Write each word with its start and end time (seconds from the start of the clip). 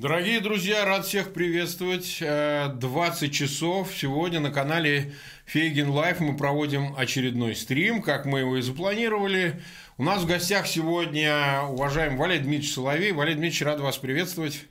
Дорогие 0.00 0.40
друзья, 0.40 0.86
рад 0.86 1.04
всех 1.04 1.34
приветствовать. 1.34 2.20
20 2.20 2.22
э, 2.22 3.30
часов 3.30 3.94
сегодня 3.94 4.40
на 4.40 4.50
канале 4.50 5.12
Фейгин 5.44 5.90
Live 5.90 6.20
мы 6.20 6.38
проводим 6.38 6.94
очередной 6.96 7.54
стрим, 7.54 8.00
как 8.00 8.24
мы 8.24 8.38
его 8.38 8.56
и 8.56 8.62
запланировали. 8.62 9.60
У 9.98 10.02
нас 10.02 10.22
в 10.22 10.26
гостях 10.26 10.66
сегодня 10.66 11.64
уважаемый 11.68 12.16
Валерий 12.16 12.44
Дмитриевич 12.44 12.72
Соловей. 12.72 13.12
Валерий 13.12 13.34
Дмитриевич, 13.34 13.60
рад 13.60 13.80
вас 13.80 13.98
приветствовать. 13.98 14.64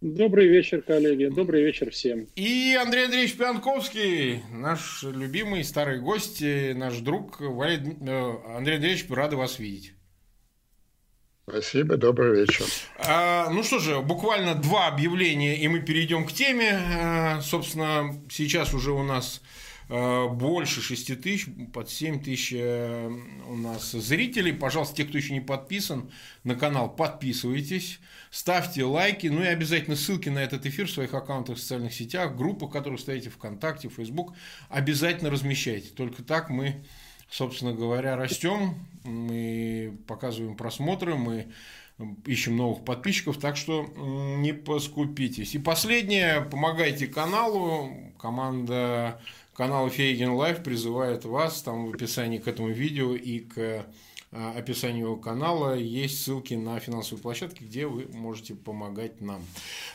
Добрый 0.00 0.46
вечер, 0.46 0.82
коллеги. 0.82 1.24
Добрый 1.24 1.64
вечер 1.64 1.90
всем. 1.90 2.28
И 2.36 2.78
Андрей 2.80 3.06
Андреевич 3.06 3.36
Пионтковский, 3.36 4.42
наш 4.52 5.02
любимый 5.02 5.64
старый 5.64 5.98
гость, 5.98 6.44
наш 6.76 6.98
друг. 6.98 7.40
Валерий, 7.40 7.96
э, 8.02 8.56
Андрей 8.56 8.76
Андреевич, 8.76 9.06
рады 9.10 9.34
вас 9.34 9.58
видеть. 9.58 9.94
Спасибо, 11.48 11.96
добрый 11.96 12.40
вечер. 12.40 12.66
А, 12.98 13.48
ну 13.48 13.62
что 13.62 13.78
же, 13.78 14.00
буквально 14.00 14.54
два 14.54 14.86
объявления, 14.86 15.56
и 15.56 15.66
мы 15.68 15.80
перейдем 15.80 16.26
к 16.26 16.32
теме. 16.32 16.72
А, 16.72 17.40
собственно, 17.40 18.14
сейчас 18.30 18.74
уже 18.74 18.92
у 18.92 19.02
нас 19.02 19.40
а, 19.88 20.28
больше 20.28 20.82
6 20.82 21.20
тысяч, 21.22 21.46
под 21.72 21.88
7 21.88 22.22
тысяч 22.22 22.52
а, 22.54 23.10
у 23.48 23.56
нас 23.56 23.92
зрителей. 23.92 24.52
Пожалуйста, 24.52 24.96
те, 24.96 25.04
кто 25.04 25.16
еще 25.16 25.32
не 25.32 25.40
подписан 25.40 26.10
на 26.44 26.54
канал, 26.54 26.94
подписывайтесь, 26.94 27.98
ставьте 28.30 28.84
лайки, 28.84 29.28
ну 29.28 29.42
и 29.42 29.46
обязательно 29.46 29.96
ссылки 29.96 30.28
на 30.28 30.40
этот 30.40 30.66
эфир 30.66 30.86
в 30.86 30.90
своих 30.90 31.14
аккаунтах 31.14 31.56
в 31.56 31.60
социальных 31.60 31.94
сетях, 31.94 32.36
группах, 32.36 32.70
которые 32.70 32.98
стоите 32.98 33.30
ВКонтакте, 33.30 33.88
Facebook, 33.88 34.34
обязательно 34.68 35.30
размещайте. 35.30 35.88
Только 35.88 36.22
так 36.22 36.50
мы 36.50 36.84
собственно 37.30 37.72
говоря, 37.72 38.16
растем, 38.16 38.74
мы 39.04 39.96
показываем 40.06 40.56
просмотры, 40.56 41.14
мы 41.14 41.48
ищем 42.26 42.56
новых 42.56 42.84
подписчиков, 42.84 43.38
так 43.38 43.56
что 43.56 43.86
не 43.96 44.52
поскупитесь. 44.52 45.54
И 45.54 45.58
последнее, 45.58 46.42
помогайте 46.42 47.06
каналу, 47.06 47.90
команда 48.18 49.20
канала 49.52 49.90
Фейгин 49.90 50.30
Live 50.30 50.62
призывает 50.62 51.24
вас, 51.24 51.62
там 51.62 51.86
в 51.86 51.94
описании 51.94 52.38
к 52.38 52.46
этому 52.46 52.68
видео 52.68 53.16
и 53.16 53.40
к 53.40 53.86
а, 54.30 54.54
описанию 54.56 55.16
канала 55.16 55.74
есть 55.74 56.22
ссылки 56.22 56.54
на 56.54 56.78
финансовые 56.78 57.20
площадки, 57.20 57.64
где 57.64 57.86
вы 57.86 58.06
можете 58.12 58.54
помогать 58.54 59.20
нам. 59.20 59.42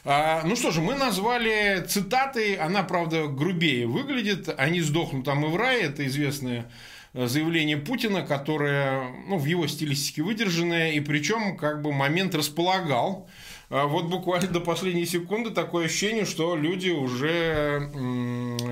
А, 0.03 0.41
ну 0.43 0.57
что 0.57 0.71
же, 0.71 0.81
мы 0.81 0.95
назвали 0.95 1.85
цитаты, 1.87 2.57
она, 2.57 2.83
правда, 2.83 3.27
грубее 3.27 3.87
выглядит, 3.87 4.49
они 4.57 4.81
сдохнут 4.81 5.23
а 5.23 5.45
мы 5.45 5.49
в 5.49 5.55
рай, 5.55 5.83
это 5.83 6.05
известная 6.07 6.69
заявление 7.13 7.77
Путина, 7.77 8.23
которое 8.23 9.09
ну, 9.27 9.37
в 9.37 9.45
его 9.45 9.67
стилистике 9.67 10.23
выдержанное, 10.23 10.91
и 10.93 10.99
причем 10.99 11.57
как 11.57 11.81
бы 11.81 11.91
момент 11.91 12.33
располагал. 12.35 13.29
А 13.69 13.87
вот 13.87 14.05
буквально 14.05 14.47
до 14.47 14.59
последней 14.59 15.05
секунды 15.05 15.51
такое 15.51 15.85
ощущение, 15.85 16.25
что 16.25 16.55
люди 16.55 16.89
уже 16.89 17.89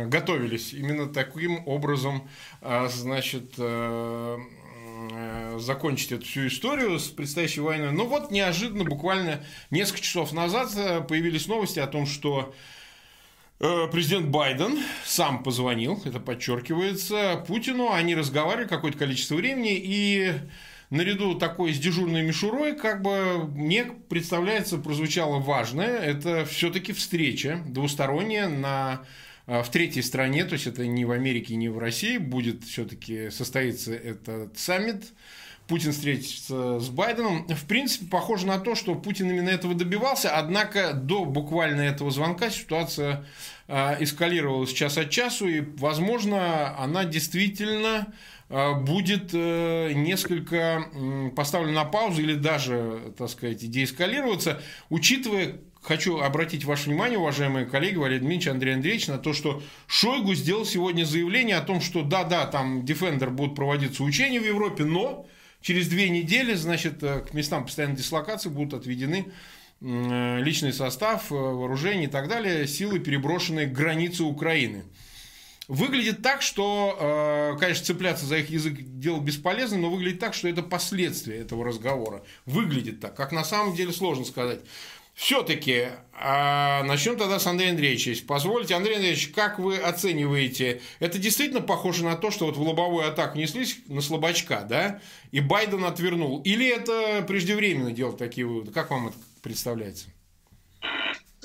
готовились 0.08 0.74
именно 0.74 1.08
таким 1.08 1.68
образом, 1.68 2.28
значит, 2.62 3.54
э, 3.58 4.38
э, 5.12 5.58
закончить 5.60 6.12
эту 6.12 6.26
всю 6.26 6.48
историю 6.48 7.00
с 7.00 7.08
предстоящей 7.08 7.62
войной. 7.62 7.92
Но 7.92 8.06
вот 8.06 8.30
неожиданно, 8.32 8.84
буквально 8.84 9.44
несколько 9.72 10.02
часов 10.02 10.34
назад 10.34 10.72
э, 10.76 11.02
появились 11.02 11.48
новости 11.48 11.80
о 11.80 11.88
том, 11.88 12.06
что 12.06 12.54
Э, 12.54 12.56
президент 13.92 14.28
Байден 14.28 14.80
сам 15.06 15.44
позвонил, 15.44 16.02
это 16.06 16.20
подчеркивается, 16.20 17.44
Путину. 17.48 17.92
Они 17.92 18.16
разговаривали 18.16 18.68
какое-то 18.68 18.98
количество 18.98 19.36
времени, 19.36 19.80
и 19.80 20.34
наряду 20.90 21.36
такой 21.36 21.74
с 21.74 21.80
дежурной 21.80 22.24
мишурой, 22.24 22.76
как 22.76 23.02
бы 23.02 23.46
мне 23.48 23.86
представляется, 24.10 24.78
прозвучало 24.78 25.40
важное. 25.40 25.98
Это 26.00 26.46
все-таки 26.46 26.94
встреча 26.94 27.64
двусторонняя 27.68 28.48
на 28.50 29.06
э, 29.48 29.64
в 29.64 29.70
третьей 29.70 30.02
стране, 30.02 30.46
то 30.46 30.54
есть 30.54 30.68
это 30.68 30.86
не 30.86 31.06
в 31.06 31.12
Америке, 31.12 31.56
не 31.56 31.70
в 31.70 31.78
России, 31.80 32.18
будет 32.18 32.64
все-таки 32.64 33.30
состоится 33.30 33.94
этот 33.94 34.58
саммит 34.58 35.06
Путин 35.68 35.94
встретится 35.94 36.80
с 36.80 36.90
Байденом. 36.90 37.48
В 37.48 37.66
принципе, 37.66 38.06
похоже 38.08 38.46
на 38.46 38.60
то, 38.60 38.76
что 38.76 38.96
Путин 38.96 39.30
именно 39.30 39.50
этого 39.50 39.74
добивался, 39.74 40.36
однако 40.38 40.94
до 40.94 41.26
буквально 41.26 41.82
этого 41.82 42.12
звонка 42.12 42.50
ситуация 42.50 43.26
а, 43.68 43.96
эскалировалась 44.00 44.74
час 44.74 44.98
от 44.98 45.10
часу, 45.10 45.48
и, 45.48 45.62
возможно, 45.78 46.78
она 46.78 47.06
действительно 47.06 48.14
а, 48.50 48.74
будет 48.74 49.30
э, 49.34 49.94
несколько 49.94 50.84
поставлена 51.38 51.84
на 51.84 51.86
паузу 51.86 52.22
или 52.22 52.36
даже, 52.36 53.14
так 53.18 53.30
сказать, 53.30 53.70
деэскалироваться, 53.70 54.62
учитывая, 54.90 55.62
хочу 55.82 56.20
обратить 56.20 56.66
ваше 56.66 56.90
внимание, 56.90 57.18
уважаемые 57.18 57.66
коллеги, 57.66 57.96
Валерий 57.96 58.20
Дмитриевич, 58.20 58.48
Андрей 58.50 58.74
Андреевич, 58.74 59.08
на 59.08 59.18
то, 59.18 59.32
что 59.32 59.64
Шойгу 59.88 60.34
сделал 60.34 60.66
сегодня 60.66 61.06
заявление 61.06 61.56
о 61.56 61.62
том, 61.62 61.80
что 61.80 62.04
да-да, 62.04 62.46
там 62.48 62.82
Defender 62.82 63.30
будут 63.30 63.56
проводиться 63.56 64.04
учения 64.04 64.42
в 64.42 64.46
Европе, 64.46 64.84
но 64.84 65.26
Через 65.62 65.88
две 65.88 66.10
недели, 66.10 66.56
значит, 66.56 67.04
э, 67.04 67.20
к 67.22 67.34
местам 67.34 67.66
постоянной 67.66 67.96
дислокации 67.96 68.50
будут 68.50 68.74
отведены 68.74 69.28
э, 69.80 70.40
личный 70.42 70.74
состав, 70.74 71.32
э, 71.32 71.36
вооружение 71.36 72.06
и 72.06 72.12
так 72.12 72.28
далее, 72.28 72.68
силы, 72.68 73.00
переброшенные 73.00 73.68
к 73.68 73.72
границе 73.72 74.24
Украины. 74.24 74.84
Выглядит 75.68 76.22
так, 76.22 76.42
что, 76.42 77.56
конечно, 77.58 77.86
цепляться 77.86 78.26
за 78.26 78.40
их 78.40 78.50
язык 78.50 78.74
дело 78.82 79.22
бесполезно, 79.22 79.78
но 79.78 79.90
выглядит 79.90 80.20
так, 80.20 80.34
что 80.34 80.50
это 80.50 80.64
последствия 80.64 81.38
этого 81.38 81.64
разговора. 81.64 82.26
Выглядит 82.46 83.00
так, 83.00 83.16
как 83.16 83.32
на 83.32 83.46
самом 83.46 83.74
деле 83.74 83.94
сложно 83.94 84.26
сказать. 84.26 84.60
Все-таки 85.14 85.90
а 86.24 86.84
начнем 86.84 87.18
тогда 87.18 87.40
с 87.40 87.48
Андрея 87.48 87.72
Андреевича. 87.72 88.14
Позвольте, 88.28 88.76
Андрей 88.76 88.98
Андреевич, 88.98 89.30
как 89.30 89.58
вы 89.58 89.78
оцениваете, 89.78 90.80
это 91.00 91.18
действительно 91.18 91.62
похоже 91.62 92.04
на 92.04 92.16
то, 92.16 92.30
что 92.30 92.46
вот 92.46 92.58
в 92.58 92.62
лобовую 92.62 93.08
атаку 93.08 93.40
неслись 93.40 93.80
на 93.88 94.02
слабачка, 94.02 94.62
да, 94.70 95.02
и 95.32 95.40
Байден 95.40 95.84
отвернул? 95.84 96.40
Или 96.44 96.70
это 96.70 97.26
преждевременно 97.28 97.92
делать 97.92 98.18
такие 98.18 98.46
выводы? 98.46 98.72
Как 98.72 98.92
вам 98.92 99.08
это 99.08 99.18
представляется? 99.42 100.10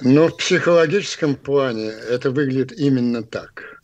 Ну, 0.03 0.29
в 0.29 0.37
психологическом 0.37 1.35
плане 1.35 1.87
это 1.87 2.31
выглядит 2.31 2.79
именно 2.79 3.23
так. 3.23 3.81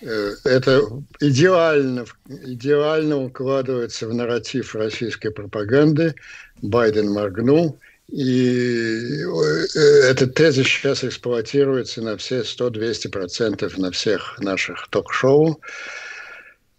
Э, 0.00 0.34
это 0.44 0.82
идеально, 1.18 2.04
идеально 2.28 3.16
укладывается 3.16 4.06
в 4.06 4.14
нарратив 4.14 4.76
российской 4.76 5.32
пропаганды. 5.32 6.14
Байден 6.62 7.10
моргнул– 7.10 7.80
и 8.12 9.22
э, 9.22 9.78
этот 10.08 10.34
тезис 10.34 10.66
сейчас 10.66 11.04
эксплуатируется 11.04 12.02
на 12.02 12.16
все 12.16 12.40
100-200% 12.40 13.80
на 13.80 13.90
всех 13.90 14.38
наших 14.40 14.88
ток-шоу. 14.88 15.60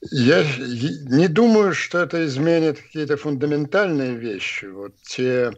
Я 0.09 0.43
не 1.09 1.27
думаю, 1.27 1.73
что 1.73 1.99
это 1.99 2.25
изменит 2.25 2.79
какие-то 2.79 3.17
фундаментальные 3.17 4.15
вещи. 4.15 4.65
Вот 4.65 4.93
те 5.03 5.51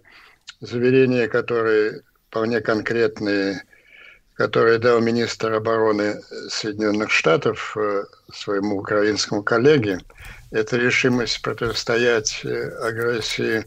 заверения, 0.60 1.28
которые 1.28 2.02
вполне 2.30 2.60
конкретные, 2.60 3.64
которые 4.36 4.80
дал 4.80 5.00
министр 5.00 5.54
обороны 5.54 6.22
Соединенных 6.50 7.10
Штатов 7.10 7.76
э, 7.78 8.04
своему 8.32 8.78
украинскому 8.78 9.44
коллеге, 9.44 10.00
это 10.52 10.78
решимость 10.78 11.42
противостоять 11.42 12.42
э, 12.44 12.70
агрессии 12.82 13.66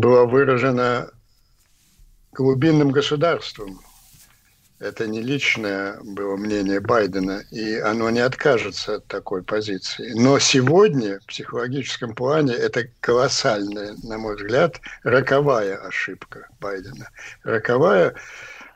была 0.00 0.24
выражена 0.24 1.10
глубинным 2.32 2.90
государством. 2.90 3.80
Это 4.80 5.06
не 5.06 5.22
личное 5.22 5.98
было 6.02 6.36
мнение 6.36 6.80
Байдена, 6.80 7.42
и 7.50 7.76
оно 7.76 8.10
не 8.10 8.18
откажется 8.20 8.96
от 8.96 9.06
такой 9.06 9.42
позиции. 9.42 10.12
Но 10.14 10.38
сегодня 10.38 11.20
в 11.20 11.26
психологическом 11.26 12.14
плане 12.14 12.54
это 12.54 12.88
колоссальная, 13.00 13.94
на 14.02 14.18
мой 14.18 14.36
взгляд, 14.36 14.80
роковая 15.04 15.76
ошибка 15.76 16.48
Байдена. 16.60 17.08
Роковая 17.44 18.14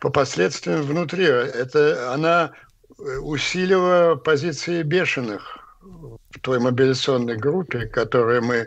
по 0.00 0.08
последствиям 0.08 0.82
внутри. 0.82 1.24
Это 1.24 2.14
она 2.14 2.52
усилила 3.20 4.14
позиции 4.14 4.82
бешеных 4.82 5.58
в 5.80 6.40
той 6.40 6.60
мобилизационной 6.60 7.36
группе, 7.36 7.86
которую 7.86 8.44
мы 8.44 8.56
Э, 8.56 8.66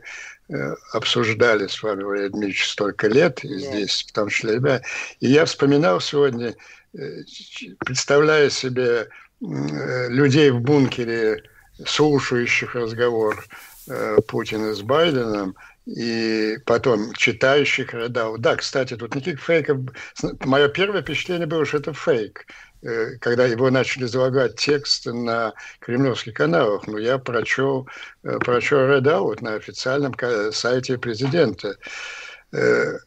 обсуждали 0.91 1.67
с 1.67 1.81
вами, 1.81 2.03
Валерий 2.03 2.29
Дмитриевич, 2.29 2.69
столько 2.69 3.07
лет, 3.07 3.43
и 3.43 3.57
здесь 3.57 4.05
в 4.07 4.11
том 4.11 4.29
числе 4.29 4.55
ребята. 4.55 4.85
И 5.19 5.27
я 5.27 5.45
вспоминал 5.45 6.01
сегодня, 6.01 6.55
э, 6.93 7.23
представляя 7.79 8.49
себе 8.49 9.07
э, 9.41 10.09
людей 10.09 10.51
в 10.51 10.61
бункере, 10.61 11.43
слушающих 11.85 12.75
разговор 12.75 13.43
Путина 14.27 14.75
с 14.75 14.81
Байденом, 14.81 15.55
и 15.85 16.57
потом 16.65 17.13
читающих 17.13 17.93
рядов. 17.93 18.37
Да, 18.39 18.55
кстати, 18.55 18.95
тут 18.95 19.15
никаких 19.15 19.41
фейков. 19.41 19.79
Мое 20.45 20.67
первое 20.67 21.01
впечатление 21.01 21.47
было, 21.47 21.65
что 21.65 21.77
это 21.77 21.93
фейк. 21.93 22.45
Э, 22.83 23.17
когда 23.19 23.45
его 23.45 23.69
начали 23.69 24.05
залагать 24.05 24.55
текст 24.55 25.05
на 25.05 25.53
кремлевских 25.79 26.33
каналах, 26.33 26.87
но 26.87 26.97
я 26.97 27.19
прочел, 27.19 27.87
э, 28.23 28.39
прочел 28.39 28.79
Redout 28.79 29.43
на 29.43 29.53
официальном 29.53 30.13
сайте 30.51 30.97
президента. 30.97 31.75
Э, 32.51 32.97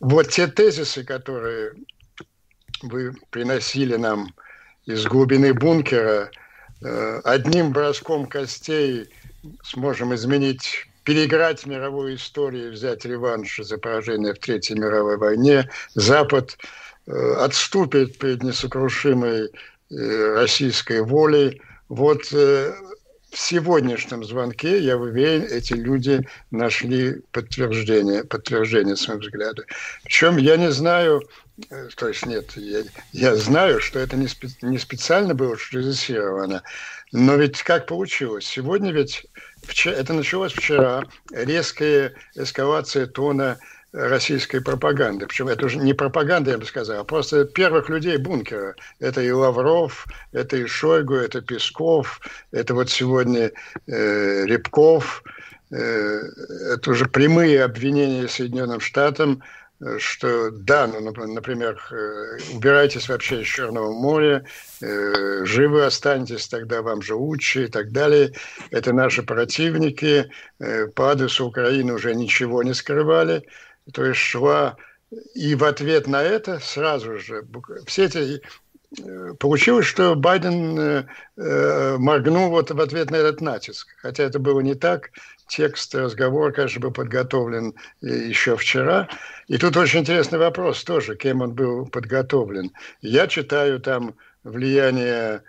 вот 0.00 0.28
те 0.28 0.46
тезисы, 0.46 1.04
которые 1.04 1.72
вы 2.82 3.12
приносили 3.30 3.96
нам 3.96 4.34
из 4.86 5.04
глубины 5.04 5.52
бункера, 5.52 6.30
одним 7.24 7.72
броском 7.72 8.26
костей 8.26 9.12
сможем 9.64 10.14
изменить 10.14 10.86
переиграть 11.02 11.66
мировую 11.66 12.14
историю, 12.14 12.70
взять 12.70 13.04
реванш 13.04 13.58
за 13.60 13.78
поражение 13.78 14.32
в 14.32 14.38
Третьей 14.38 14.78
мировой 14.78 15.16
войне. 15.16 15.68
Запад 15.94 16.56
отступит 17.10 18.18
перед 18.18 18.42
несокрушимой 18.42 19.50
э, 19.90 20.34
российской 20.34 21.02
волей. 21.02 21.62
Вот 21.88 22.32
в 23.30 23.38
сегодняшнем 23.38 24.24
звонке, 24.24 24.78
я 24.78 24.96
уверен, 24.96 25.44
эти 25.44 25.74
люди 25.74 26.26
нашли 26.50 27.22
подтверждение, 27.32 28.24
подтверждение 28.24 28.96
своему 28.96 29.22
взгляду. 29.22 29.64
Причем 30.02 30.38
я 30.38 30.56
не 30.56 30.70
знаю, 30.70 31.22
э, 31.70 31.88
то 31.94 32.08
есть 32.08 32.24
нет, 32.24 32.56
я, 32.56 32.82
я 33.12 33.36
знаю, 33.36 33.80
что 33.80 33.98
это 33.98 34.16
не, 34.16 34.28
спе, 34.28 34.48
не 34.62 34.78
специально 34.78 35.34
было 35.34 35.56
режиссировано, 35.70 36.62
но 37.12 37.36
ведь 37.36 37.62
как 37.62 37.86
получилось? 37.86 38.46
Сегодня 38.46 38.92
ведь, 38.92 39.26
вчера, 39.62 39.94
это 39.94 40.14
началось 40.14 40.52
вчера, 40.52 41.04
резкая 41.30 42.14
эскалация 42.34 43.06
тона 43.06 43.58
российской 43.92 44.60
пропаганды. 44.60 45.26
Причем 45.26 45.48
это 45.48 45.66
уже 45.66 45.78
не 45.78 45.94
пропаганда, 45.94 46.52
я 46.52 46.58
бы 46.58 46.64
сказал, 46.64 47.00
а 47.00 47.04
просто 47.04 47.44
первых 47.44 47.88
людей 47.88 48.16
бункера. 48.18 48.74
Это 49.00 49.22
и 49.22 49.30
Лавров, 49.30 50.06
это 50.32 50.56
и 50.56 50.66
Шойгу, 50.66 51.14
это 51.14 51.40
Песков, 51.40 52.20
это 52.52 52.74
вот 52.74 52.90
сегодня 52.90 53.52
э, 53.86 54.44
Рябков. 54.44 55.22
Э, 55.70 56.20
это 56.74 56.90
уже 56.90 57.06
прямые 57.06 57.64
обвинения 57.64 58.28
Соединенным 58.28 58.80
Штатам, 58.80 59.42
э, 59.80 59.98
что 59.98 60.50
да, 60.50 60.86
ну, 60.86 61.00
например, 61.00 61.80
э, 61.90 62.38
убирайтесь 62.54 63.08
вообще 63.08 63.40
из 63.40 63.46
Черного 63.46 63.92
моря, 63.92 64.44
э, 64.82 65.44
живы 65.46 65.84
останетесь, 65.86 66.46
тогда 66.46 66.82
вам 66.82 67.00
же 67.00 67.14
лучше 67.14 67.64
и 67.64 67.68
так 67.68 67.90
далее. 67.92 68.32
Это 68.70 68.92
наши 68.92 69.22
противники. 69.22 70.30
По 70.94 71.12
адресу 71.12 71.46
Украины 71.46 71.94
уже 71.94 72.14
ничего 72.14 72.62
не 72.62 72.74
скрывали 72.74 73.44
то 73.92 74.04
есть 74.04 74.20
шла 74.20 74.76
и 75.34 75.54
в 75.54 75.64
ответ 75.64 76.06
на 76.06 76.22
это 76.22 76.58
сразу 76.60 77.18
же 77.18 77.44
все 77.86 78.04
эти 78.04 78.42
э, 79.02 79.34
Получилось, 79.38 79.86
что 79.86 80.14
Байден 80.14 80.78
э, 80.78 81.04
э, 81.36 81.96
моргнул 81.98 82.50
вот 82.50 82.70
в 82.70 82.80
ответ 82.80 83.10
на 83.10 83.16
этот 83.16 83.40
натиск. 83.40 83.88
Хотя 83.98 84.24
это 84.24 84.38
было 84.38 84.60
не 84.60 84.74
так. 84.74 85.10
Текст 85.46 85.94
разговора, 85.94 86.52
конечно, 86.52 86.80
был 86.80 86.90
подготовлен 86.90 87.74
еще 88.02 88.56
вчера. 88.56 89.08
И 89.46 89.56
тут 89.56 89.76
очень 89.78 90.00
интересный 90.00 90.38
вопрос 90.38 90.84
тоже, 90.84 91.16
кем 91.16 91.40
он 91.40 91.54
был 91.54 91.86
подготовлен. 91.86 92.70
Я 93.00 93.26
читаю 93.28 93.80
там 93.80 94.14
влияние 94.44 95.42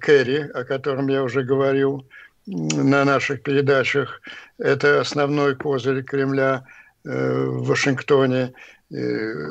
Керри, 0.00 0.40
о 0.40 0.64
котором 0.64 1.06
я 1.08 1.22
уже 1.22 1.44
говорил 1.44 2.04
на 2.46 3.04
наших 3.04 3.42
передачах. 3.42 4.20
Это 4.58 5.00
основной 5.00 5.54
козырь 5.54 6.02
Кремля– 6.02 6.64
Э, 6.74 6.83
в 7.04 7.66
Вашингтоне 7.66 8.54
э, 8.90 9.50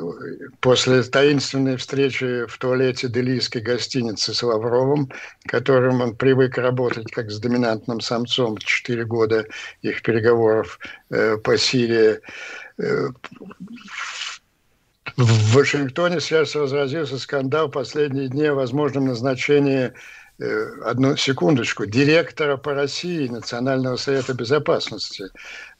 после 0.60 1.02
таинственной 1.04 1.76
встречи 1.76 2.46
в 2.46 2.58
туалете 2.58 3.08
Делийской 3.08 3.62
гостиницы 3.62 4.34
с 4.34 4.42
Лавровым, 4.42 5.10
которым 5.46 6.00
он 6.00 6.16
привык 6.16 6.58
работать 6.58 7.10
как 7.12 7.30
с 7.30 7.38
доминантным 7.38 8.00
самцом 8.00 8.58
четыре 8.58 9.04
года 9.04 9.46
их 9.82 10.02
переговоров 10.02 10.80
э, 11.10 11.36
по 11.36 11.56
Сирии. 11.56 12.20
В 15.16 15.54
Вашингтоне 15.54 16.18
сейчас 16.18 16.56
разразился 16.56 17.18
скандал 17.18 17.68
последние 17.70 18.28
дни 18.28 18.46
о 18.46 18.54
возможном 18.54 19.06
назначении 19.06 19.92
одну 20.84 21.16
секундочку, 21.16 21.86
директора 21.86 22.56
по 22.56 22.74
России 22.74 23.28
Национального 23.28 23.96
совета 23.96 24.34
безопасности. 24.34 25.26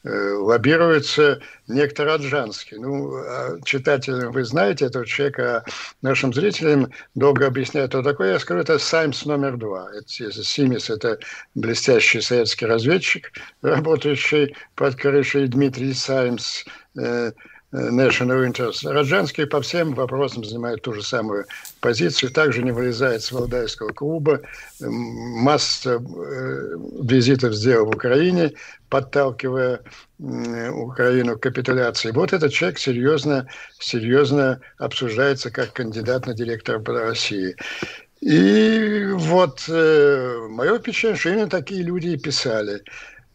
Э, 0.05 0.33
лоббируется 0.33 1.41
некто 1.67 2.05
Раджанский. 2.05 2.77
Ну, 2.77 3.15
а 3.15 3.57
читателям 3.65 4.31
вы 4.31 4.43
знаете 4.43 4.85
этого 4.85 5.03
человека, 5.03 5.65
нашим 6.03 6.31
зрителям 6.31 6.91
долго 7.15 7.47
объясняют, 7.47 7.89
кто 7.89 8.03
такой. 8.03 8.29
Я 8.29 8.39
скажу, 8.39 8.59
это 8.59 8.77
Саймс 8.77 9.25
номер 9.25 9.57
два. 9.57 9.89
Это, 9.91 10.07
Симис– 10.43 10.89
это 10.91 11.17
блестящий 11.55 12.21
советский 12.21 12.67
разведчик, 12.67 13.31
работающий 13.63 14.55
под 14.75 14.95
крышей 14.95 15.47
Дмитрий 15.47 15.93
Саймс 15.93 16.65
э,– 16.99 17.31
National 17.75 18.45
Interest. 18.45 18.89
Раджанский 18.89 19.45
по 19.45 19.61
всем 19.61 19.93
вопросам 19.93 20.43
занимает 20.43 20.81
ту 20.81 20.93
же 20.93 21.03
самую 21.03 21.45
позицию, 21.81 22.31
также 22.31 22.63
не 22.63 22.71
вылезает 22.71 23.21
с 23.21 23.31
Валдайского 23.31 23.89
клуба. 23.89 24.41
Масса 24.79 26.01
э, 26.01 26.77
визитов 27.01 27.53
сделал 27.53 27.87
в 27.87 27.95
Украине, 27.95 28.53
подталкивая 28.89 29.81
Украину 30.17 31.37
к 31.37 31.43
капитуляции. 31.43 32.11
Вот 32.11 32.31
этот 32.31 32.53
человек 32.53 32.79
серьезно, 32.79 33.47
серьезно 33.79 34.61
обсуждается 34.77 35.51
как 35.51 35.73
кандидат 35.73 36.27
на 36.27 36.33
директора 36.33 36.81
России. 36.85 37.55
И 38.21 39.05
вот 39.11 39.65
э, 39.67 40.47
мое 40.49 40.79
впечатление, 40.79 41.19
что 41.19 41.29
именно 41.29 41.49
такие 41.49 41.83
люди 41.83 42.07
и 42.07 42.17
писали. 42.17 42.81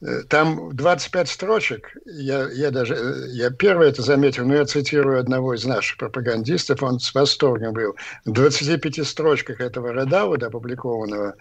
Э, 0.02 0.22
там 0.28 0.74
25 0.74 1.28
строчек, 1.28 1.94
я, 2.06 2.48
я 2.50 2.70
даже, 2.70 2.94
э, 2.94 3.28
я 3.32 3.50
первый 3.50 3.88
это 3.88 4.00
заметил, 4.02 4.46
но 4.46 4.54
я 4.54 4.64
цитирую 4.64 5.20
одного 5.20 5.54
из 5.54 5.64
наших 5.66 5.98
пропагандистов, 5.98 6.82
он 6.82 7.00
с 7.00 7.14
восторгом 7.14 7.74
был. 7.74 7.94
В 8.24 8.32
25 8.32 9.06
строчках 9.06 9.60
этого 9.60 9.92
Редауда, 9.92 10.46
опубликованного 10.46 11.34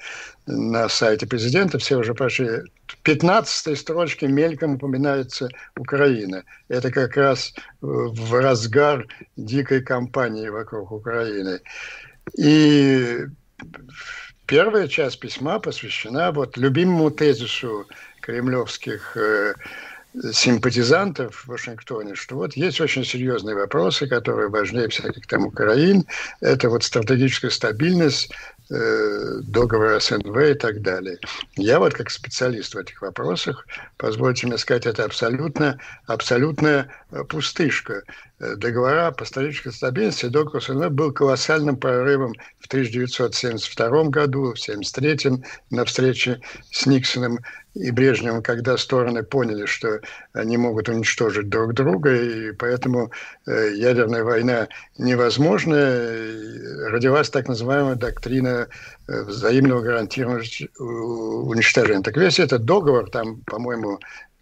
на 0.46 0.90
сайте 0.90 1.26
президента, 1.26 1.78
все 1.78 1.98
уже 1.98 2.14
пошли, 2.14 2.64
в 2.86 2.98
15 3.04 3.80
строчке 3.80 4.28
мельком 4.28 4.76
упоминается 4.76 5.48
Украина. 5.78 6.44
Это 6.68 6.92
как 6.92 7.16
раз 7.16 7.54
в 7.80 8.34
разгар 8.42 9.08
дикой 9.38 9.82
кампании 9.82 10.50
вокруг 10.50 10.92
Украины. 10.92 11.62
И 12.38 13.26
первая 14.46 14.88
часть 14.88 15.20
письма 15.20 15.60
посвящена 15.60 16.32
вот 16.32 16.58
любимому 16.58 17.10
тезису 17.12 17.86
кремлевских 18.30 19.18
э, 19.18 19.54
симпатизантов 20.32 21.36
в 21.36 21.48
Вашингтоне, 21.48 22.14
что 22.14 22.36
вот 22.36 22.54
есть 22.54 22.80
очень 22.80 23.04
серьезные 23.04 23.56
вопросы, 23.56 24.08
которые 24.08 24.50
важнее 24.50 24.88
всяких 24.88 25.26
там 25.28 25.48
Украин. 25.48 26.06
Это 26.40 26.70
вот 26.70 26.84
стратегическая 26.84 27.50
стабильность, 27.50 28.32
э, 28.70 29.40
договора 29.42 30.00
СНВ 30.00 30.38
и 30.38 30.54
так 30.54 30.82
далее. 30.82 31.18
Я 31.56 31.80
вот 31.80 31.94
как 31.94 32.12
специалист 32.12 32.76
в 32.76 32.78
этих 32.78 33.02
вопросах, 33.02 33.66
позвольте 33.98 34.46
мне 34.46 34.58
сказать, 34.60 34.86
это 34.86 35.06
абсолютно, 35.06 35.80
абсолютная 36.06 36.88
э, 37.12 37.24
пустышка. 37.24 38.04
Э, 38.40 38.56
договора 38.56 39.12
по 39.12 39.26
стратегической 39.26 39.74
стабильности 39.74 40.28
договор 40.28 40.64
СНВ 40.64 40.90
был 40.92 41.12
колоссальным 41.12 41.76
прорывом 41.76 42.34
в 42.60 42.68
1972 42.68 44.04
году, 44.06 44.54
в 44.54 44.62
1973 44.62 45.44
на 45.72 45.84
встрече 45.84 46.40
с 46.72 46.86
Никсоном 46.86 47.40
и 47.74 47.92
Брежневым, 47.92 48.42
когда 48.42 48.78
стороны 48.78 49.24
поняли, 49.24 49.66
что 49.66 50.00
они 50.32 50.58
могут 50.58 50.88
уничтожить 50.88 51.50
друг 51.50 51.74
друга, 51.74 52.16
и 52.16 52.52
поэтому 52.54 53.12
э, 53.46 53.74
ядерная 53.76 54.24
война 54.24 54.70
невозможна, 54.98 55.76
родилась 56.90 57.30
так 57.30 57.50
называемая 57.50 57.96
доктрина 57.96 58.68
э, 59.08 59.22
взаимного 59.24 59.82
гарантированного 59.82 60.44
уничтожения. 60.80 62.04
Так 62.04 62.16
весь 62.16 62.40
этот 62.40 62.64
договор, 62.64 63.10
там, 63.10 63.42
по-моему, 63.42 64.00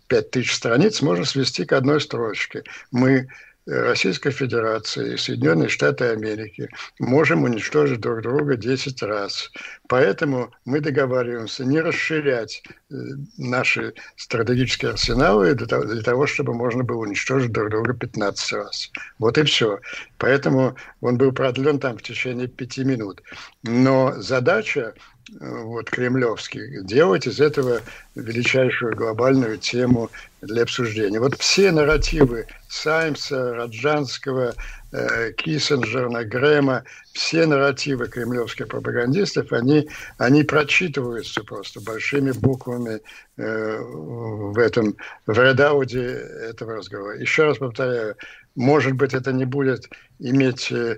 5000 0.07 0.53
страниц, 0.53 1.01
можно 1.01 1.25
свести 1.25 1.65
к 1.65 1.73
одной 1.73 1.99
строчке. 1.99 2.63
Мы 2.91 3.27
Российской 3.67 4.31
Федерации 4.31 5.13
и 5.13 5.17
Соединенные 5.17 5.67
Штаты 5.67 6.05
Америки 6.05 6.69
можем 6.99 7.43
уничтожить 7.43 7.99
друг 7.99 8.21
друга 8.21 8.55
10 8.55 9.03
раз. 9.03 9.51
Поэтому 9.89 10.51
мы 10.63 10.79
договариваемся 10.79 11.65
не 11.65 11.81
расширять 11.81 12.63
э, 12.89 12.95
наши 13.37 13.93
стратегические 14.15 14.91
арсеналы 14.91 15.53
для 15.53 16.01
того, 16.01 16.27
чтобы 16.27 16.53
можно 16.53 16.83
было 16.83 17.01
уничтожить 17.01 17.51
друг 17.51 17.69
друга 17.69 17.93
15 17.93 18.53
раз. 18.53 18.91
Вот 19.19 19.37
и 19.37 19.43
все. 19.43 19.79
Поэтому 20.17 20.77
он 21.01 21.17
был 21.17 21.33
продлен 21.33 21.79
там 21.79 21.97
в 21.97 22.03
течение 22.03 22.47
пяти 22.47 22.85
минут. 22.85 23.21
Но 23.63 24.13
задача 24.17 24.93
вот, 25.39 25.89
кремлевских, 25.89 26.85
делать 26.85 27.27
из 27.27 27.39
этого 27.39 27.81
величайшую 28.15 28.95
глобальную 28.95 29.57
тему 29.57 30.09
для 30.41 30.63
обсуждения. 30.63 31.19
Вот 31.19 31.35
все 31.39 31.71
нарративы 31.71 32.47
Саймса, 32.69 33.53
Раджанского, 33.53 34.53
э, 34.91 35.31
Киссинджера, 35.33 36.23
Грэма, 36.23 36.83
все 37.13 37.45
нарративы 37.45 38.07
кремлевских 38.07 38.67
пропагандистов, 38.67 39.51
они, 39.51 39.89
они 40.17 40.43
прочитываются 40.43 41.43
просто 41.43 41.81
большими 41.81 42.31
буквами 42.31 43.01
э, 43.37 43.79
в 43.79 44.57
этом, 44.57 44.95
в 45.25 45.37
редауде 45.37 46.03
этого 46.49 46.75
разговора. 46.75 47.17
Еще 47.17 47.45
раз 47.45 47.57
повторяю, 47.57 48.15
может 48.57 48.93
быть, 48.93 49.13
это 49.13 49.31
не 49.31 49.45
будет 49.45 49.87
иметь 50.17 50.71
э, 50.71 50.97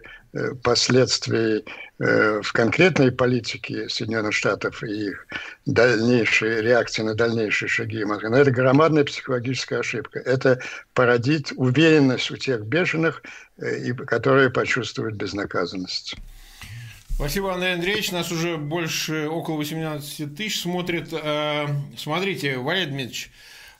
последствий 0.63 1.65
э, 1.99 2.41
в 2.41 2.53
конкретной 2.53 3.11
политике 3.11 3.89
Соединенных 3.89 4.33
Штатов 4.33 4.81
и 4.81 5.09
их 5.09 5.27
дальнейшие 5.65 6.61
реакции 6.61 7.03
на 7.03 7.15
дальнейшие 7.15 7.67
шаги. 7.67 8.05
Но 8.05 8.37
это 8.37 8.51
громадная 8.51 9.03
психологическая 9.03 9.79
ошибка. 9.79 10.19
Это 10.19 10.61
породить 10.93 11.51
уверенность 11.57 12.31
у 12.31 12.37
тех 12.37 12.61
бешеных, 12.61 13.23
которые 14.07 14.49
почувствуют 14.49 15.15
безнаказанность. 15.15 16.15
Спасибо, 17.09 17.53
Андрей 17.53 17.73
Андреевич. 17.73 18.13
Нас 18.13 18.31
уже 18.31 18.55
больше, 18.55 19.27
около 19.27 19.57
18 19.57 20.33
тысяч 20.33 20.61
смотрит. 20.61 21.13
Смотрите, 21.97 22.57
Валерий 22.57 22.85
Дмитриевич, 22.85 23.31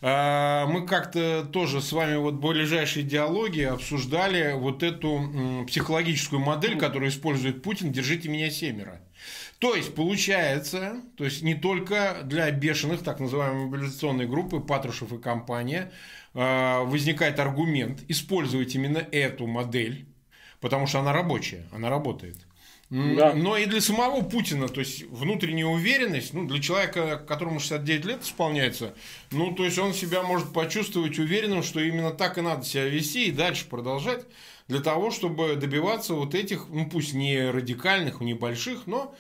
мы 0.01 0.85
как-то 0.87 1.43
тоже 1.51 1.81
с 1.81 1.91
вами 1.91 2.15
вот 2.15 2.35
в 2.35 2.39
ближайшей 2.39 3.03
диалоге 3.03 3.69
обсуждали 3.69 4.53
вот 4.53 4.81
эту 4.81 5.65
психологическую 5.67 6.39
модель, 6.39 6.77
которую 6.77 7.09
использует 7.09 7.63
Путин 7.63 7.91
«Держите 7.91 8.29
меня 8.29 8.49
семеро». 8.49 9.01
То 9.59 9.75
есть, 9.75 9.93
получается, 9.93 11.01
то 11.17 11.25
есть 11.25 11.41
не 11.41 11.53
только 11.53 12.19
для 12.23 12.49
бешеных, 12.49 13.03
так 13.03 13.19
называемой 13.19 13.65
мобилизационной 13.65 14.25
группы, 14.25 14.61
Патрушев 14.61 15.11
и 15.11 15.17
компания, 15.17 15.91
а, 16.33 16.83
возникает 16.83 17.39
аргумент 17.39 18.03
использовать 18.07 18.73
именно 18.75 18.99
эту 18.99 19.47
модель, 19.47 20.07
потому 20.61 20.87
что 20.87 20.99
она 20.99 21.11
рабочая, 21.11 21.67
она 21.73 21.89
работает. 21.89 22.37
Да. 22.89 23.33
Но 23.35 23.55
и 23.55 23.67
для 23.67 23.81
самого 23.81 24.21
Путина, 24.21 24.67
то 24.67 24.79
есть 24.79 25.03
внутренняя 25.09 25.67
уверенность, 25.67 26.33
ну, 26.33 26.47
для 26.47 26.59
человека, 26.59 27.17
которому 27.17 27.59
69 27.59 28.05
лет 28.05 28.23
исполняется, 28.23 28.95
ну, 29.31 29.53
то 29.53 29.63
есть 29.63 29.77
он 29.77 29.93
себя 29.93 30.23
может 30.23 30.53
почувствовать 30.53 31.19
уверенным, 31.19 31.61
что 31.61 31.79
именно 31.79 32.09
так 32.11 32.39
и 32.39 32.41
надо 32.41 32.65
себя 32.65 32.85
вести 32.85 33.27
и 33.27 33.31
дальше 33.31 33.67
продолжать 33.67 34.25
для 34.67 34.79
того, 34.79 35.11
чтобы 35.11 35.55
добиваться 35.55 36.15
вот 36.15 36.33
этих, 36.33 36.67
ну, 36.69 36.89
пусть 36.89 37.13
не 37.13 37.51
радикальных, 37.51 38.21
не 38.21 38.33
больших, 38.33 38.87
но 38.87 39.13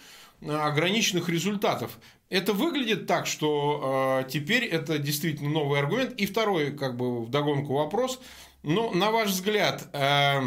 а, 0.47 0.67
ограниченных 0.67 1.29
результатов. 1.29 1.99
Это 2.29 2.53
выглядит 2.53 3.07
так, 3.07 3.25
что 3.25 4.21
э, 4.23 4.29
теперь 4.29 4.63
это 4.63 4.99
действительно 4.99 5.49
новый 5.49 5.79
аргумент. 5.79 6.13
И 6.21 6.27
второй, 6.27 6.71
как 6.71 6.95
бы, 6.95 7.25
вдогонку 7.25 7.73
вопрос. 7.73 8.19
Ну, 8.61 8.93
на 8.93 9.09
ваш 9.09 9.29
взгляд, 9.29 9.87
э, 9.93 10.41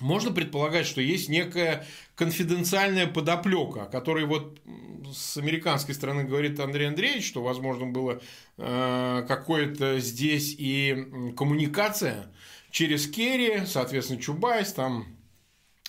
можно 0.00 0.32
предполагать, 0.32 0.86
что 0.86 1.00
есть 1.00 1.28
некая 1.28 1.86
конфиденциальная 2.16 3.06
подоплека, 3.06 3.84
о 3.84 3.86
которой 3.86 4.24
вот 4.24 4.60
с 5.12 5.36
американской 5.36 5.94
стороны 5.94 6.24
говорит 6.24 6.58
Андрей 6.58 6.88
Андреевич, 6.88 7.26
что, 7.26 7.42
возможно, 7.42 7.86
было 7.86 8.20
э, 8.58 9.24
какое-то 9.28 10.00
здесь 10.00 10.54
и 10.58 11.32
коммуникация 11.36 12.26
через 12.70 13.06
Керри, 13.08 13.66
соответственно, 13.66 14.20
Чубайс, 14.20 14.72
там 14.72 15.16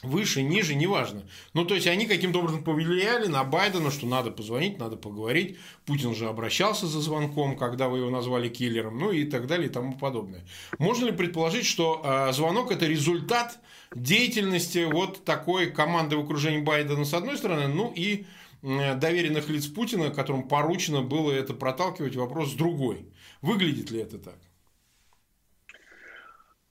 выше, 0.04 0.44
ниже, 0.44 0.76
неважно. 0.76 1.24
Ну, 1.54 1.66
то 1.66 1.76
есть, 1.76 1.88
они 1.88 2.06
каким-то 2.06 2.40
образом 2.40 2.64
повлияли 2.64 3.28
на 3.28 3.44
Байдена, 3.44 3.92
что 3.92 4.06
надо 4.06 4.32
позвонить, 4.32 4.80
надо 4.80 4.98
поговорить. 4.98 5.58
Путин 5.86 6.16
же 6.16 6.28
обращался 6.28 6.88
за 6.88 7.02
звонком, 7.02 7.58
когда 7.58 7.90
вы 7.90 8.00
его 8.00 8.10
назвали 8.10 8.50
киллером, 8.50 9.00
ну 9.00 9.12
и 9.12 9.26
так 9.26 9.48
далее 9.48 9.68
и 9.68 9.72
тому 9.72 9.98
подобное. 9.98 10.46
Можно 10.80 11.06
ли 11.06 11.12
предположить, 11.12 11.66
что 11.66 12.02
э, 12.04 12.34
звонок– 12.34 12.72
это 12.74 12.86
результат 12.86 13.60
деятельности 13.96 14.88
вот 14.92 15.24
такой 15.24 15.72
команды 15.72 16.18
в 16.18 16.22
окружении 16.22 16.62
Байдена 16.62 17.06
с 17.06 17.14
одной 17.14 17.38
стороны, 17.38 17.68
ну 17.68 17.94
и 17.96 18.26
доверенных 18.62 19.48
лиц 19.50 19.68
Путина, 19.68 20.10
которым 20.10 20.48
поручено 20.48 21.02
было 21.04 21.32
это 21.32 21.54
проталкивать 21.54 22.16
вопрос 22.16 22.52
с 22.52 22.56
другой. 22.56 23.06
Выглядит 23.42 23.92
ли 23.92 24.00
это 24.00 24.18
так? 24.18 24.40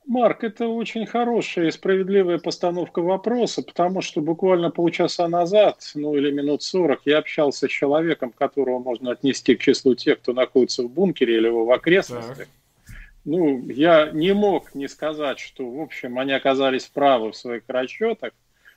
Марк, 0.06 0.44
это 0.44 0.68
очень 0.68 1.06
хорошая 1.06 1.68
и 1.68 1.70
справедливая 1.70 2.38
постановка 2.38 3.00
вопроса, 3.00 3.62
потому 3.62 4.02
что 4.02 4.20
буквально 4.20 4.70
полчаса 4.70 5.28
назад, 5.28 5.80
ну 5.94 6.14
или 6.14 6.30
минут 6.30 6.62
сорок, 6.62 7.00
я 7.06 7.18
общался 7.18 7.66
с 7.66 7.70
человеком, 7.70 8.30
которого 8.30 8.78
можно 8.78 9.12
отнести 9.12 9.56
к 9.56 9.60
числу 9.60 9.94
тех, 9.94 10.20
кто 10.20 10.32
находится 10.32 10.82
в 10.82 10.90
бункере 10.90 11.36
или 11.36 11.48
в 11.48 11.70
окрестностях. 11.70 12.36
Так 12.36 12.48
ну, 13.24 13.66
я 13.70 14.10
не 14.12 14.34
мог 14.34 14.74
не 14.74 14.86
сказать, 14.86 15.38
что, 15.38 15.68
в 15.68 15.80
общем, 15.80 16.18
они 16.18 16.32
оказались 16.32 16.84
правы 16.84 17.32
в 17.32 17.36
своих 17.36 17.62
расчетах. 17.68 18.32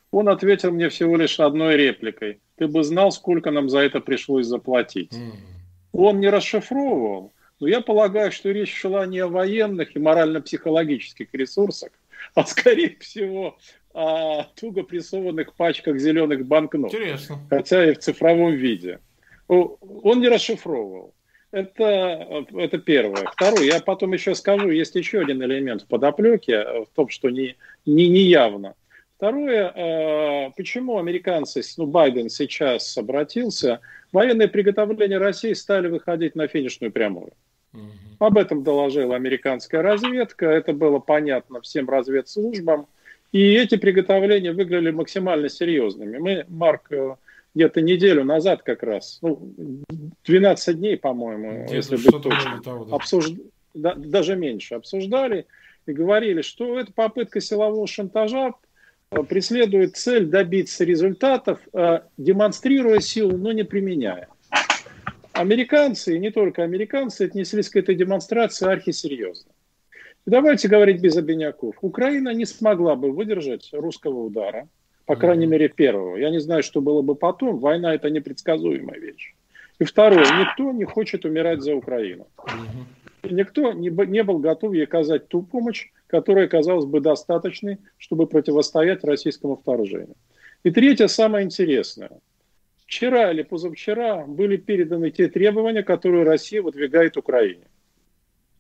Он 0.10 0.30
ответил 0.30 0.72
мне 0.72 0.88
всего 0.88 1.18
лишь 1.18 1.40
одной 1.40 1.76
репликой. 1.76 2.40
Ты 2.56 2.68
бы 2.68 2.84
знал, 2.84 3.12
сколько 3.12 3.52
нам 3.52 3.70
за 3.70 3.80
это 3.80 4.00
пришлось 4.00 4.46
заплатить. 4.46 5.12
Mm. 5.12 5.34
Он 5.92 6.20
не 6.22 6.30
расшифровывал, 6.30 7.34
но 7.60 7.68
я 7.68 7.82
полагаю, 7.82 8.32
что 8.32 8.52
речь 8.52 8.74
шла 8.74 9.06
не 9.06 9.20
о 9.20 9.28
военных 9.28 9.96
и 9.96 10.00
морально-психологических 10.00 11.28
ресурсах, 11.34 11.92
а, 12.36 12.46
скорее 12.46 12.96
всего, 13.00 13.58
о 13.94 14.44
туго 14.56 14.84
прессованных 14.84 15.56
пачках 15.56 15.98
зеленых 15.98 16.46
банкнот. 16.46 16.94
Интересно. 16.94 17.40
Хотя 17.50 17.90
и 17.90 17.94
в 17.94 18.00
цифровом 18.00 18.54
виде. 18.54 19.00
Он 19.48 20.20
не 20.20 20.28
расшифровывал. 20.28 21.14
Это, 21.52 22.46
это 22.54 22.78
первое. 22.78 23.26
Второе, 23.32 23.64
я 23.64 23.80
потом 23.80 24.14
еще 24.14 24.36
скажу, 24.36 24.70
есть 24.70 24.96
еще 24.96 25.22
один 25.22 25.42
элемент 25.42 25.84
в 25.84 25.88
подоплеке, 25.88 26.64
в 26.84 26.88
том, 26.94 27.08
что 27.10 27.30
не, 27.30 27.56
не, 27.86 28.10
не 28.10 28.20
явно. 28.20 28.76
Второе, 29.16 29.72
э, 29.74 30.52
почему 30.56 31.00
американцы, 31.00 31.62
ну, 31.78 31.88
Байден 31.88 32.30
сейчас 32.30 32.98
обратился, 32.98 33.80
военные 34.12 34.48
приготовления 34.48 35.18
России 35.18 35.54
стали 35.54 35.88
выходить 35.88 36.36
на 36.36 36.48
финишную 36.48 36.92
прямую. 36.92 37.32
Об 38.20 38.38
этом 38.38 38.64
доложила 38.64 39.16
американская 39.16 39.82
разведка, 39.82 40.48
это 40.48 40.74
было 40.74 41.00
понятно 41.00 41.62
всем 41.62 41.88
разведслужбам, 41.88 42.88
и 43.32 43.54
эти 43.54 43.78
приготовления 43.78 44.54
выглядели 44.54 44.92
максимально 44.92 45.50
серьезными. 45.50 46.18
Мы, 46.18 46.46
Марк, 46.48 46.92
э, 46.92 47.16
где-то 47.54 47.82
неделю 47.82 48.24
назад 48.24 48.64
как 48.64 48.84
раз, 48.84 49.20
ну, 49.22 49.54
12 50.26 50.78
дней, 50.78 50.98
по-моему, 50.98 51.68
если 51.70 51.96
быть 51.98 52.24
точным, 52.24 52.62
того, 52.64 52.86
да. 52.86 52.96
обсуж... 52.96 53.32
да, 53.74 53.94
даже 53.96 54.36
меньше, 54.36 54.76
обсуждали 54.76 55.46
и 55.86 55.92
говорили, 55.92 56.42
что 56.42 56.80
эта 56.80 56.92
попытка 56.92 57.40
силового 57.42 57.88
шантажа 57.88 58.54
э, 59.12 59.24
преследует 59.24 59.98
цель 59.98 60.26
добиться 60.26 60.84
результатов, 60.84 61.60
э, 61.74 62.02
демонстрируя 62.18 63.00
силу, 63.00 63.38
но 63.38 63.52
не 63.52 63.64
применяя. 63.64 64.28
Американцы, 65.38 66.16
и 66.16 66.20
не 66.20 66.32
только 66.32 66.64
американцы, 66.64 67.24
отнеслись 67.24 67.70
к 67.70 67.76
этой 67.76 67.96
демонстрации 67.96 68.68
архисерьезно. 68.68 69.52
И 70.26 70.30
давайте 70.30 70.68
говорить 70.68 71.00
без 71.00 71.16
обиняков. 71.16 71.76
Украина 71.82 72.34
не 72.34 72.46
смогла 72.46 72.96
бы 72.96 73.12
выдержать 73.12 73.70
русского 73.72 74.24
удара, 74.24 74.68
по 75.06 75.16
крайней 75.16 75.46
мере, 75.46 75.70
первого. 75.70 76.18
Я 76.18 76.32
не 76.32 76.40
знаю, 76.40 76.64
что 76.64 76.82
было 76.82 77.02
бы 77.02 77.16
потом. 77.16 77.60
Война– 77.60 77.94
это 77.96 78.10
непредсказуемая 78.10 79.00
вещь. 79.00 79.36
И 79.80 79.86
второе, 79.86 80.26
никто 80.40 80.72
не 80.72 80.84
хочет 80.84 81.24
умирать 81.24 81.62
за 81.62 81.76
Украину. 81.76 82.28
И 83.24 83.34
никто 83.34 83.72
не, 83.74 83.90
не 83.90 84.24
был 84.24 84.40
готов 84.40 84.74
ей 84.74 84.84
оказать 84.84 85.28
ту 85.28 85.44
помощь, 85.44 85.88
которая 86.08 86.48
казалась 86.48 86.86
бы 86.86 87.00
достаточной, 87.00 87.78
чтобы 87.98 88.28
противостоять 88.28 89.04
российскому 89.04 89.56
вторжению. 89.56 90.16
И 90.64 90.72
третье, 90.72 91.08
самое 91.08 91.46
интересное. 91.46 92.10
Вчера 92.88 93.32
или 93.32 93.42
позавчера 93.42 94.26
были 94.26 94.56
переданы 94.56 95.12
те 95.12 95.28
требования, 95.28 95.84
которые 95.84 96.24
Россия 96.24 96.62
выдвигает 96.62 97.18
Украине. 97.18 97.66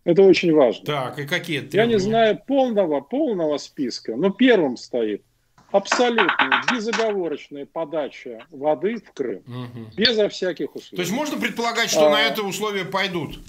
Это 0.03 0.21
очень 0.21 0.53
важно. 0.53 0.85
Так, 0.85 1.19
и 1.19 1.25
какие 1.25 1.61
требования? 1.61 1.79
Я 1.79 1.85
не 1.85 1.97
знаю 1.97 2.41
полного, 2.45 2.99
полного 2.99 3.57
списка, 3.57 4.17
но 4.17 4.29
первым 4.29 4.75
стоит 4.75 5.23
абсолютно 5.71 6.61
безоговорочная 6.71 7.65
подача 7.65 8.45
воды 8.51 8.97
в 8.97 9.13
Крым. 9.13 9.43
Угу. 9.47 9.95
Безо 9.95 10.27
всяких 10.27 10.75
условий. 10.75 10.97
То 10.97 11.01
есть 11.01 11.11
можно 11.13 11.39
предполагать, 11.39 11.89
что 11.89 12.07
а, 12.07 12.09
на 12.09 12.21
это 12.21 12.43
условия 12.43 12.83
пойдут? 12.83 13.39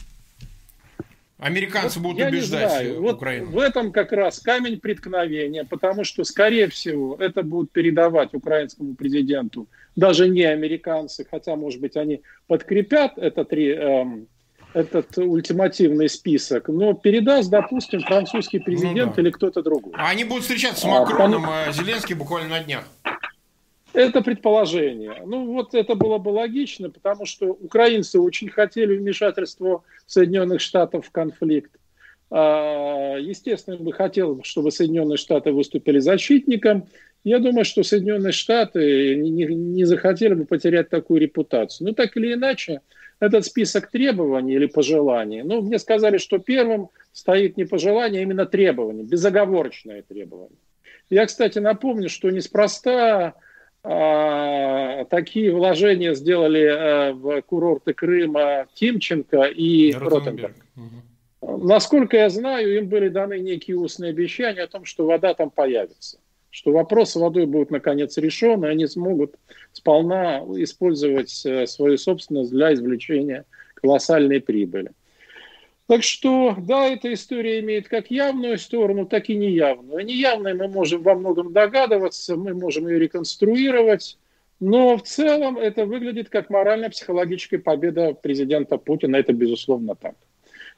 Американцы 1.39 1.99
вот 1.99 2.15
будут 2.15 2.29
убеждать 2.29 2.63
не 2.63 2.69
знаю. 2.69 3.03
Вот 3.03 3.17
Украину. 3.17 3.51
В 3.51 3.59
этом 3.59 3.91
как 3.91 4.13
раз 4.13 4.39
камень 4.39 4.79
преткновения, 4.79 5.65
потому 5.65 6.05
что, 6.05 6.23
скорее 6.23 6.69
всего, 6.69 7.17
это 7.17 7.43
будут 7.43 7.73
передавать 7.73 8.33
украинскому 8.33 8.95
президенту 8.95 9.69
даже 9.99 10.29
не 10.29 10.45
американцы, 10.45 11.27
хотя, 11.29 11.57
может 11.57 11.81
быть, 11.81 11.97
они 11.97 12.23
подкрепят 12.47 13.19
это 13.19 13.45
три, 13.45 13.71
эм, 13.73 14.29
этот 14.73 15.19
ультимативный 15.19 16.09
список, 16.09 16.69
но 16.69 16.95
передаст, 16.95 17.51
допустим, 17.51 18.01
французский 18.03 18.61
президент 18.61 19.11
ну, 19.11 19.15
да. 19.17 19.23
или 19.23 19.31
кто-то 19.31 19.61
другой. 19.61 19.93
А 19.97 20.11
они 20.11 20.23
будут 20.23 20.45
встречаться 20.45 20.83
с 20.83 20.85
Макроном, 20.85 21.47
а, 21.49 21.65
там... 21.65 21.73
Зеленский 21.73 22.15
буквально 22.15 22.51
на 22.51 22.61
днях. 22.61 22.85
Это 23.93 24.23
предположение. 24.23 25.21
Ну, 25.27 25.47
вот 25.47 25.75
это 25.75 25.97
было 25.97 26.19
бы 26.19 26.29
логично, 26.29 26.91
потому 26.91 27.27
что 27.27 27.47
украинцы 27.47 28.21
очень 28.21 28.51
хотели 28.51 28.97
вмешательства 28.97 29.83
Соединенных 30.07 30.61
Штатов 30.61 31.07
в 31.07 31.11
конфликт. 31.11 31.73
А, 32.31 33.17
естественно, 33.17 33.79
бы 33.79 33.93
хотел, 33.93 34.41
чтобы 34.45 34.71
Соединенные 34.71 35.17
Штаты 35.17 35.51
выступили 35.51 35.99
защитником. 35.99 36.87
Я 37.25 37.41
думаю, 37.41 37.65
что 37.65 37.83
Соединенные 37.83 38.33
Штаты 38.33 39.17
не, 39.17 39.45
не 39.45 39.85
захотели 39.85 40.35
бы 40.35 40.45
потерять 40.45 40.89
такую 40.89 41.21
репутацию. 41.21 41.89
Но 41.89 41.95
так 41.95 42.17
или 42.17 42.35
иначе, 42.35 42.81
этот 43.21 43.45
список 43.45 43.91
требований 43.91 44.55
или 44.55 44.67
пожеланий, 44.67 45.43
ну, 45.43 45.61
мне 45.61 45.79
сказали, 45.79 46.19
что 46.19 46.39
первым 46.39 46.91
стоит 47.13 47.57
не 47.57 47.65
пожелание, 47.65 48.21
а 48.21 48.23
именно 48.23 48.47
требование, 48.47 49.05
безоговорочное 49.05 50.03
требование. 50.03 50.59
Я, 51.11 51.27
кстати, 51.27 51.59
напомню, 51.59 52.09
что 52.09 52.31
неспроста 52.31 53.35
а, 53.83 55.05
такие 55.07 55.53
вложения 55.53 56.15
сделали 56.15 56.67
а, 56.67 57.13
в 57.13 57.43
курорты 57.43 57.95
Крыма 57.95 58.69
Тимченко 58.75 59.45
и 59.45 59.93
Ротенберг. 59.93 60.57
Угу. 60.77 61.67
Насколько 61.67 62.19
я 62.19 62.29
знаю, 62.29 62.77
им 62.77 62.89
были 62.89 63.09
даны 63.09 63.39
некие 63.41 63.77
устные 63.77 64.11
обещания 64.11 64.63
о 64.63 64.69
том, 64.69 64.85
что 64.85 65.07
вода 65.07 65.35
там 65.35 65.51
появится 65.51 66.19
что 66.51 66.73
вопрос 66.73 67.13
с 67.13 67.17
водой 67.17 67.47
будет 67.47 67.71
наконец 67.71 68.17
решен, 68.17 68.65
и 68.65 68.69
они 68.69 68.87
смогут 68.87 69.35
сполна 69.73 70.39
использовать 70.57 71.45
э, 71.45 71.67
свою 71.67 71.99
собственность 71.99 72.51
для 72.51 72.73
извлечения 72.75 73.45
колоссальной 73.75 74.41
прибыли. 74.41 74.93
Так 75.87 76.03
что, 76.03 76.55
да, 76.59 76.87
эта 76.87 77.13
история 77.15 77.61
имеет 77.61 77.89
как 77.89 78.11
явную 78.11 78.59
сторону, 78.59 79.07
так 79.07 79.31
и 79.31 79.37
неявную. 79.37 80.05
Неявной 80.05 80.53
мы 80.53 80.69
можем 80.69 81.03
во 81.03 81.15
многом 81.15 81.55
догадываться, 81.55 82.37
мы 82.37 82.53
можем 82.53 82.89
ее 82.89 82.99
реконструировать, 82.99 84.19
но 84.61 84.99
в 84.99 85.03
целом 85.05 85.57
это 85.57 85.87
выглядит 85.87 86.29
как 86.29 86.51
морально-психологическая 86.51 87.59
победа 87.59 88.13
президента 88.13 88.77
Путина. 88.77 89.17
Это 89.17 89.33
безусловно 89.33 89.95
так. 89.95 90.15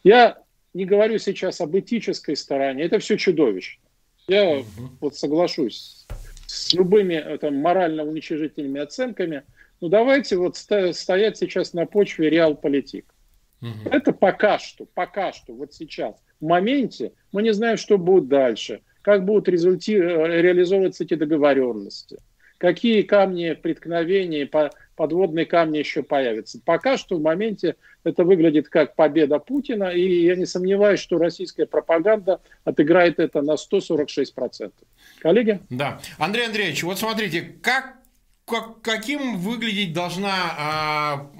Я 0.04 0.38
не 0.74 0.84
говорю 0.84 1.18
сейчас 1.18 1.60
об 1.60 1.76
этической 1.76 2.36
стороне, 2.36 2.84
это 2.84 3.00
все 3.00 3.16
чудовищно. 3.16 3.82
Я 4.30 4.48
угу. 4.48 4.64
вот 5.00 5.16
соглашусь 5.16 6.06
с 6.46 6.72
любыми 6.72 7.14
э, 7.14 7.36
там, 7.38 7.56
морально-уничижительными 7.56 8.80
оценками. 8.80 9.42
Ну 9.80 9.88
давайте 9.88 10.36
вот 10.36 10.56
стоять 10.56 11.36
сейчас 11.36 11.72
на 11.72 11.84
почве 11.84 12.30
реал-политик. 12.30 13.12
Угу. 13.60 13.90
Это 13.90 14.12
пока 14.12 14.60
что, 14.60 14.86
пока 14.94 15.32
что, 15.32 15.52
вот 15.52 15.74
сейчас. 15.74 16.14
В 16.40 16.46
моменте 16.46 17.12
мы 17.32 17.42
не 17.42 17.52
знаем, 17.52 17.76
что 17.76 17.98
будет 17.98 18.28
дальше, 18.28 18.82
как 19.02 19.24
будут 19.24 19.48
результи... 19.48 19.96
Э, 19.96 20.40
реализовываться 20.40 21.02
эти 21.02 21.14
договоренности, 21.14 22.18
какие 22.60 23.02
камни 23.02 23.54
преткновения, 23.54 24.48
подводные 24.94 25.46
камни 25.46 25.78
еще 25.78 26.02
появятся. 26.02 26.60
Пока 26.62 26.98
что 26.98 27.16
в 27.16 27.22
моменте 27.22 27.76
это 28.04 28.22
выглядит 28.22 28.68
как 28.68 28.94
победа 28.94 29.38
Путина, 29.38 29.84
и 29.84 30.24
я 30.26 30.36
не 30.36 30.44
сомневаюсь, 30.44 31.00
что 31.00 31.16
российская 31.16 31.64
пропаганда 31.64 32.40
отыграет 32.64 33.18
это 33.18 33.40
на 33.40 33.54
146%. 33.54 34.72
Коллеги? 35.20 35.60
Да. 35.70 36.00
Андрей 36.18 36.46
Андреевич, 36.46 36.82
вот 36.82 36.98
смотрите, 36.98 37.40
как 37.62 37.96
как, 38.44 38.82
каким 38.82 39.38
выглядеть 39.38 39.92
должна 39.92 40.34
а, 40.58 41.30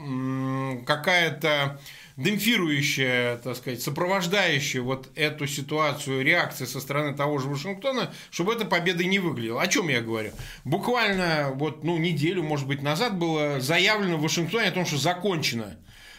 какая-то 0.86 1.80
демпфирующая, 2.20 3.38
так 3.38 3.56
сказать, 3.56 3.80
сопровождающая 3.80 4.82
вот 4.82 5.08
эту 5.16 5.46
ситуацию 5.46 6.22
реакция 6.22 6.66
со 6.66 6.80
стороны 6.80 7.16
того 7.16 7.38
же 7.38 7.48
Вашингтона, 7.48 8.12
чтобы 8.30 8.52
эта 8.52 8.66
победа 8.66 9.04
не 9.04 9.18
выглядела. 9.18 9.62
О 9.62 9.66
чем 9.66 9.88
я 9.88 10.02
говорю? 10.02 10.30
Буквально 10.64 11.52
вот, 11.54 11.82
ну, 11.82 11.96
неделю, 11.96 12.42
может 12.42 12.66
быть, 12.66 12.82
назад 12.82 13.16
было 13.16 13.58
заявлено 13.60 14.18
в 14.18 14.22
Вашингтоне 14.22 14.68
о 14.68 14.72
том, 14.72 14.84
что 14.84 14.98
закончено 14.98 15.78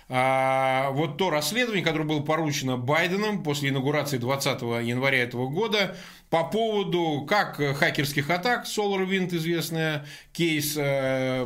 а, 0.10 0.90
вот 0.92 1.18
то 1.18 1.30
расследование, 1.30 1.86
которое 1.86 2.04
было 2.04 2.22
поручено 2.22 2.78
Байденом 2.78 3.44
после 3.44 3.70
инаугурации 3.70 4.18
20 4.18 4.62
января 4.84 5.20
этого 5.20 5.48
года 5.48 5.96
по 6.32 6.46
поводу 6.46 7.26
как 7.28 7.58
хакерских 7.58 8.30
атак, 8.30 8.66
SolarWind 8.66 9.36
известная, 9.36 10.06
кейс 10.32 10.76
э, 10.78 11.46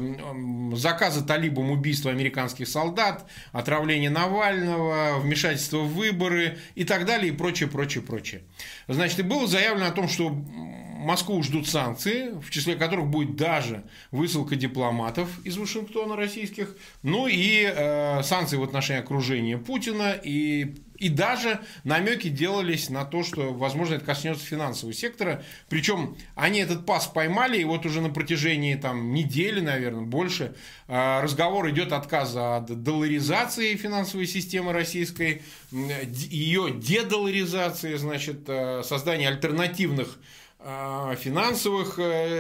заказа 0.75 1.25
талибам 1.25 1.71
убийства 1.71 2.11
американских 2.11 2.67
солдат, 2.67 3.25
отравление 3.51 4.11
Навального, 4.11 5.19
вмешательство 5.19 5.79
в 5.79 5.95
выборы 5.95 6.59
и 6.75 6.83
так 6.83 7.05
далее, 7.05 7.33
и 7.33 7.35
прочее, 7.35 7.67
прочее, 7.67 8.03
прочее. 8.03 8.43
Значит, 8.87 9.19
и 9.19 9.23
было 9.23 9.47
заявлено 9.47 9.87
о 9.87 9.91
том, 9.91 10.07
что 10.07 10.29
Москву 10.29 11.41
ждут 11.41 11.67
санкции, 11.67 12.39
в 12.39 12.51
числе 12.51 12.75
которых 12.75 13.07
будет 13.07 13.35
даже 13.35 13.83
высылка 14.11 14.55
дипломатов 14.55 15.29
из 15.43 15.57
Вашингтона 15.57 16.15
российских, 16.15 16.75
ну 17.01 17.25
и 17.25 17.63
э, 17.63 18.21
санкции 18.21 18.57
в 18.57 18.63
отношении 18.63 19.01
окружения 19.01 19.57
Путина 19.57 20.13
и 20.13 20.75
и 20.97 21.09
даже 21.09 21.59
намеки 21.83 22.29
делались 22.29 22.89
на 22.89 23.05
то, 23.05 23.23
что, 23.23 23.53
возможно, 23.53 23.95
это 23.95 24.05
коснется 24.05 24.45
финансового 24.45 24.93
сектора. 24.93 25.43
Причем 25.69 26.17
они 26.35 26.59
этот 26.59 26.85
пас 26.85 27.07
поймали, 27.07 27.59
и 27.59 27.63
вот 27.63 27.85
уже 27.85 28.01
на 28.01 28.09
протяжении 28.09 28.75
там, 28.75 29.13
недели, 29.13 29.59
наверное, 29.59 30.05
больше, 30.05 30.55
э, 30.87 31.21
разговор 31.21 31.69
идет 31.69 31.91
отказа 31.91 32.57
от 32.57 32.83
долларизации 32.83 33.75
финансовой 33.75 34.27
системы 34.27 34.73
российской, 34.73 35.43
ее 35.71 36.71
дедолларизации, 36.75 37.95
значит, 37.95 38.43
э, 38.47 38.81
создание 38.83 39.29
альтернативных 39.29 40.19
э, 40.59 41.15
финансовых 41.19 41.99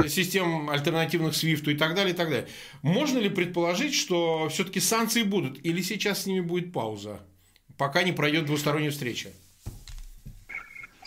систем 0.09 0.69
альтернативных 0.69 1.33
SWIFT 1.33 1.73
и 1.73 1.77
так 1.77 1.95
далее, 1.95 2.13
и 2.13 2.17
так 2.17 2.29
далее. 2.29 2.47
Можно 2.81 3.19
ли 3.19 3.29
предположить, 3.29 3.93
что 3.93 4.49
все-таки 4.49 4.79
санкции 4.79 5.23
будут, 5.23 5.63
или 5.63 5.81
сейчас 5.81 6.23
с 6.23 6.25
ними 6.25 6.39
будет 6.39 6.71
пауза? 6.71 7.21
Пока 7.77 8.03
не 8.03 8.11
пройдет 8.11 8.45
двусторонняя 8.45 8.91
встреча? 8.91 9.29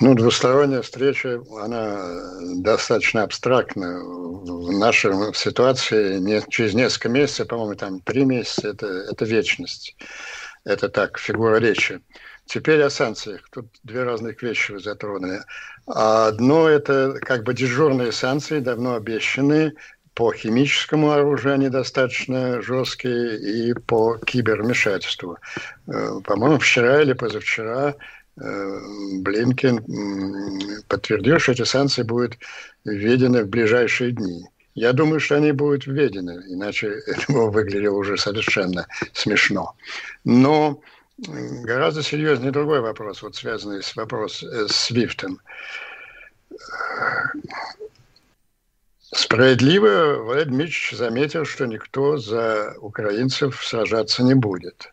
Ну, 0.01 0.15
двусторонняя 0.15 0.83
встреча, 0.83 1.43
она 1.61 2.41
достаточно 2.57 3.25
абстрактна. 3.25 3.99
В 3.99 4.71
нашей 4.79 5.13
ситуации 5.35 6.19
не, 6.19 6.41
через 6.49 6.75
несколько 6.75 7.09
месяцев, 7.09 7.49
по-моему, 7.49 7.75
там 7.75 8.01
три 8.01 8.25
месяца, 8.25 8.69
это, 8.69 8.87
это 8.87 9.25
вечность. 9.25 9.97
Это 10.65 10.89
так, 10.89 11.19
фигура 11.19 11.57
речи. 11.57 12.01
Теперь 12.47 12.81
о 12.83 12.91
санкциях. 12.91 13.49
Тут 13.51 13.67
две 13.83 14.05
разных 14.05 14.41
вещи 14.43 14.73
вы 14.73 14.81
затронули. 14.81 15.41
Одно– 15.87 16.69
это 16.69 17.19
как 17.21 17.43
бы 17.43 17.53
дежурные 17.53 18.13
санкции, 18.13 18.61
давно 18.61 18.95
обещанные, 18.95 19.75
по 20.19 20.33
химическому 20.33 21.13
оружию 21.13 21.55
они 21.55 21.69
достаточно 21.69 22.61
жесткие 22.61 23.39
и 23.39 23.73
по 23.73 24.19
кибервмешательству. 24.19 25.39
Э, 25.87 26.21
по-моему, 26.25 26.59
вчера 26.59 27.03
или 27.03 27.13
позавчера 27.13 27.95
э, 28.37 28.81
Блинкен 29.21 29.79
подтвердил, 30.89 31.39
что 31.39 31.53
эти 31.53 31.63
санкции 31.63 32.03
будут 32.03 32.37
введены 32.85 33.45
в 33.45 33.49
ближайшие 33.49 34.11
дни. 34.11 34.45
Я 34.75 34.93
думаю, 34.93 35.21
что 35.21 35.37
они 35.37 35.53
будут 35.53 35.87
введены, 35.87 36.43
иначе 36.49 36.89
это 37.07 37.33
выглядело 37.33 37.97
уже 37.97 38.17
совершенно 38.17 38.89
смешно. 39.13 39.77
Но 40.25 40.81
гораздо 41.17 42.03
серьезнее 42.03 42.51
другой 42.51 42.81
вопрос, 42.81 43.23
вот 43.23 43.37
связанный 43.37 43.85
с 43.85 43.95
вопросом 43.95 44.49
э, 44.49 44.67
с 44.67 44.75
Свифтом 44.75 45.41
Справедливо 49.21 50.23
Владимир 50.23 50.47
Дмитриевич 50.47 50.95
заметил, 50.97 51.45
что 51.45 51.67
никто 51.67 52.19
за 52.19 52.77
украинцев 52.81 53.61
сражаться 53.65 54.23
не 54.23 54.35
будет. 54.35 54.93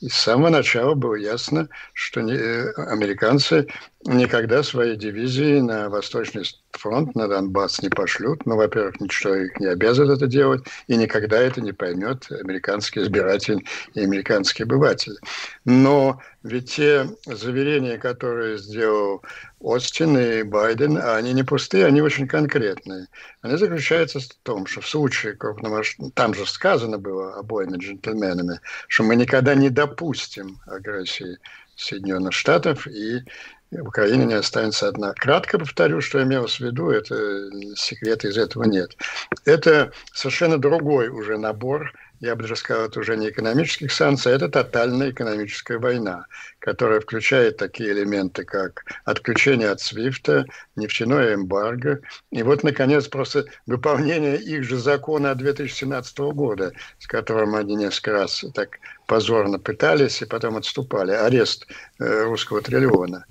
И 0.00 0.08
с 0.08 0.14
самого 0.14 0.48
начала 0.48 0.94
было 0.94 1.14
ясно, 1.14 1.68
что 1.92 2.22
не, 2.22 2.32
э, 2.32 2.72
американцы 2.72 3.68
никогда 4.04 4.62
свои 4.62 4.96
дивизии 4.96 5.60
на 5.60 5.90
Восточный 5.90 6.44
фронт, 6.72 7.14
на 7.14 7.28
Донбасс 7.28 7.82
не 7.82 7.88
пошлют. 7.88 8.44
Ну, 8.46 8.56
во-первых, 8.56 9.00
ничто 9.00 9.34
их 9.34 9.60
не 9.60 9.66
обязывает 9.66 10.16
это 10.16 10.26
делать, 10.26 10.64
и 10.88 10.96
никогда 10.96 11.38
это 11.38 11.60
не 11.60 11.72
поймет 11.72 12.26
американский 12.30 13.00
избиратель 13.00 13.64
и 13.94 14.00
американский 14.00 14.64
обыватель. 14.64 15.18
Но 15.64 16.20
ведь 16.42 16.72
те 16.72 17.06
заверения, 17.26 17.98
которые 17.98 18.58
сделал 18.58 19.22
Остин 19.62 20.18
и 20.18 20.42
Байден, 20.42 20.98
они 20.98 21.32
не 21.32 21.44
пустые, 21.44 21.86
они 21.86 22.02
очень 22.02 22.26
конкретные. 22.26 23.06
Они 23.42 23.56
заключаются 23.56 24.18
в 24.18 24.26
том, 24.42 24.66
что 24.66 24.80
в 24.80 24.88
случае 24.88 25.34
крупномасштабного... 25.34 26.12
Там 26.14 26.34
же 26.34 26.46
сказано 26.46 26.98
было 26.98 27.34
обоими 27.34 27.76
джентльменами, 27.76 28.60
что 28.88 29.04
мы 29.04 29.14
никогда 29.14 29.54
не 29.54 29.70
допустим 29.70 30.58
агрессии 30.66 31.38
Соединенных 31.76 32.32
Штатов 32.32 32.88
и 32.88 33.24
Украина 33.70 34.24
не 34.24 34.34
останется 34.34 34.88
одна. 34.88 35.14
Кратко 35.14 35.58
повторю, 35.58 36.00
что 36.00 36.22
имелось 36.22 36.56
в 36.56 36.60
виду, 36.60 36.90
это 36.90 37.48
секрета 37.76 38.28
из 38.28 38.36
этого 38.36 38.64
нет. 38.64 38.96
Это 39.44 39.92
совершенно 40.12 40.58
другой 40.58 41.08
уже 41.08 41.38
набор 41.38 41.92
я 42.22 42.36
бы 42.36 42.42
даже 42.42 42.54
сказал, 42.54 42.84
это 42.84 43.00
уже 43.00 43.16
не 43.16 43.30
экономических 43.30 43.90
санкций, 43.90 44.32
а 44.32 44.36
это 44.36 44.48
тотальная 44.48 45.10
экономическая 45.10 45.78
война, 45.78 46.26
которая 46.60 47.00
включает 47.00 47.56
такие 47.56 47.90
элементы, 47.90 48.44
как 48.44 48.84
отключение 49.04 49.68
от 49.70 49.80
Свифта, 49.80 50.46
нефтяное 50.76 51.34
эмбарго, 51.34 52.00
и 52.30 52.44
вот, 52.44 52.62
наконец, 52.62 53.08
просто 53.08 53.46
выполнение 53.66 54.36
их 54.36 54.62
же 54.62 54.78
закона 54.78 55.34
2017 55.34 56.18
года, 56.32 56.72
с 57.00 57.08
которым 57.08 57.56
они 57.56 57.74
несколько 57.74 58.12
раз 58.12 58.44
так 58.54 58.78
позорно 59.08 59.58
пытались 59.58 60.22
и 60.22 60.24
потом 60.24 60.56
отступали, 60.56 61.10
арест 61.10 61.66
э, 61.98 62.22
русского 62.22 62.62
триллиона. 62.62 63.24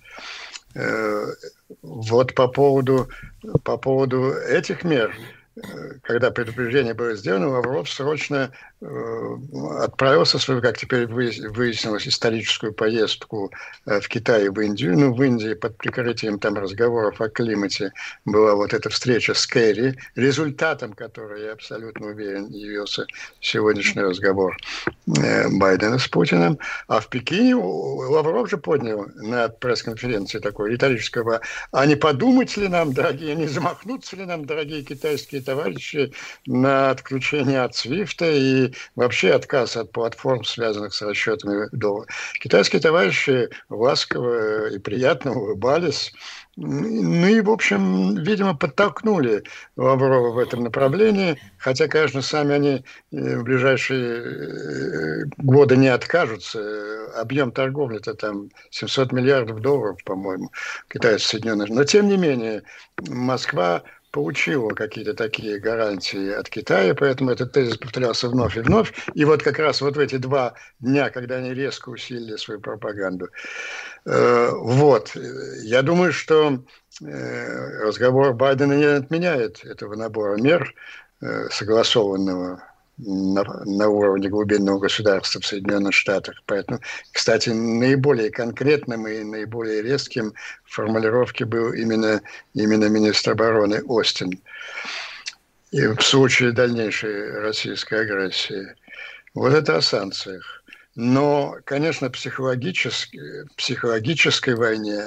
Э, 0.75 1.27
вот 1.81 2.35
по 2.35 2.49
поводу, 2.49 3.07
по 3.63 3.77
поводу 3.77 4.33
этих 4.33 4.83
мер– 4.83 5.15
когда 6.03 6.31
предупреждение 6.31 6.93
было 6.93 7.13
сделано, 7.15 7.49
Лавров 7.49 7.89
срочно 7.89 8.51
э, 8.79 8.85
отправился 9.79 10.37
в 10.37 10.41
свою, 10.41 10.61
как 10.61 10.77
теперь 10.77 11.07
выяснилось, 11.07 12.07
историческую 12.07 12.73
поездку 12.73 13.51
э, 13.85 13.99
в 13.99 14.07
Китай 14.07 14.45
и 14.45 14.49
в 14.49 14.59
Индию. 14.61 14.97
Ну, 14.97 15.13
в 15.13 15.21
Индии 15.21 15.53
под 15.53 15.77
прикрытием 15.77 16.39
там 16.39 16.55
разговоров 16.55 17.19
о 17.19 17.27
климате 17.27 17.91
была 18.23 18.55
вот 18.55 18.73
эта 18.73 18.89
встреча 18.89 19.33
с 19.33 19.45
Керри, 19.45 19.95
результатом 20.15 20.93
которой, 20.93 21.43
я 21.43 21.51
абсолютно 21.51 22.07
уверен, 22.07 22.47
явился 22.47 23.05
сегодняшний 23.41 24.03
разговор 24.03 24.55
э, 25.17 25.49
Байдена 25.49 25.99
с 25.99 26.07
Путиным. 26.07 26.59
А 26.87 27.01
в 27.01 27.09
Пекине 27.09 27.55
Лавров 27.55 28.49
же 28.49 28.57
поднял 28.57 29.07
на 29.15 29.49
пресс-конференции 29.49 30.39
такой 30.39 30.71
риторического, 30.71 31.41
а 31.73 31.85
не 31.85 31.97
подумать 31.97 32.55
ли 32.55 32.69
нам, 32.69 32.93
дорогие, 32.93 33.35
не 33.35 33.47
замахнуться 33.47 34.15
ли 34.15 34.23
нам, 34.23 34.45
дорогие 34.45 34.83
китайские 34.83 35.40
товарищи 35.41 36.13
на 36.45 36.91
отключение 36.91 37.61
от 37.61 37.75
Свифта 37.75 38.31
и 38.31 38.73
вообще 38.95 39.31
отказ 39.31 39.77
от 39.77 39.91
платформ, 39.91 40.43
связанных 40.43 40.93
с 40.93 41.01
расчетами 41.01 41.67
доллара. 41.71 42.07
Китайские 42.39 42.81
товарищи 42.81 43.49
ласково 43.69 44.69
и 44.69 44.79
приятно 44.79 45.33
улыбались. 45.33 46.13
Ну 46.57 47.27
и, 47.27 47.39
в 47.39 47.49
общем, 47.49 48.15
видимо, 48.23 48.55
подтолкнули 48.55 49.43
Лаврова 49.77 50.31
в 50.31 50.37
этом 50.37 50.63
направлении, 50.63 51.41
хотя, 51.57 51.87
конечно, 51.87 52.21
сами 52.21 52.53
они 52.53 52.85
э, 53.11 53.37
в 53.37 53.43
ближайшие 53.43 54.17
э, 54.17 55.23
годы 55.37 55.77
не 55.77 55.87
откажутся. 55.87 57.07
Объем 57.15 57.51
торговли-то 57.51 58.15
там 58.15 58.49
700 58.69 59.13
миллиардов 59.13 59.61
долларов, 59.61 60.03
по-моему, 60.03 60.51
китайцы 60.89 61.25
Соединенных. 61.25 61.69
Но, 61.69 61.85
тем 61.85 62.09
не 62.09 62.17
менее, 62.17 62.63
Москва 63.07 63.83
получила 64.11 64.69
какие-то 64.69 65.13
такие 65.13 65.59
гарантии 65.59 66.31
от 66.31 66.49
Китая, 66.49 66.93
поэтому 66.93 67.31
этот 67.31 67.53
тезис 67.53 67.77
повторялся 67.77 68.29
вновь 68.29 68.57
и 68.57 68.59
вновь. 68.59 68.93
И 69.13 69.25
вот 69.25 69.41
как 69.41 69.57
раз 69.59 69.81
вот 69.81 69.95
в 69.95 69.99
эти 69.99 70.17
два 70.17 70.53
дня, 70.79 71.09
когда 71.09 71.37
они 71.37 71.53
резко 71.53 71.89
усилили 71.89 72.35
свою 72.35 72.59
пропаганду. 72.59 73.29
Э, 74.05 74.49
вот. 74.53 75.15
Я 75.63 75.81
думаю, 75.81 76.11
что 76.11 76.63
э, 77.01 77.85
разговор 77.85 78.33
Байдена 78.33 78.73
не 78.73 78.85
отменяет 78.85 79.63
этого 79.63 79.95
набора 79.95 80.35
мер, 80.37 80.73
э, 81.21 81.47
согласованного 81.49 82.63
на, 83.01 83.43
на 83.65 83.89
уровне 83.89 84.29
глубинного 84.29 84.79
государства 84.79 85.41
в 85.41 85.45
Соединенных 85.45 85.93
Штатах. 85.93 86.41
Поэтому, 86.45 86.79
кстати, 87.11 87.49
наиболее 87.49 88.29
конкретным 88.29 89.07
и 89.07 89.23
наиболее 89.23 89.81
резким 89.81 90.33
в 90.63 90.73
формулировке 90.73 91.45
был 91.45 91.73
именно, 91.73 92.21
именно 92.53 92.85
министр 92.85 93.31
обороны 93.31 93.81
Остин. 93.83 94.39
И 95.71 95.87
в 95.87 96.01
случае 96.01 96.51
дальнейшей 96.51 97.39
российской 97.39 98.01
агрессии. 98.01 98.75
Вот 99.33 99.53
это 99.53 99.77
о 99.77 99.81
санкциях. 99.81 100.61
Но, 100.95 101.55
конечно, 101.63 102.09
психологически, 102.09 103.19
психологической 103.55 104.55
войне, 104.55 105.05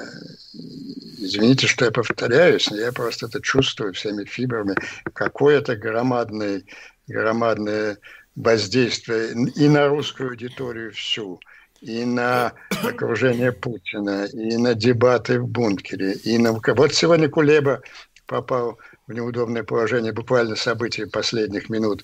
извините, 1.19 1.67
что 1.67 1.85
я 1.85 1.91
повторяюсь, 1.91 2.71
но 2.71 2.77
я 2.77 2.91
просто 2.91 3.27
это 3.27 3.39
чувствую 3.39 3.93
всеми 3.93 4.25
фибрами, 4.25 4.75
какой-то 5.13 5.75
громадный 5.75 6.65
громадное 7.07 7.97
воздействие 8.35 9.31
и 9.55 9.67
на 9.67 9.87
русскую 9.87 10.29
аудиторию 10.29 10.91
всю, 10.91 11.39
и 11.81 12.03
на 12.05 12.53
окружение 12.83 13.51
Путина, 13.51 14.25
и 14.25 14.57
на 14.57 14.73
дебаты 14.73 15.39
в 15.39 15.47
бункере, 15.47 16.13
и 16.13 16.37
на... 16.37 16.51
Вот 16.53 16.93
сегодня 16.93 17.29
Кулеба 17.29 17.81
попал 18.25 18.79
в 19.07 19.13
неудобное 19.13 19.63
положение 19.63 20.11
буквально 20.11 20.55
событий 20.55 21.05
последних 21.05 21.69
минут. 21.69 22.03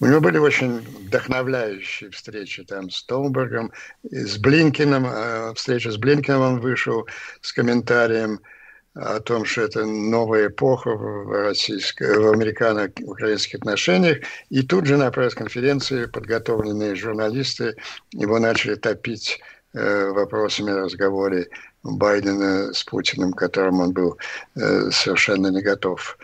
У 0.00 0.06
него 0.06 0.20
были 0.20 0.36
очень 0.36 0.80
вдохновляющие 0.80 2.10
встречи 2.10 2.62
там 2.62 2.90
с 2.90 3.02
Толбергом, 3.04 3.72
с 4.02 4.36
Блинкиным. 4.36 5.06
А 5.06 5.54
встреча 5.54 5.90
с 5.90 5.96
Блинкиным 5.96 6.42
он 6.42 6.60
вышел 6.60 7.06
с 7.40 7.52
комментарием– 7.52 8.40
о 8.94 9.20
том, 9.20 9.44
что 9.44 9.62
это 9.62 9.86
новая 9.86 10.48
эпоха 10.48 10.90
в, 10.90 11.32
российско- 11.32 12.20
в 12.20 12.32
американо-украинских 12.32 13.54
отношениях. 13.56 14.18
И 14.50 14.62
тут 14.62 14.86
же 14.86 14.96
на 14.96 15.10
пресс-конференции 15.10 16.06
подготовленные 16.06 16.94
журналисты 16.94 17.76
его 18.12 18.38
начали 18.38 18.74
топить 18.74 19.40
э, 19.72 20.08
вопросами 20.08 20.70
разговоре 20.70 21.48
Байдена 21.82 22.72
с 22.72 22.84
Путиным, 22.84 23.32
к 23.32 23.38
которым 23.38 23.80
он 23.80 23.92
был 23.92 24.18
э, 24.56 24.90
совершенно 24.90 25.48
не 25.48 25.62
готов. 25.62 26.18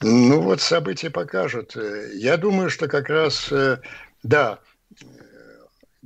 Ну 0.00 0.40
вот 0.40 0.60
события 0.60 1.10
покажут. 1.10 1.76
Я 2.14 2.36
думаю, 2.36 2.70
что 2.70 2.88
как 2.88 3.08
раз, 3.08 3.50
э, 3.50 3.78
да, 4.22 4.60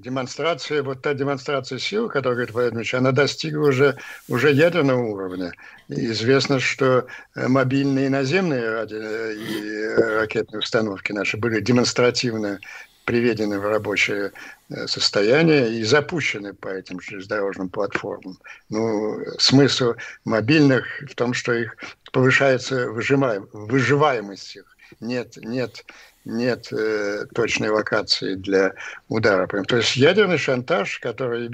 демонстрация, 0.06 0.82
вот 0.84 1.02
та 1.02 1.14
демонстрация 1.14 1.78
сил, 1.78 2.08
которую 2.08 2.36
говорит 2.36 2.54
Владимир 2.54 2.96
она 2.96 3.10
достигла 3.10 3.68
уже, 3.68 3.98
уже 4.28 4.52
ядерного 4.52 5.02
уровня. 5.02 5.52
И 5.88 6.06
известно, 6.12 6.60
что 6.60 7.06
э, 7.34 7.48
мобильные 7.48 8.08
наземные 8.08 8.70
ради, 8.70 8.94
э, 8.94 9.34
и 9.34 10.20
ракетные 10.20 10.60
установки 10.60 11.12
наши 11.12 11.36
были 11.36 11.60
демонстративно 11.60 12.60
приведены 13.04 13.58
в 13.58 13.66
рабочее 13.68 14.30
э, 14.70 14.86
состояние 14.86 15.72
и 15.72 15.82
запущены 15.82 16.54
по 16.54 16.68
этим 16.68 17.00
железнодорожным 17.00 17.68
платформам. 17.68 18.38
Ну, 18.68 19.18
смысл 19.38 19.94
мобильных 20.24 20.84
в 21.10 21.14
том, 21.16 21.34
что 21.34 21.52
их 21.52 21.76
повышается 22.12 22.88
выживаемость 22.90 24.56
их. 24.56 24.76
Нет, 25.00 25.36
нет 25.36 25.84
нет 26.26 26.72
э, 26.72 27.24
точной 27.34 27.70
локации 27.70 28.34
для 28.34 28.74
удара. 29.08 29.46
То 29.46 29.76
есть 29.76 29.96
ядерный 29.96 30.38
шантаж, 30.38 30.98
который 30.98 31.44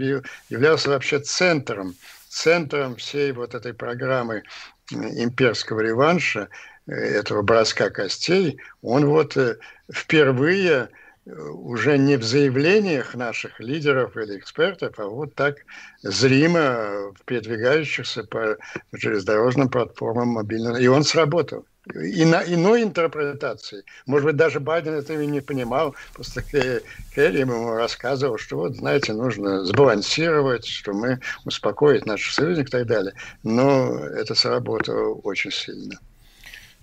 являлся 0.49 0.91
вообще 0.91 1.21
центром, 1.21 1.95
центром 2.29 2.97
всей 2.97 3.33
вот 3.33 3.55
этой 3.55 3.75
программы 3.75 4.43
имперского 4.91 5.81
реванша, 5.81 6.49
э, 6.87 6.93
этого 6.93 7.43
броска 7.43 7.91
костей, 7.91 8.59
он 8.81 9.07
вот 9.07 9.37
э, 9.37 9.59
впервые 9.93 10.89
э, 11.27 11.31
уже 11.31 11.99
не 11.99 12.17
в 12.17 12.25
заявлениях 12.25 13.15
наших 13.15 13.61
лидеров 13.61 14.17
или 14.17 14.39
экспертов, 14.39 14.95
а 14.99 15.05
вот 15.05 15.35
так 15.35 15.57
зримо 16.03 17.13
передвигающихся 17.27 18.25
по 18.25 18.57
железнодорожным 18.93 19.69
платформам 19.69 20.29
мобильного. 20.29 20.77
И 20.77 20.87
он 20.87 21.05
сработал 21.05 21.67
и 21.95 22.25
на 22.25 22.43
иной 22.45 22.83
интерпретации. 22.83 23.85
Может 24.07 24.27
быть, 24.27 24.37
даже 24.37 24.61
Байден 24.61 24.95
этого 24.95 25.21
не 25.23 25.41
понимал. 25.41 25.95
Просто 26.15 26.43
Керри 26.43 27.41
ему 27.41 27.73
рассказывал, 27.73 28.39
что 28.39 28.57
вот, 28.57 28.77
знаете, 28.77 29.13
нужно 29.13 29.65
сбалансировать, 29.65 30.65
что 30.65 30.93
мы 30.93 31.21
успокоить 31.45 32.07
наших 32.07 32.35
союзников 32.35 32.69
и 32.69 32.79
так 32.79 32.87
далее. 32.87 33.15
Но 33.43 33.99
это 33.99 34.35
сработало 34.35 35.15
очень 35.15 35.51
сильно. 35.51 35.99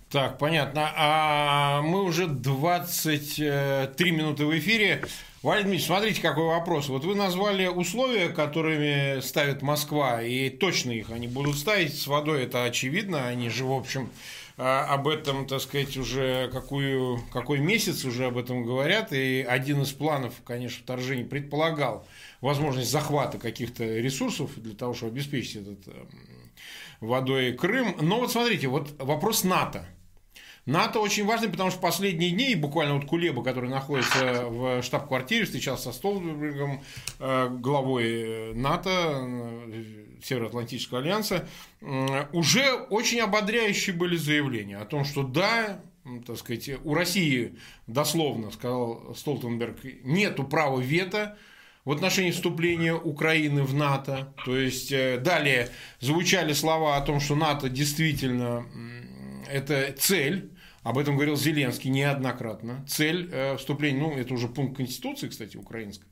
Так, 0.10 0.38
понятно. 0.40 0.92
А 0.98 1.82
мы 1.82 2.04
уже 2.04 2.28
23 2.28 4.12
минуты 4.12 4.46
в 4.46 4.58
эфире. 4.58 5.04
Владимир 5.44 5.80
смотрите, 5.80 6.22
какой 6.22 6.46
вопрос. 6.46 6.90
Вот 6.90 7.06
вы 7.06 7.16
назвали 7.16 7.68
условия, 7.68 8.28
которыми 8.30 9.22
ставит 9.22 9.62
Москва, 9.62 10.22
и 10.22 10.50
точно 10.50 10.92
их 10.92 11.12
они 11.12 11.28
будут 11.28 11.58
ставить. 11.58 11.98
С 11.98 12.08
водой 12.08 12.44
это 12.44 12.66
очевидно, 12.66 13.28
они 13.28 13.50
же, 13.50 13.64
в 13.64 13.72
общем, 13.72 14.10
а, 14.62 14.94
об 14.94 15.08
этом, 15.08 15.48
так 15.48 15.62
сказать, 15.62 15.96
уже 15.96 16.50
какую, 16.52 17.24
какой 17.32 17.60
месяц 17.60 18.04
уже 18.04 18.26
об 18.26 18.38
этом 18.38 18.66
говорят. 18.66 19.14
И 19.14 19.42
один 19.48 19.82
из 19.84 19.94
планов, 19.94 20.34
конечно, 20.44 20.84
вторжения 20.84 21.24
предполагал 21.24 22.06
возможность 22.42 22.92
захвата 22.92 23.38
каких-то 23.38 23.86
ресурсов 23.86 24.52
для 24.58 24.76
того, 24.76 24.94
чтобы 24.94 25.14
обеспечить 25.14 25.56
этот 25.56 25.88
эм, 25.88 26.10
водой 27.00 27.54
Крым. 27.54 27.96
Но 28.02 28.20
вот 28.20 28.34
смотрите, 28.34 28.68
вот 28.68 28.94
вопрос 29.00 29.46
НАТО– 29.46 29.88
НАТО 30.70 31.00
очень 31.00 31.26
важный, 31.26 31.50
потому 31.50 31.72
что 31.72 31.80
последние 31.80 32.30
дни, 32.30 32.54
буквально 32.54 32.96
вот 32.96 33.06
Кулеба, 33.06 33.44
который 33.44 33.70
находится 33.70 34.46
в 34.46 34.84
штаб-квартире, 34.84 35.46
встречался 35.46 35.86
со 35.86 35.94
Столбергом, 35.94 36.84
э, 37.20 37.50
главой 37.50 38.06
э, 38.06 38.54
НАТО, 38.54 38.90
э, 38.90 39.84
Североатлантического 40.24 41.00
альянса, 41.00 41.48
уже 42.34 42.74
очень 42.90 43.22
ободряющие 43.22 43.96
были 43.96 44.18
заявления 44.18 44.78
о 44.78 44.86
том, 44.86 45.06
что 45.06 45.24
да, 45.24 45.82
так 46.28 46.38
сказать, 46.38 46.70
у 46.84 46.94
России, 46.94 47.56
дословно 47.88 48.52
сказал 48.52 49.16
Столтенберг, 49.16 49.78
нету 50.04 50.44
права 50.44 50.80
вето 50.82 51.38
в 51.86 51.92
отношении 51.92 52.32
вступления 52.32 52.94
Украины 52.94 53.64
в 53.64 53.74
НАТО. 53.74 54.34
То 54.46 54.58
есть, 54.58 54.90
далее 54.92 55.70
звучали 56.02 56.52
слова 56.52 56.98
о 56.98 57.02
том, 57.02 57.22
что 57.22 57.36
НАТО 57.36 57.70
действительно 57.70 58.66
это 59.50 59.94
цель, 59.98 60.52
об 60.84 60.98
этом 60.98 61.16
говорил 61.16 61.36
Зеленский 61.36 61.90
неоднократно. 61.90 62.86
Цель 62.88 63.30
э, 63.32 63.58
вступления, 63.58 64.00
ну, 64.00 64.18
это 64.18 64.34
уже 64.34 64.48
пункт 64.48 64.78
Конституции, 64.78 65.28
кстати, 65.28 65.58
украинской. 65.58 66.08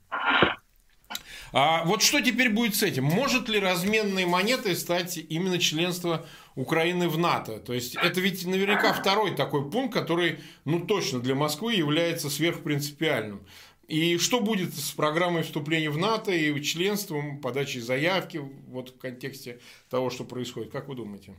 А 1.53 1.85
вот 1.85 2.01
что 2.01 2.19
теперь 2.19 2.49
будет 2.49 2.75
с 2.75 2.83
этим? 2.83 3.05
Может 3.05 3.47
ли 3.47 3.59
разменной 3.59 4.25
монетой 4.25 4.75
стать 4.75 5.17
именно 5.17 5.59
членство 5.59 6.25
Украины 6.57 7.07
в 7.07 7.19
НАТО. 7.19 7.59
То 7.59 7.71
есть 7.71 7.95
это 7.95 8.19
ведь 8.19 8.45
наверняка 8.45 8.91
второй 8.91 9.35
такой 9.35 9.69
пункт, 9.69 9.93
который, 9.93 10.39
ну 10.65 10.85
точно 10.85 11.19
для 11.19 11.35
Москвы 11.35 11.75
является 11.75 12.31
сверхпринципиальным. 12.31 13.45
И 13.87 14.17
что 14.17 14.41
будет 14.41 14.73
с 14.73 14.91
программой 14.91 15.43
вступления 15.43 15.91
в 15.91 15.97
НАТО 15.99 16.31
и 16.31 16.61
членством, 16.63 17.39
подачей 17.39 17.79
заявки 17.79 18.41
вот 18.67 18.89
в 18.89 18.97
контексте 18.97 19.59
того, 19.89 20.09
что 20.09 20.25
происходит? 20.25 20.71
Как 20.71 20.87
вы 20.87 20.95
думаете? 20.95 21.35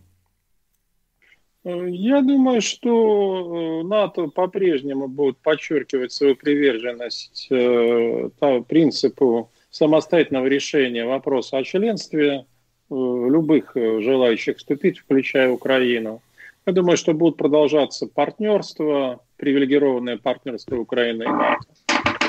Я 1.69 2.23
думаю, 2.23 2.63
что 2.63 3.83
э, 3.83 3.87
НАТО 3.87 4.29
по-прежнему 4.29 5.07
будет 5.07 5.37
подчеркивать 5.39 6.13
свою 6.13 6.35
приверженность 6.35 7.47
э, 7.51 8.31
принципу 8.67 9.51
самостоятельного 9.71 10.47
решения 10.47 11.05
вопроса 11.05 11.59
о 11.59 11.65
членстве 11.65 12.31
э, 12.31 12.95
любых 12.95 13.73
желающих 13.75 14.57
вступить, 14.57 15.01
включая 15.01 15.51
Украину. 15.51 16.23
Я 16.65 16.73
думаю, 16.73 16.97
что 16.97 17.13
будут 17.13 17.37
продолжаться 17.37 18.07
партнерства, 18.07 19.21
привилегированное 19.37 20.17
партнерство 20.17 20.77
Украины 20.77 21.25
и 21.25 21.27
НАТО. 21.27 21.59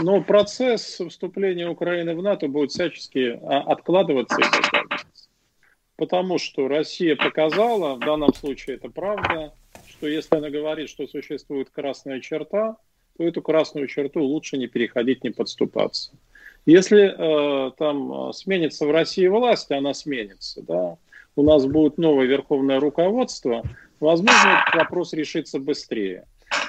Но 0.01 0.21
процесс 0.21 0.99
вступления 1.09 1.69
Украины 1.69 2.13
в 2.13 2.21
НАТО 2.21 2.49
будет 2.49 2.71
всячески 2.71 3.39
а, 3.41 3.59
откладываться 3.59 4.37
и 4.39 4.43
откладываться. 4.43 5.28
Потому 5.99 6.37
что 6.37 6.69
Россия 6.69 7.17
показала, 7.17 7.95
в 7.95 7.99
данном 7.99 8.33
случае 8.33 8.77
это 8.77 8.87
правда, 8.89 9.51
что 9.85 10.07
если 10.07 10.37
она 10.37 10.49
говорит, 10.49 10.89
что 10.89 11.05
существует 11.07 11.69
красная 11.69 12.21
черта, 12.21 12.77
то 13.17 13.23
эту 13.25 13.41
красную 13.41 13.87
черту 13.87 14.23
лучше 14.23 14.57
не 14.57 14.67
переходить, 14.67 15.25
не 15.25 15.31
подступаться. 15.31 16.11
Если 16.65 17.03
э, 17.03 17.71
там 17.77 18.31
сменится 18.31 18.87
в 18.87 18.91
России 18.91 19.27
власть, 19.27 19.71
она 19.71 19.93
сменится, 19.93 20.61
да, 20.61 20.97
у 21.35 21.43
нас 21.43 21.65
будет 21.65 21.97
новое 21.97 22.27
верховное 22.27 22.79
руководство, 22.79 23.63
возможно, 23.99 24.63
этот 24.65 24.75
вопрос 24.81 25.11
решится 25.11 25.59
быстрее. 25.59 26.23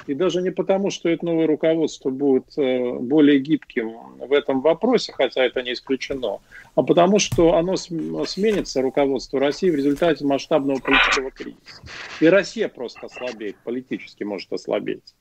И 0.07 0.13
даже 0.13 0.41
не 0.41 0.51
потому, 0.51 0.89
что 0.89 1.09
это 1.09 1.25
новое 1.25 1.47
руководство 1.47 2.09
будет 2.09 2.57
э, 2.57 2.93
более 2.93 3.39
гибким 3.39 3.95
в 4.17 4.33
этом 4.33 4.61
вопросе, 4.61 5.13
хотя 5.13 5.45
это 5.45 5.61
не 5.61 5.73
исключено, 5.73 6.39
а 6.75 6.83
потому 6.83 7.19
что 7.19 7.55
оно 7.55 7.75
сменится, 7.75 8.81
руководство 8.81 9.39
России, 9.39 9.69
в 9.69 9.75
результате 9.75 10.25
масштабного 10.25 10.79
политического 10.79 11.31
кризиса. 11.31 11.81
И 12.19 12.27
Россия 12.27 12.67
просто 12.67 13.05
ослабеет, 13.05 13.57
политически 13.63 14.23
может 14.23 14.51
ослабеть. 14.51 15.13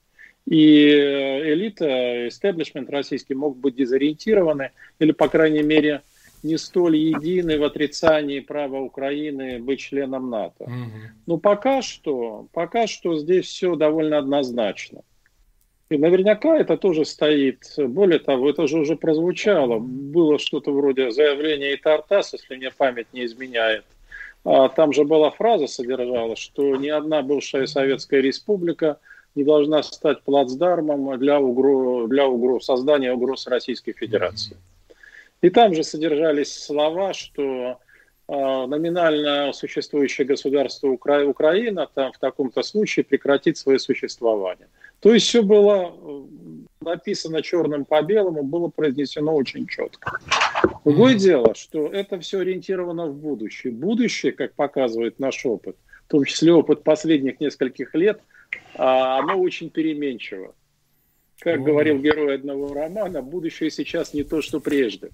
И 0.46 0.88
э, 0.88 1.52
элита, 1.52 2.28
истеблишмент 2.28 2.90
российский 2.90 3.34
мог 3.34 3.56
быть 3.56 3.76
дезориентированы 3.76 4.70
или, 4.98 5.12
по 5.12 5.28
крайней 5.28 5.62
мере, 5.62 6.02
не 6.42 6.56
столь 6.58 6.96
едины 6.96 7.58
в 7.58 7.64
отрицании 7.64 8.40
права 8.40 8.78
Украины 8.78 9.58
быть 9.58 9.80
членом 9.80 10.30
НАТО. 10.30 10.64
Угу. 10.64 11.00
Но 11.26 11.38
пока 11.38 11.82
что, 11.82 12.46
пока 12.52 12.86
что 12.86 13.16
здесь 13.18 13.46
все 13.46 13.76
довольно 13.76 14.18
однозначно. 14.18 15.02
И 15.90 15.98
наверняка 15.98 16.56
это 16.56 16.76
тоже 16.76 17.04
стоит. 17.04 17.64
Более 17.76 18.20
того, 18.20 18.48
это 18.48 18.66
же 18.68 18.78
уже 18.78 18.94
прозвучало. 18.94 19.80
Было 19.80 20.38
что-то 20.38 20.70
вроде 20.72 21.10
заявления 21.10 21.74
и 21.74 21.76
Тартас, 21.76 22.32
если 22.32 22.56
мне 22.56 22.70
память 22.70 23.08
не 23.12 23.24
изменяет. 23.24 23.84
А 24.44 24.68
там 24.68 24.92
же 24.92 25.04
была 25.04 25.30
фраза 25.30 25.66
содержала, 25.66 26.36
что 26.36 26.76
ни 26.76 26.88
одна 26.88 27.22
бывшая 27.22 27.66
Советская 27.66 28.20
Республика 28.20 28.98
не 29.34 29.44
должна 29.44 29.82
стать 29.82 30.22
плацдармом 30.22 31.18
для, 31.18 31.40
угроз, 31.40 32.08
для 32.08 32.26
угроз, 32.26 32.64
создания 32.64 33.12
угроз 33.12 33.46
Российской 33.48 33.92
Федерации. 33.92 34.54
Mm-hmm. 34.54 34.69
И 35.42 35.50
там 35.50 35.74
же 35.74 35.82
содержались 35.82 36.52
слова, 36.52 37.14
что 37.14 37.78
э, 38.28 38.32
номинально 38.66 39.52
существующее 39.52 40.26
государство 40.26 40.88
Укра... 40.88 41.24
Украина 41.24 41.88
там 41.92 42.12
в 42.12 42.18
таком-то 42.18 42.62
случае 42.62 43.04
прекратит 43.04 43.56
свое 43.56 43.78
существование. 43.78 44.68
То 45.00 45.14
есть 45.14 45.26
все 45.26 45.42
было 45.42 45.94
э, 45.96 46.22
написано 46.82 47.42
черным 47.42 47.86
по 47.86 48.02
белому, 48.02 48.42
было 48.42 48.68
произнесено 48.68 49.34
очень 49.34 49.66
четко. 49.66 50.18
Другое 50.84 51.14
дело, 51.14 51.54
что 51.54 51.86
это 51.86 52.20
все 52.20 52.40
ориентировано 52.40 53.06
в 53.06 53.14
будущее. 53.14 53.72
Будущее, 53.72 54.32
как 54.32 54.52
показывает 54.54 55.18
наш 55.18 55.44
опыт, 55.46 55.76
в 56.06 56.10
том 56.10 56.24
числе 56.24 56.52
опыт 56.52 56.82
последних 56.82 57.40
нескольких 57.40 57.94
лет, 57.94 58.20
а, 58.74 59.18
оно 59.18 59.38
очень 59.38 59.70
переменчиво. 59.70 60.54
Как 61.40 61.62
говорил 61.62 61.98
герой 61.98 62.34
одного 62.34 62.74
романа, 62.74 63.22
будущее 63.22 63.70
сейчас 63.70 64.12
не 64.12 64.24
то, 64.24 64.42
что 64.42 64.60
прежде. 64.60 65.10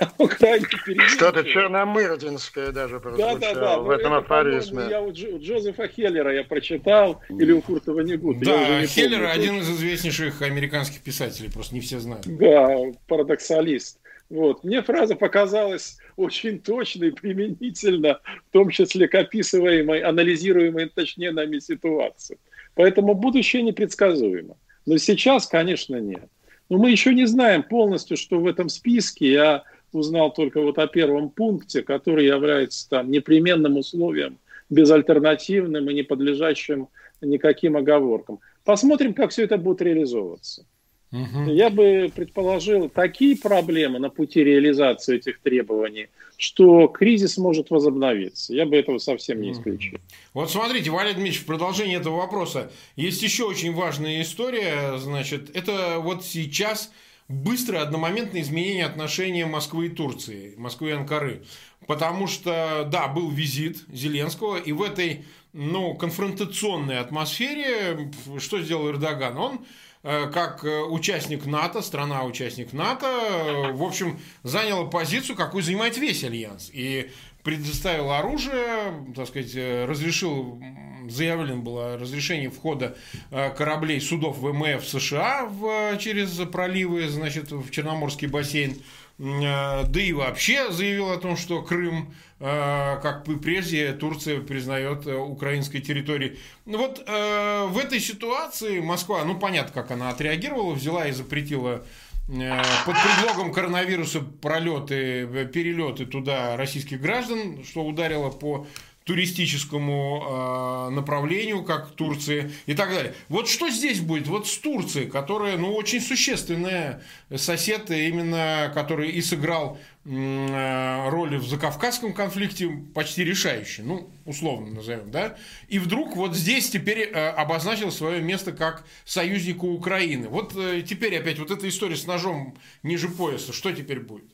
Что-то 0.18 1.44
черномырдинское 1.44 2.72
даже 2.72 2.98
прозвучало 2.98 3.38
да, 3.38 3.54
да, 3.54 3.60
да. 3.60 3.78
в 3.78 3.90
этом 3.90 4.14
афоризме. 4.14 4.86
Я 4.90 5.00
у, 5.00 5.12
Джозефа 5.12 5.86
Хеллера 5.86 6.34
я 6.34 6.42
прочитал, 6.42 7.20
или 7.28 7.52
у 7.52 7.62
Куртова 7.62 8.00
Негута. 8.00 8.44
Да, 8.44 8.86
Хеллер 8.86 9.26
один 9.26 9.58
из 9.58 9.70
известнейших 9.70 10.42
американских 10.42 11.02
писателей, 11.02 11.50
просто 11.52 11.74
не 11.74 11.80
все 11.80 12.00
знают. 12.00 12.26
Да, 12.26 12.76
парадоксалист. 13.06 14.00
Вот. 14.28 14.64
Мне 14.64 14.82
фраза 14.82 15.14
показалась 15.14 15.98
очень 16.16 16.58
точно 16.60 17.06
и 17.06 17.10
применительно, 17.10 18.20
в 18.48 18.52
том 18.52 18.70
числе 18.70 19.06
к 19.06 19.14
описываемой, 19.14 20.00
анализируемой, 20.00 20.88
точнее, 20.88 21.32
нами 21.32 21.58
ситуации. 21.58 22.38
Поэтому 22.74 23.14
будущее 23.14 23.62
непредсказуемо. 23.62 24.56
Но 24.90 24.98
сейчас, 24.98 25.46
конечно, 25.46 26.00
нет. 26.00 26.24
Но 26.68 26.76
мы 26.76 26.90
еще 26.90 27.14
не 27.14 27.24
знаем 27.24 27.62
полностью, 27.62 28.16
что 28.16 28.40
в 28.40 28.46
этом 28.48 28.68
списке. 28.68 29.30
Я 29.30 29.62
узнал 29.92 30.32
только 30.32 30.60
вот 30.60 30.78
о 30.78 30.88
первом 30.88 31.30
пункте, 31.30 31.82
который 31.82 32.26
является 32.26 32.88
там 32.88 33.08
непременным 33.08 33.76
условием, 33.76 34.40
безальтернативным 34.68 35.88
и 35.88 35.94
не 35.94 36.02
подлежащим 36.02 36.88
никаким 37.20 37.76
оговоркам. 37.76 38.40
Посмотрим, 38.64 39.14
как 39.14 39.30
все 39.30 39.44
это 39.44 39.58
будет 39.58 39.80
реализовываться. 39.80 40.66
Угу. 41.12 41.50
Я 41.50 41.70
бы 41.70 42.10
предположил 42.14 42.88
такие 42.88 43.36
проблемы 43.36 43.98
на 43.98 44.10
пути 44.10 44.44
реализации 44.44 45.16
этих 45.16 45.40
требований, 45.40 46.08
что 46.36 46.86
кризис 46.86 47.36
может 47.36 47.70
возобновиться. 47.70 48.54
Я 48.54 48.64
бы 48.64 48.76
этого 48.76 48.98
совсем 48.98 49.40
не 49.40 49.52
исключил. 49.52 49.98
Вот 50.34 50.50
смотрите, 50.50 50.90
Валерий 50.90 51.14
Дмитриевич, 51.14 51.42
в 51.42 51.46
продолжение 51.46 51.98
этого 51.98 52.16
вопроса 52.16 52.70
есть 52.94 53.22
еще 53.22 53.44
очень 53.44 53.74
важная 53.74 54.22
история. 54.22 54.98
Значит, 54.98 55.54
это 55.54 55.98
вот 55.98 56.24
сейчас 56.24 56.92
быстрое 57.28 57.82
одномоментное 57.82 58.42
изменение 58.42 58.84
отношений 58.84 59.44
Москвы 59.44 59.86
и 59.86 59.88
Турции, 59.90 60.54
Москвы 60.56 60.90
и 60.90 60.92
Анкары. 60.92 61.42
Потому 61.86 62.28
что, 62.28 62.88
да, 62.90 63.08
был 63.08 63.30
визит 63.30 63.84
Зеленского, 63.88 64.58
и 64.58 64.70
в 64.70 64.82
этой 64.82 65.24
ну, 65.52 65.94
конфронтационной 65.94 66.98
атмосфере 66.98 68.12
что 68.38 68.60
сделал 68.60 68.90
Эрдоган? 68.90 69.36
Он 69.38 69.60
как 70.02 70.64
э, 70.64 70.82
участник 70.82 71.44
НАТО, 71.44 71.82
страна-участник 71.82 72.72
НАТО, 72.72 73.06
э, 73.06 73.72
в 73.72 73.82
общем, 73.82 74.18
заняла 74.42 74.86
позицию, 74.86 75.36
какую 75.36 75.62
занимает 75.62 75.98
весь 75.98 76.24
Альянс. 76.24 76.70
И 76.72 77.10
предоставил 77.42 78.10
оружие, 78.10 79.04
так 79.14 79.28
сказать, 79.28 79.54
разрешил, 79.54 80.62
заявлено 81.08 81.62
было 81.62 81.96
разрешение 81.96 82.50
входа 82.50 82.98
кораблей 83.30 83.98
судов 83.98 84.36
ВМФ 84.38 84.86
США 84.86 85.46
в, 85.46 85.96
через 85.96 86.32
проливы, 86.50 87.08
значит, 87.08 87.50
в 87.50 87.70
Черноморский 87.70 88.28
бассейн. 88.28 88.76
Да 89.16 89.88
и 89.94 90.12
вообще 90.12 90.70
заявил 90.70 91.10
о 91.10 91.16
том, 91.16 91.38
что 91.38 91.62
Крым 91.62 92.12
Э, 92.12 92.29
как 92.40 93.24
прежде 93.42 93.92
Турция 93.92 94.40
признает 94.40 95.06
э, 95.06 95.14
украинской 95.14 95.80
территорией. 95.80 96.38
Ну 96.64 96.78
вот 96.78 97.02
э, 97.06 97.66
в 97.68 97.76
этой 97.76 98.00
ситуации 98.00 98.80
Москва, 98.80 99.24
ну 99.24 99.38
понятно, 99.38 99.72
как 99.74 99.90
она 99.90 100.08
отреагировала, 100.08 100.72
взяла 100.72 101.06
и 101.06 101.12
запретила 101.12 101.84
под 102.26 102.96
предлогом 103.02 103.52
коронавируса 103.52 104.20
пролеты, 104.20 105.26
перелеты 105.52 106.06
туда 106.06 106.56
российских 106.56 107.00
граждан, 107.00 107.64
что 107.64 107.84
ударило 107.84 108.30
по 108.30 108.68
туристическому 109.04 110.88
э, 110.88 110.94
направлению, 110.94 111.64
как 111.64 111.90
Турции 111.92 112.52
и 112.66 112.74
так 112.74 112.90
далее. 112.90 113.14
Вот 113.28 113.48
что 113.48 113.68
здесь 113.68 114.00
будет? 114.00 114.28
Вот 114.28 114.46
с 114.46 114.56
Турцией, 114.58 115.06
которая, 115.06 115.56
ну, 115.56 115.74
очень 115.74 116.00
существенная 116.00 117.02
сосед, 117.34 117.90
именно 117.90 118.70
который 118.72 119.10
и 119.10 119.20
сыграл 119.20 119.78
э, 120.10 121.08
роль 121.08 121.36
в 121.36 121.46
закавказском 121.46 122.12
конфликте 122.12 122.68
почти 122.94 123.24
решающий, 123.24 123.82
ну, 123.82 124.10
условно 124.26 124.74
назовем, 124.74 125.10
да, 125.10 125.36
и 125.68 125.78
вдруг 125.78 126.16
вот 126.16 126.34
здесь 126.34 126.70
теперь 126.70 127.00
э, 127.00 127.28
обозначил 127.30 127.90
свое 127.90 128.20
место 128.20 128.52
как 128.52 128.84
союзнику 129.04 129.68
Украины. 129.68 130.28
Вот 130.28 130.54
э, 130.56 130.82
теперь 130.82 131.16
опять 131.16 131.38
вот 131.38 131.50
эта 131.50 131.68
история 131.68 131.96
с 131.96 132.06
ножом 132.06 132.56
ниже 132.82 133.08
пояса, 133.08 133.52
что 133.52 133.72
теперь 133.72 134.00
будет? 134.00 134.30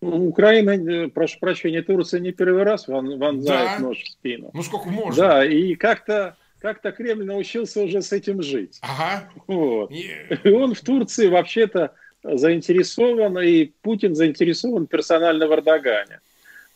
Украина, 0.00 1.10
прошу 1.10 1.38
прощения, 1.38 1.82
Турция 1.82 2.20
не 2.20 2.32
первый 2.32 2.62
раз 2.62 2.88
вонзает 2.88 3.44
да. 3.44 3.78
нож 3.78 3.98
в 3.98 4.08
спину. 4.08 4.50
Ну 4.54 4.62
сколько 4.62 4.88
можно? 4.88 5.22
Да, 5.22 5.44
и 5.44 5.74
как-то 5.74 6.36
как-то 6.60 6.92
Кремль 6.92 7.24
научился 7.24 7.82
уже 7.82 8.02
с 8.02 8.12
этим 8.12 8.42
жить. 8.42 8.78
Ага. 8.82 9.28
Вот. 9.46 9.90
И 9.90 10.10
он 10.48 10.74
в 10.74 10.80
Турции 10.80 11.28
вообще-то 11.28 11.94
заинтересован, 12.22 13.38
и 13.38 13.72
Путин 13.82 14.14
заинтересован 14.14 14.86
персонально 14.86 15.46
в 15.46 15.52
Эрдогане. 15.52 16.20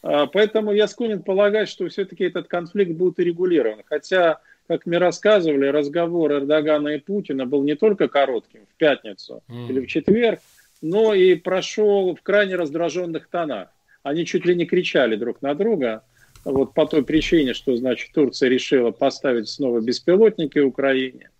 А, 0.03 0.27
поэтому 0.27 0.73
я 0.73 0.87
склонен 0.89 1.23
полагать, 1.23 1.69
что 1.69 1.89
все-таки 1.89 2.25
этот 2.25 2.49
конфликт 2.49 2.93
будет 2.93 3.19
урегулирован. 3.19 3.83
Хотя, 3.87 4.41
как 4.69 4.87
мне 4.87 4.99
рассказывали, 4.99 5.67
разговор 5.67 6.33
Эрдогана 6.33 6.89
и 6.89 6.99
Путина 6.99 7.47
был 7.47 7.63
не 7.63 7.75
только 7.75 8.09
коротким 8.09 8.67
в 8.67 8.75
пятницу 8.77 9.43
mm. 9.49 9.69
или 9.69 9.81
в 9.81 9.87
четверг, 9.87 10.41
но 10.83 11.15
и 11.15 11.35
прошел 11.35 12.15
в 12.15 12.23
крайне 12.23 12.57
раздраженных 12.57 13.29
тонах. 13.29 13.69
Они 14.03 14.27
чуть 14.27 14.45
ли 14.45 14.55
не 14.55 14.67
кричали 14.67 15.17
друг 15.17 15.41
на 15.41 15.55
друга. 15.55 16.03
Вот 16.45 16.75
по 16.75 16.85
той 16.85 17.03
причине, 17.03 17.55
что, 17.55 17.75
значит, 17.75 18.13
Турция 18.13 18.51
решила 18.51 18.91
поставить 18.91 19.49
снова 19.49 19.81
беспилотники 19.81 20.59
Украине 20.59 21.31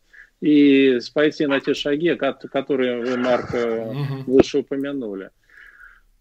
и 0.45 1.01
пойти 1.15 1.47
на 1.47 1.59
те 1.59 1.73
шаги, 1.73 2.15
которые 2.15 3.01
вы, 3.01 3.17
Марк, 3.17 3.55
э, 3.55 3.95
выше 4.27 4.59
упомянули. 4.59 5.31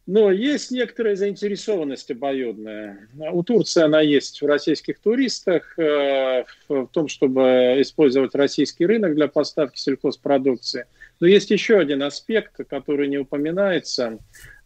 Но 0.05 0.31
есть 0.31 0.71
некоторая 0.71 1.15
заинтересованность 1.15 2.09
обоюдная. 2.09 3.09
У 3.17 3.43
Турции 3.43 3.83
она 3.83 3.99
есть 3.99 4.41
в 4.41 4.45
российских 4.45 4.99
туристах, 4.99 5.77
э, 5.77 6.45
в 6.69 6.88
том, 6.88 7.09
чтобы 7.09 7.75
использовать 7.79 8.33
российский 8.33 8.86
рынок 8.86 9.15
для 9.15 9.27
поставки 9.27 9.77
сельхозпродукции. 9.77 10.86
Но 11.19 11.27
есть 11.27 11.51
еще 11.51 11.77
один 11.77 12.01
аспект, 12.01 12.65
который 12.69 13.09
не 13.09 13.17
упоминается. 13.17 14.19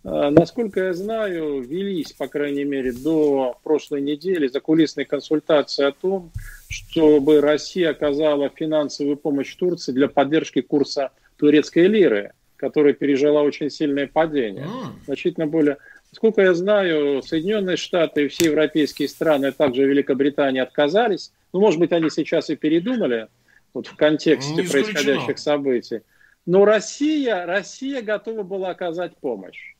Э, 0.03 0.29
насколько 0.29 0.85
я 0.85 0.93
знаю, 0.93 1.61
велись, 1.61 2.13
по 2.13 2.27
крайней 2.27 2.63
мере, 2.63 2.91
до 2.91 3.57
прошлой 3.63 4.01
недели 4.01 4.47
закулисные 4.47 5.05
консультации 5.05 5.85
о 5.85 5.91
том, 5.91 6.31
чтобы 6.69 7.41
Россия 7.41 7.91
оказала 7.91 8.49
финансовую 8.49 9.17
помощь 9.17 9.53
Турции 9.55 9.91
для 9.91 10.07
поддержки 10.07 10.61
курса 10.61 11.11
турецкой 11.37 11.87
лиры 11.87 12.33
которая 12.57 12.93
пережила 12.93 13.43
очень 13.43 13.69
сильное 13.69 14.07
падение. 14.07 14.67
Значительно 15.05 15.47
более... 15.47 15.77
Сколько 16.11 16.41
я 16.41 16.53
знаю, 16.53 17.21
Соединенные 17.21 17.77
Штаты 17.77 18.25
и 18.25 18.27
все 18.27 18.45
европейские 18.45 19.07
страны, 19.07 19.47
а 19.47 19.51
также 19.51 19.85
Великобритания 19.85 20.63
отказались. 20.63 21.31
Ну, 21.53 21.59
может 21.59 21.79
быть, 21.79 21.91
они 21.91 22.09
сейчас 22.09 22.49
и 22.49 22.55
передумали 22.55 23.27
вот 23.73 23.87
в 23.87 23.95
контексте 23.95 24.63
происходящих 24.63 25.37
событий. 25.37 26.01
Но 26.45 26.65
Россия, 26.65 27.45
Россия 27.45 28.01
готова 28.01 28.43
была 28.43 28.69
оказать 28.69 29.17
помощь, 29.17 29.75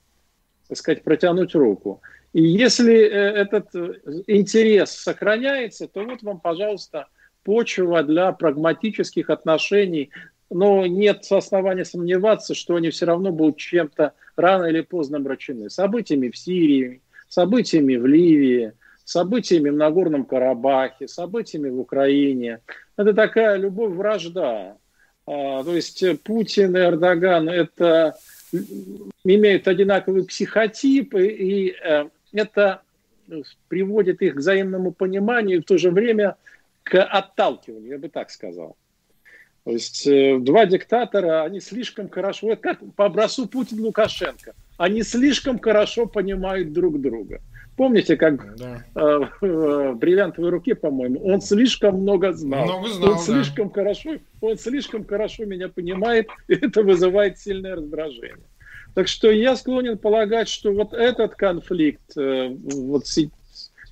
так 0.68 0.78
сказать, 0.78 1.04
протянуть 1.04 1.56
руку. 1.56 2.02
И 2.34 2.42
если 2.42 2.96
э, 2.96 3.10
этот 3.10 3.74
э, 3.76 3.94
интерес 4.28 4.92
сохраняется, 4.92 5.88
то 5.88 6.04
вот 6.04 6.24
вам, 6.24 6.40
пожалуйста, 6.40 7.08
почва 7.44 8.04
для 8.04 8.32
прагматических 8.34 9.30
отношений 9.30 10.12
но 10.50 10.86
нет 10.86 11.26
основания 11.30 11.86
сомневаться, 11.86 12.56
что 12.56 12.76
они 12.76 12.90
все 12.90 13.06
равно 13.06 13.32
будут 13.32 13.58
чем-то 13.58 14.14
рано 14.36 14.66
или 14.66 14.82
поздно 14.82 15.18
обращены. 15.18 15.70
Событиями 15.70 16.30
в 16.30 16.38
Сирии, 16.38 17.02
событиями 17.28 17.96
в 17.96 18.06
Ливии, 18.06 18.74
событиями 19.04 19.70
в 19.70 19.76
Нагорном 19.76 20.26
Карабахе, 20.26 21.08
событиями 21.08 21.70
в 21.70 21.80
Украине. 21.80 22.62
Это 22.96 23.14
такая 23.14 23.58
любовь-вражда. 23.58 24.78
А, 25.26 25.64
то 25.64 25.76
есть 25.76 26.04
Путин 26.24 26.76
и 26.78 26.80
Эрдоган 26.80 27.50
это 27.50 28.16
имеют 29.24 29.68
одинаковый 29.68 30.26
психотип, 30.26 31.16
и 31.16 31.76
э, 31.84 32.10
это 32.34 32.82
приводит 33.68 34.22
их 34.22 34.36
к 34.36 34.38
взаимному 34.38 34.92
пониманию 34.92 35.58
и 35.58 35.62
в 35.62 35.66
то 35.66 35.78
же 35.78 35.92
время 35.92 36.38
к 36.84 37.04
отталкиванию, 37.04 37.92
я 37.92 37.98
бы 37.98 38.10
так 38.10 38.32
сказал. 38.32 38.78
То 39.66 39.72
есть 39.72 40.08
э, 40.08 40.38
два 40.40 40.66
диктатора, 40.66 41.44
они 41.44 41.60
слишком 41.60 42.10
хорошо, 42.10 42.48
вот 42.48 42.62
как 42.62 42.80
по 42.96 43.06
образцу 43.06 43.48
Путин-Лукашенко, 43.48 44.56
они 44.78 45.04
слишком 45.04 45.60
хорошо 45.60 46.06
понимают 46.06 46.72
друг 46.72 47.02
друга. 47.02 47.42
Помните, 47.78 48.18
как 48.18 48.58
да. 48.58 48.84
э, 48.96 49.20
бриллиантовой 49.94 50.50
руке, 50.50 50.74
по-моему, 50.74 51.24
он 51.24 51.42
слишком 51.42 52.02
много 52.02 52.34
знал. 52.34 52.66
Много 52.66 52.90
знал 52.90 53.12
он 53.12 53.20
слишком 53.20 53.68
да. 53.68 53.76
хорошо, 53.76 54.16
он 54.42 54.58
слишком 54.58 55.06
хорошо 55.06 55.46
меня 55.46 55.70
понимает, 55.70 56.28
и 56.48 56.56
это 56.56 56.82
вызывает 56.82 57.38
сильное 57.38 57.76
раздражение. 57.76 58.48
Так 58.96 59.08
что 59.08 59.30
я 59.30 59.56
склонен 59.56 60.00
полагать, 60.00 60.50
что 60.50 60.74
вот 60.74 60.94
этот 60.94 61.36
конфликт, 61.36 62.18
э, 62.18 62.50
вот 62.50 63.06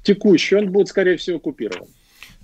текущий, 0.02 0.56
он 0.56 0.72
будет, 0.72 0.88
скорее 0.88 1.18
всего, 1.18 1.38
оккупирован. 1.38 1.88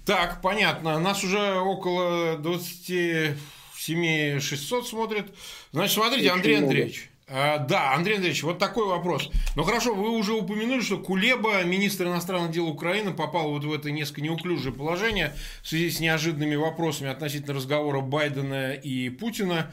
Так, 0.05 0.41
понятно. 0.43 0.99
Нас 0.99 1.23
уже 1.23 1.55
около 1.55 2.37
27 2.37 4.39
600 4.39 4.87
смотрят. 4.87 5.25
Значит, 5.71 5.95
смотрите, 5.95 6.27
Очень 6.27 6.37
Андрей 6.37 6.57
Андреевич. 6.57 7.10
А, 7.33 7.59
да, 7.59 7.93
Андрей 7.93 8.15
Андреевич, 8.15 8.43
вот 8.43 8.59
такой 8.59 8.87
вопрос. 8.87 9.29
Ну 9.55 9.63
хорошо, 9.63 9.95
вы 9.95 10.09
уже 10.09 10.33
упомянули, 10.33 10.81
что 10.81 10.97
Кулеба, 10.97 11.63
министр 11.63 12.07
иностранных 12.07 12.51
дел 12.51 12.67
Украины, 12.67 13.13
попал 13.13 13.51
вот 13.51 13.63
в 13.63 13.71
это 13.71 13.89
несколько 13.89 14.21
неуклюжее 14.21 14.73
положение 14.73 15.33
в 15.63 15.69
связи 15.69 15.89
с 15.91 16.01
неожиданными 16.01 16.55
вопросами 16.55 17.09
относительно 17.09 17.53
разговора 17.53 18.01
Байдена 18.01 18.73
и 18.73 19.09
Путина 19.09 19.71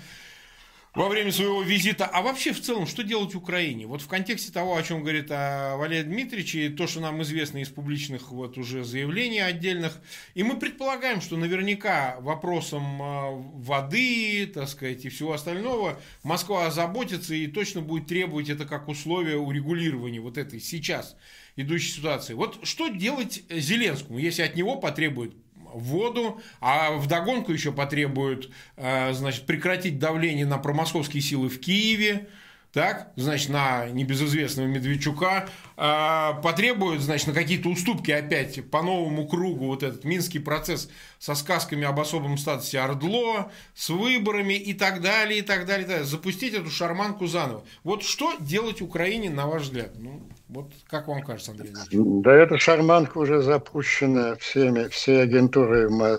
во 0.95 1.09
время 1.09 1.33
своего 1.33 1.63
визита. 1.63 2.07
А 2.07 2.23
вообще 2.23 2.53
в 2.53 2.61
целом, 2.61 2.87
что 2.87 3.03
делать 3.03 3.35
Украине? 3.35 3.87
Вот 3.87 4.03
в 4.03 4.09
контексте 4.09 4.53
того, 4.53 4.77
о 4.77 4.83
чем 4.83 5.03
говорит 5.03 5.27
а, 5.31 5.77
Валерий 5.77 6.05
Дмитриевич, 6.05 6.55
и 6.55 6.69
то, 6.69 6.87
что 6.87 7.01
нам 7.01 7.23
известно 7.23 7.59
из 7.59 7.69
публичных 7.69 8.31
вот 8.31 8.59
уже 8.59 8.85
заявлений 8.85 9.41
отдельных, 9.41 10.01
и 10.35 10.43
мы 10.43 10.59
предполагаем, 10.59 11.21
что 11.21 11.37
наверняка 11.37 12.17
вопросом 12.21 13.03
а, 13.03 13.31
воды, 13.31 14.51
так 14.53 14.69
сказать, 14.69 15.05
и 15.05 15.09
всего 15.09 15.35
остального 15.35 16.01
Москва 16.23 16.67
озаботится 16.67 17.35
и 17.35 17.47
точно 17.47 17.81
будет 17.81 18.07
требовать 18.07 18.49
это 18.49 18.65
как 18.65 18.89
условие 18.89 19.39
урегулирования 19.39 20.21
вот 20.21 20.39
этой 20.39 20.61
сейчас 20.61 21.17
идущей 21.57 21.93
ситуации. 21.93 22.35
Вот 22.35 22.61
что 22.63 22.89
делать 22.89 23.43
Зеленскому, 23.51 24.19
если 24.19 24.43
от 24.43 24.55
него 24.55 24.77
потребуют 24.77 25.35
воду, 25.73 26.41
а 26.61 26.93
вдогонку 26.93 27.53
еще 27.53 27.73
потребуют, 27.73 28.51
э, 28.77 29.13
значит, 29.13 29.47
прекратить 29.47 29.99
давление 29.99 30.47
на 30.47 30.59
промосковские 30.59 31.23
силы 31.23 31.49
в 31.49 31.61
Киеве, 31.61 32.29
так, 32.73 33.13
значит, 33.17 33.49
на 33.49 33.87
небезызвестного 33.87 34.67
Медведчука, 34.67 35.49
э, 35.77 36.31
потребуют, 36.43 37.01
значит, 37.01 37.29
на 37.29 37.33
какие-то 37.33 37.71
уступки 37.71 38.11
опять 38.11 38.71
по 38.71 38.83
новому 38.83 39.27
кругу 39.27 39.67
вот 39.67 39.83
этот 39.83 40.05
минский 40.05 40.39
процесс 40.39 40.91
со 41.19 41.35
сказками 41.35 41.85
об 41.87 41.99
особом 41.99 42.37
статусе 42.37 42.81
Ордло, 42.81 43.51
с 43.75 43.89
выборами 43.89 44.55
и 44.55 44.75
так 44.75 45.01
далее, 45.01 45.39
и 45.39 45.43
так 45.43 45.67
далее, 45.67 45.85
и 45.85 45.89
так 45.89 45.97
далее. 45.97 46.05
запустить 46.05 46.55
эту 46.55 46.71
шарманку 46.71 47.27
заново. 47.27 47.65
Вот 47.85 48.03
что 48.03 48.37
делать 48.39 48.83
Украине, 48.83 49.31
на 49.31 49.47
ваш 49.47 49.63
взгляд? 49.63 49.93
Ну, 49.99 50.29
вот 50.49 50.73
как 50.89 51.09
вам 51.09 51.23
кажется, 51.23 51.51
Андрей 51.53 51.73
Ильич? 51.73 52.23
Да 52.25 52.35
эта 52.35 52.59
шарманка 52.59 53.19
уже 53.19 53.43
запущена 53.43 54.37
всеми, 54.37 54.89
всей 54.89 55.23
агентурой 55.23 55.89
Э, 55.89 56.19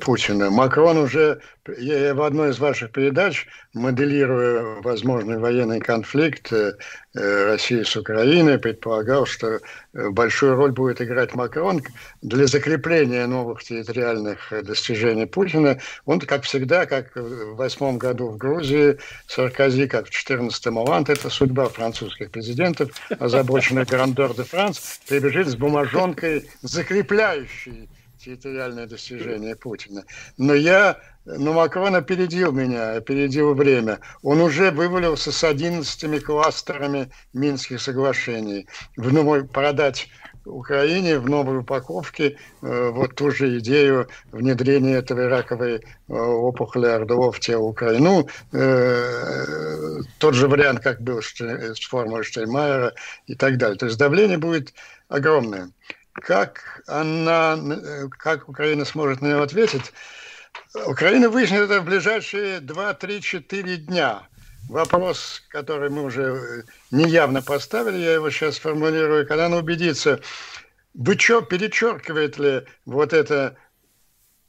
Путина. 0.00 0.50
Макрон 0.50 0.98
уже, 0.98 1.40
я 1.78 2.14
в 2.14 2.22
одной 2.22 2.50
из 2.50 2.58
ваших 2.58 2.90
передач, 2.90 3.46
моделируя 3.72 4.82
возможный 4.82 5.38
военный 5.38 5.80
конфликт 5.80 6.52
э, 6.52 6.74
э, 7.14 7.44
России 7.46 7.82
с 7.82 7.96
Украиной, 7.96 8.58
предполагал, 8.58 9.24
что 9.24 9.60
большую 9.92 10.56
роль 10.56 10.72
будет 10.72 11.00
играть 11.00 11.34
Макрон 11.34 11.82
для 12.20 12.46
закрепления 12.46 13.26
новых 13.26 13.64
территориальных 13.64 14.52
достижений 14.62 15.26
Путина. 15.26 15.78
Он, 16.04 16.20
как 16.20 16.42
всегда, 16.42 16.84
как 16.84 17.14
в 17.16 17.56
восьмом 17.56 17.98
году 17.98 18.28
в 18.28 18.36
Грузии, 18.36 18.98
Саркози, 19.26 19.86
как 19.86 20.06
в 20.06 20.10
четырнадцатом 20.10 20.78
Оланд, 20.78 21.08
это 21.08 21.30
судьба 21.30 21.68
французских 21.68 22.30
президентов, 22.30 22.90
озабоченный 23.18 23.84
Грандор 23.84 24.34
де 24.34 24.42
Франс, 24.42 25.00
прибежит 25.08 25.48
с 25.48 25.56
бумажонкой, 25.56 26.50
закрепляющей 26.60 27.88
территориальное 28.24 28.86
достижение 28.86 29.56
Путина. 29.56 30.04
Но 30.38 30.54
я, 30.54 30.98
ну, 31.24 31.52
Макрон 31.52 31.94
опередил 31.96 32.52
меня, 32.52 32.94
опередил 32.96 33.54
время. 33.54 33.98
Он 34.22 34.40
уже 34.40 34.70
вывалился 34.70 35.32
с 35.32 35.44
11 35.44 36.22
кластерами 36.22 37.10
Минских 37.32 37.80
соглашений. 37.80 38.66
В 38.96 39.12
новой 39.12 39.44
продать 39.44 40.08
Украине 40.44 41.18
в 41.18 41.30
новой 41.30 41.58
упаковке 41.58 42.36
э, 42.62 42.90
вот 42.90 43.14
ту 43.14 43.30
же 43.30 43.58
идею 43.60 44.08
внедрения 44.32 44.96
этой 44.96 45.28
раковой 45.28 45.76
э, 45.76 45.80
опухоли 46.08 46.86
ордов 46.86 47.36
в 47.36 47.40
тело 47.40 47.62
Украины. 47.62 48.00
Ну, 48.00 48.28
э, 48.52 50.00
тот 50.18 50.34
же 50.34 50.48
вариант, 50.48 50.80
как 50.80 51.00
был 51.00 51.22
с 51.22 51.86
формулой 51.86 52.24
Штейнмайера 52.24 52.92
и 53.26 53.36
так 53.36 53.56
далее. 53.56 53.78
То 53.78 53.86
есть 53.86 53.98
давление 53.98 54.38
будет 54.38 54.74
огромное 55.08 55.70
как 56.14 56.82
она, 56.86 57.58
как 58.18 58.48
Украина 58.48 58.84
сможет 58.84 59.20
на 59.20 59.28
него 59.28 59.42
ответить, 59.42 59.92
Украина 60.86 61.28
выяснит 61.28 61.62
это 61.62 61.80
в 61.80 61.84
ближайшие 61.84 62.60
2, 62.60 62.94
3, 62.94 63.20
4 63.20 63.76
дня. 63.78 64.22
Вопрос, 64.68 65.42
который 65.48 65.90
мы 65.90 66.04
уже 66.04 66.64
неявно 66.90 67.42
поставили, 67.42 67.98
я 67.98 68.14
его 68.14 68.30
сейчас 68.30 68.58
формулирую, 68.58 69.26
когда 69.26 69.46
она 69.46 69.58
убедится, 69.58 70.20
вычер, 70.94 71.44
перечеркивает 71.44 72.38
ли 72.38 72.62
вот 72.86 73.12
это, 73.12 73.56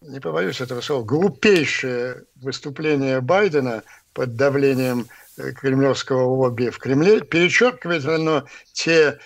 не 0.01 0.19
побоюсь 0.19 0.61
этого 0.61 0.81
слова, 0.81 1.03
глупейшее 1.03 2.25
выступление 2.35 3.21
Байдена 3.21 3.83
под 4.13 4.35
давлением 4.35 5.07
э, 5.37 5.51
кремлевского 5.51 6.23
лобби 6.23 6.69
в 6.69 6.77
Кремле, 6.77 7.21
перечеркивает 7.21 8.03
ли 8.03 8.13
оно 8.13 8.45
те 8.71 9.19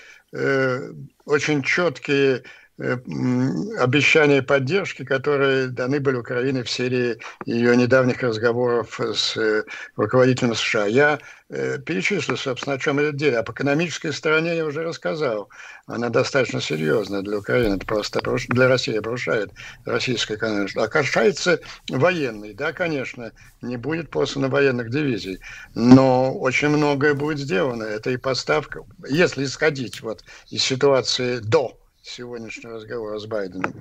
очень 1.27 1.61
четкие 1.61 2.43
обещания 2.79 4.43
поддержки, 4.43 5.03
которые 5.03 5.67
даны 5.67 5.99
были 5.99 6.17
Украине 6.17 6.63
в 6.63 6.69
серии 6.69 7.17
ее 7.45 7.75
недавних 7.75 8.21
разговоров 8.21 8.99
с 8.99 9.35
э, 9.35 9.63
руководителем 9.95 10.53
США. 10.53 10.85
Я 10.85 11.17
э, 11.49 11.79
перечислю, 11.79 12.37
собственно, 12.37 12.75
о 12.75 12.77
чем 12.77 13.01
идет 13.01 13.15
дело. 13.15 13.41
По 13.41 13.51
экономической 13.51 14.13
стороне 14.13 14.55
я 14.55 14.65
уже 14.65 14.83
рассказал. 14.83 15.49
Она 15.87 16.09
достаточно 16.09 16.61
серьезная 16.61 17.23
для 17.23 17.39
Украины. 17.39 17.77
Это 17.77 17.85
просто 17.87 18.21
для 18.49 18.67
России 18.67 18.95
нарушает 18.95 19.51
российскую 19.85 20.37
экономику. 20.37 20.79
А 20.81 20.87
касается 20.87 21.59
военной, 21.89 22.53
да, 22.53 22.73
конечно, 22.73 23.31
не 23.63 23.77
будет 23.77 24.11
послано 24.11 24.49
военных 24.49 24.91
дивизий. 24.91 25.39
Но 25.73 26.31
очень 26.31 26.69
многое 26.69 27.15
будет 27.15 27.39
сделано. 27.39 27.83
Это 27.83 28.11
и 28.11 28.17
поставка. 28.17 28.83
Если 29.09 29.45
исходить 29.45 30.01
вот 30.01 30.23
из 30.51 30.61
ситуации 30.61 31.39
до 31.39 31.75
сегодняшнего 32.07 32.75
разговора 32.75 33.19
с 33.19 33.25
Байденом. 33.25 33.73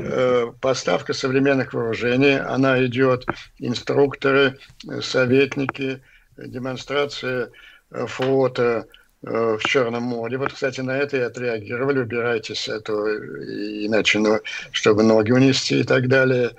Э, 0.00 0.52
поставка 0.60 1.12
современных 1.12 1.74
вооружений, 1.74 2.38
она 2.38 2.84
идет, 2.84 3.26
инструкторы, 3.58 4.58
советники, 5.02 6.02
демонстрация 6.36 7.50
э, 7.90 8.06
флота 8.06 8.86
э, 9.22 9.56
в 9.60 9.64
Черном 9.64 10.04
море. 10.04 10.38
Вот, 10.38 10.52
кстати, 10.52 10.80
на 10.80 10.96
это 10.96 11.18
и 11.18 11.20
отреагировали. 11.20 12.00
Убирайтесь, 12.00 12.68
а 12.68 12.78
иначе, 12.78 14.18
ну, 14.20 14.40
чтобы 14.72 15.02
ноги 15.02 15.32
унести 15.32 15.80
и 15.80 15.84
так 15.84 16.08
далее. 16.08 16.52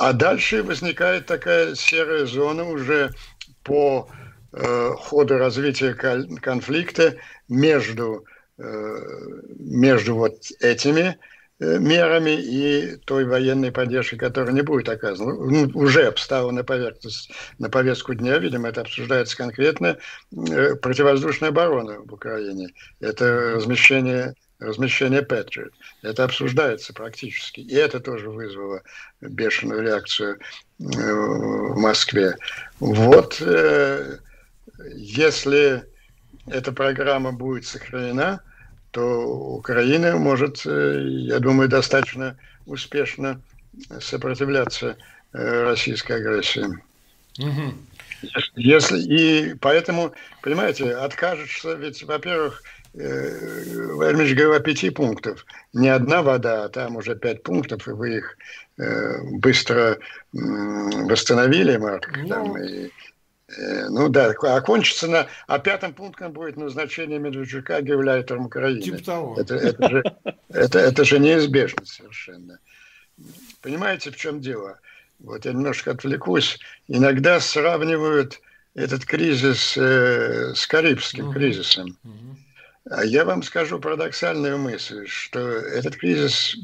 А 0.00 0.12
дальше 0.12 0.62
возникает 0.62 1.26
такая 1.26 1.74
серая 1.74 2.26
зона 2.26 2.64
уже 2.64 3.10
по 3.62 4.08
э, 4.52 4.90
ходу 4.98 5.38
развития 5.38 5.94
конфликта 5.94 7.16
между 7.48 8.24
между 8.58 10.14
вот 10.16 10.36
этими 10.60 11.18
э, 11.58 11.78
мерами 11.78 12.30
и 12.30 12.96
той 12.96 13.24
военной 13.24 13.72
поддержкой, 13.72 14.18
которая 14.18 14.52
не 14.52 14.62
будет 14.62 14.88
оказана. 14.88 15.34
Ну, 15.34 15.70
уже 15.74 16.10
встала 16.12 16.50
на 16.50 16.64
поверхность, 16.64 17.32
на 17.58 17.70
повестку 17.70 18.14
дня, 18.14 18.38
видимо, 18.38 18.68
это 18.68 18.82
обсуждается 18.82 19.36
конкретно, 19.36 19.98
э, 20.32 20.74
противовоздушная 20.76 21.50
оборона 21.50 22.00
в 22.00 22.12
Украине. 22.12 22.68
Это 23.00 23.52
размещение 23.56 24.34
размещение 24.58 25.22
Patriot. 25.22 25.72
Это 26.02 26.22
обсуждается 26.22 26.92
практически. 26.92 27.58
И 27.58 27.74
это 27.74 27.98
тоже 27.98 28.30
вызвало 28.30 28.82
бешеную 29.20 29.82
реакцию 29.82 30.38
э, 30.38 30.84
в 30.84 31.76
Москве. 31.76 32.36
Вот 32.78 33.42
если 34.94 35.84
эта 36.46 36.72
программа 36.72 37.32
будет 37.32 37.66
сохранена, 37.66 38.40
то 38.90 39.02
Украина 39.56 40.16
может, 40.16 40.66
э, 40.66 41.02
я 41.06 41.38
думаю, 41.38 41.68
достаточно 41.68 42.36
успешно 42.66 43.40
сопротивляться 44.00 44.96
э, 45.32 45.62
российской 45.64 46.18
агрессии. 46.18 46.66
Угу. 47.38 47.74
Если, 48.54 49.00
и 49.00 49.54
поэтому, 49.54 50.12
понимаете, 50.42 50.94
откажешься, 50.94 51.72
ведь, 51.74 52.02
во-первых, 52.02 52.62
э, 52.94 53.94
Владимир 53.94 54.34
говорил 54.34 54.52
о 54.52 54.60
пяти 54.60 54.90
пунктах. 54.90 55.46
Не 55.72 55.88
одна 55.88 56.22
вода, 56.22 56.64
а 56.64 56.68
там 56.68 56.96
уже 56.96 57.16
пять 57.16 57.42
пунктов, 57.42 57.88
и 57.88 57.92
вы 57.92 58.16
их 58.18 58.36
э, 58.78 59.22
быстро 59.38 59.96
э, 59.96 59.96
восстановили, 60.32 61.78
Марк. 61.78 62.12
Ну, 62.14 62.28
там, 62.28 62.58
и, 62.58 62.84
Э, 62.84 62.88
ну 63.90 64.08
да, 64.08 64.30
окончится 64.30 65.08
на... 65.08 65.26
А 65.46 65.58
пятым 65.58 65.92
пунктом 65.92 66.32
будет 66.32 66.56
назначение 66.56 67.18
Медведчука 67.18 67.80
гевляйтером 67.82 68.46
Украины. 68.46 68.80
Типа 68.80 69.04
того. 69.04 69.40
Это, 69.40 69.54
это, 69.56 69.88
же, 69.88 70.02
это, 70.48 70.78
это 70.78 71.04
же 71.04 71.18
неизбежно 71.18 71.84
совершенно. 71.84 72.58
Понимаете, 73.60 74.10
в 74.10 74.16
чем 74.16 74.40
дело? 74.40 74.78
Вот 75.18 75.44
я 75.44 75.52
немножко 75.52 75.92
отвлекусь. 75.92 76.58
Иногда 76.88 77.40
сравнивают 77.40 78.40
этот 78.74 79.04
кризис 79.04 79.76
э, 79.76 80.54
с 80.54 80.66
Карибским 80.66 81.26
угу. 81.26 81.34
кризисом. 81.34 81.96
Угу. 82.02 82.36
А 82.90 83.04
я 83.04 83.24
вам 83.24 83.42
скажу 83.42 83.78
парадоксальную 83.78 84.58
мысль, 84.58 85.06
что 85.06 85.40
этот 85.40 85.96
кризис 85.96 86.56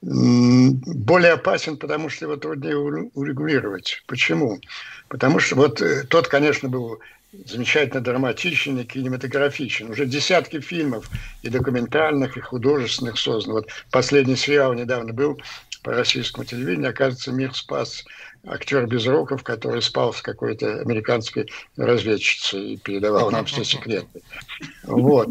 более 0.00 1.32
опасен, 1.32 1.76
потому 1.76 2.08
что 2.08 2.26
его 2.26 2.36
труднее 2.36 2.76
урегулировать. 2.76 4.02
Почему? 4.06 4.60
Потому 5.08 5.40
что 5.40 5.56
вот 5.56 5.82
э, 5.82 6.04
тот, 6.04 6.28
конечно, 6.28 6.68
был 6.68 7.00
замечательно 7.32 8.00
драматичен 8.00 8.78
и 8.78 8.84
кинематографичен. 8.84 9.90
Уже 9.90 10.06
десятки 10.06 10.60
фильмов 10.60 11.10
и 11.42 11.48
документальных, 11.48 12.36
и 12.36 12.40
художественных 12.40 13.18
создано. 13.18 13.56
Вот 13.56 13.68
последний 13.90 14.36
сериал 14.36 14.72
недавно 14.72 15.12
был 15.12 15.40
по 15.82 15.92
российскому 15.92 16.44
телевидению. 16.44 16.90
Оказывается, 16.90 17.32
мир 17.32 17.52
спас 17.54 18.04
актер 18.46 18.86
Безруков, 18.86 19.42
который 19.42 19.82
спал 19.82 20.12
с 20.14 20.22
какой-то 20.22 20.80
американской 20.80 21.50
разведчицей 21.76 22.74
и 22.74 22.76
передавал 22.76 23.30
нам 23.30 23.44
все 23.46 23.64
секреты. 23.64 24.22
Вот. 24.84 25.28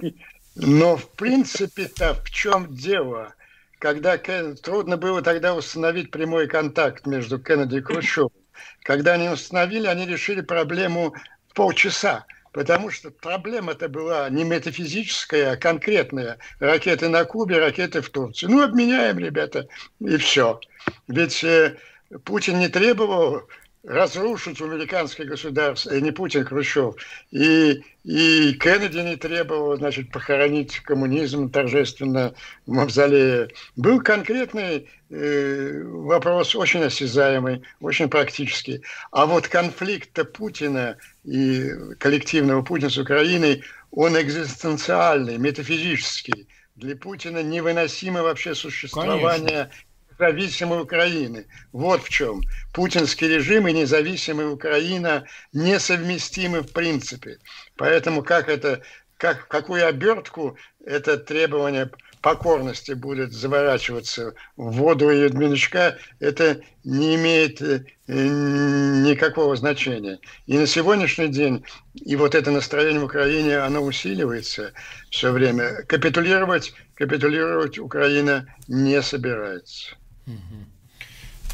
Но 0.55 0.97
в 0.97 1.09
принципе-то 1.11 2.15
в 2.15 2.32
чем 2.32 2.76
дело? 2.76 3.34
Когда 3.80 4.17
трудно 4.17 4.97
было 4.97 5.21
тогда 5.21 5.53
установить 5.53 6.11
прямой 6.11 6.47
контакт 6.47 7.05
между 7.05 7.39
Кеннеди 7.39 7.78
и 7.78 7.82
Хрущевым. 7.82 8.32
Когда 8.84 9.13
они 9.13 9.30
установили, 9.30 9.88
они 9.88 10.07
решили 10.07 10.41
проблему 10.41 11.13
полчаса. 11.53 12.25
Потому 12.53 12.89
что 12.89 13.11
проблема-то 13.11 13.88
была 13.88 14.30
не 14.30 14.43
метафизическая, 14.43 15.51
а 15.51 15.57
конкретная. 15.57 16.39
Ракеты 16.59 17.07
на 17.07 17.23
Кубе, 17.23 17.59
ракеты 17.59 18.01
в 18.01 18.09
Турции. 18.09 18.47
Ну, 18.47 18.63
обменяем, 18.63 19.19
ребята, 19.19 19.67
и 19.99 20.17
все. 20.17 20.59
Ведь 21.07 21.43
э, 21.43 21.78
Путин 22.23 22.57
не 22.57 22.69
требовал 22.69 23.43
разрушить 23.84 24.61
американское 24.61 25.25
государство, 25.25 25.93
и 25.93 26.01
не 26.01 26.11
Путин, 26.11 26.45
Хрущев. 26.45 26.95
И, 27.32 27.82
и 28.03 28.53
Кеннеди 28.53 28.97
не 28.97 29.15
требовал, 29.15 29.78
значит, 29.78 30.11
похоронить 30.11 30.80
коммунизм 30.80 31.49
торжественно 31.49 32.34
в 32.65 32.71
мавзолее. 32.71 33.49
Был 33.75 34.01
конкретный 34.01 34.89
э, 35.09 35.84
вопрос, 35.84 36.55
очень 36.55 36.84
осязаемый, 36.84 37.63
очень 37.80 38.09
практический. 38.09 38.82
А 39.11 39.25
вот 39.25 39.47
конфликт 39.47 40.19
Путина 40.34 40.97
и 41.23 41.69
коллективного 41.97 42.61
Путина 42.63 42.89
с 42.89 42.97
Украиной, 42.97 43.63
он 43.91 44.19
экзистенциальный, 44.19 45.38
метафизический. 45.38 46.47
Для 46.75 46.95
Путина 46.95 47.41
невыносимо 47.41 48.21
вообще 48.21 48.53
существование 48.53 49.47
Конечно 49.47 49.71
независимой 50.20 50.82
Украины. 50.82 51.45
Вот 51.72 52.03
в 52.03 52.09
чем. 52.09 52.41
Путинский 52.74 53.28
режим 53.28 53.68
и 53.68 53.74
независимая 53.74 54.47
Украина 54.47 55.26
несовместимы 55.53 56.61
в 56.61 56.72
принципе. 56.72 57.39
Поэтому 57.76 58.24
как 58.24 58.49
это, 58.49 58.82
как, 59.18 59.47
какую 59.47 59.88
обертку 59.88 60.57
это 60.86 61.18
требование 61.18 61.89
покорности 62.22 62.93
будет 62.93 63.32
заворачиваться 63.32 64.34
в 64.55 64.72
воду 64.72 65.09
и 65.11 65.30
Медведчука, 65.30 65.97
это 66.20 66.59
не 66.84 67.15
имеет 67.15 67.61
э, 67.61 67.86
никакого 68.07 69.55
значения. 69.55 70.20
И 70.47 70.57
на 70.57 70.65
сегодняшний 70.65 71.28
день, 71.28 71.63
и 71.93 72.15
вот 72.15 72.36
это 72.36 72.51
настроение 72.51 73.01
в 73.01 73.05
Украине, 73.05 73.57
оно 73.59 73.82
усиливается 73.82 74.74
все 75.09 75.32
время. 75.32 75.84
Капитулировать, 75.88 76.74
капитулировать 76.95 77.78
Украина 77.78 78.47
не 78.68 79.01
собирается. 79.01 79.95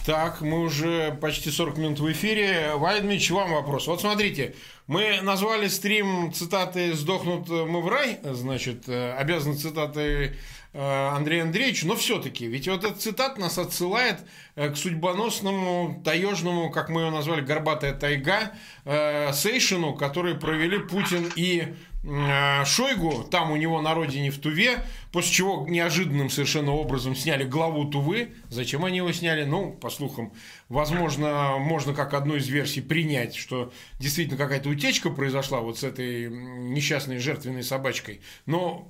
Так, 0.05 0.41
мы 0.41 0.59
уже 0.59 1.17
почти 1.21 1.49
40 1.49 1.77
минут 1.77 1.99
в 1.99 2.11
эфире. 2.11 2.73
Валерий 2.75 3.25
вам 3.31 3.53
вопрос. 3.53 3.87
Вот 3.87 4.01
смотрите, 4.01 4.53
мы 4.85 5.21
назвали 5.21 5.69
стрим 5.69 6.33
цитаты 6.33 6.93
«Сдохнут 6.93 7.47
мы 7.47 7.81
в 7.81 7.87
рай», 7.87 8.19
значит, 8.21 8.89
э, 8.89 9.13
обязаны 9.13 9.55
цитаты 9.55 10.35
э, 10.73 11.07
Андрея 11.07 11.43
Андреевича, 11.43 11.87
но 11.87 11.95
все-таки, 11.95 12.47
ведь 12.47 12.67
вот 12.67 12.83
этот 12.83 13.01
цитат 13.01 13.37
нас 13.37 13.57
отсылает 13.57 14.17
э, 14.55 14.71
к 14.71 14.75
судьбоносному, 14.75 16.01
таежному, 16.03 16.69
как 16.69 16.89
мы 16.89 17.01
его 17.01 17.11
назвали, 17.11 17.39
горбатая 17.39 17.93
тайга, 17.93 18.51
сейшину, 18.83 19.95
который 19.95 20.35
провели 20.35 20.79
Путин 20.79 21.31
и 21.37 21.73
Шойгу, 22.03 23.23
там 23.31 23.51
у 23.51 23.55
него 23.55 23.81
на 23.81 23.93
родине 23.93 24.29
в 24.29 24.37
Туве, 24.37 24.83
после 25.13 25.31
чего 25.31 25.65
неожиданным 25.69 26.29
совершенно 26.29 26.73
образом 26.73 27.15
сняли 27.15 27.45
главу 27.45 27.85
Тувы. 27.85 28.33
Зачем 28.49 28.83
они 28.83 28.97
его 28.97 29.13
сняли? 29.13 29.45
Ну, 29.45 29.71
по 29.71 29.89
слухам, 29.89 30.33
возможно, 30.67 31.57
можно 31.59 31.93
как 31.93 32.13
одну 32.13 32.35
из 32.35 32.49
версий 32.49 32.81
принять, 32.81 33.35
что 33.35 33.71
действительно 33.99 34.37
какая-то 34.37 34.67
утечка 34.67 35.11
произошла 35.11 35.61
вот 35.61 35.79
с 35.79 35.83
этой 35.85 36.29
несчастной 36.29 37.19
жертвенной 37.19 37.63
собачкой. 37.63 38.19
Но 38.45 38.85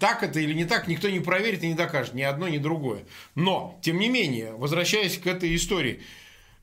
так 0.00 0.24
это 0.24 0.40
или 0.40 0.52
не 0.52 0.64
так, 0.64 0.88
никто 0.88 1.08
не 1.08 1.20
проверит 1.20 1.62
и 1.62 1.68
не 1.68 1.74
докажет, 1.74 2.14
ни 2.14 2.22
одно, 2.22 2.48
ни 2.48 2.58
другое. 2.58 3.04
Но, 3.36 3.78
тем 3.82 4.00
не 4.00 4.08
менее, 4.08 4.54
возвращаясь 4.54 5.16
к 5.16 5.28
этой 5.28 5.54
истории, 5.54 6.00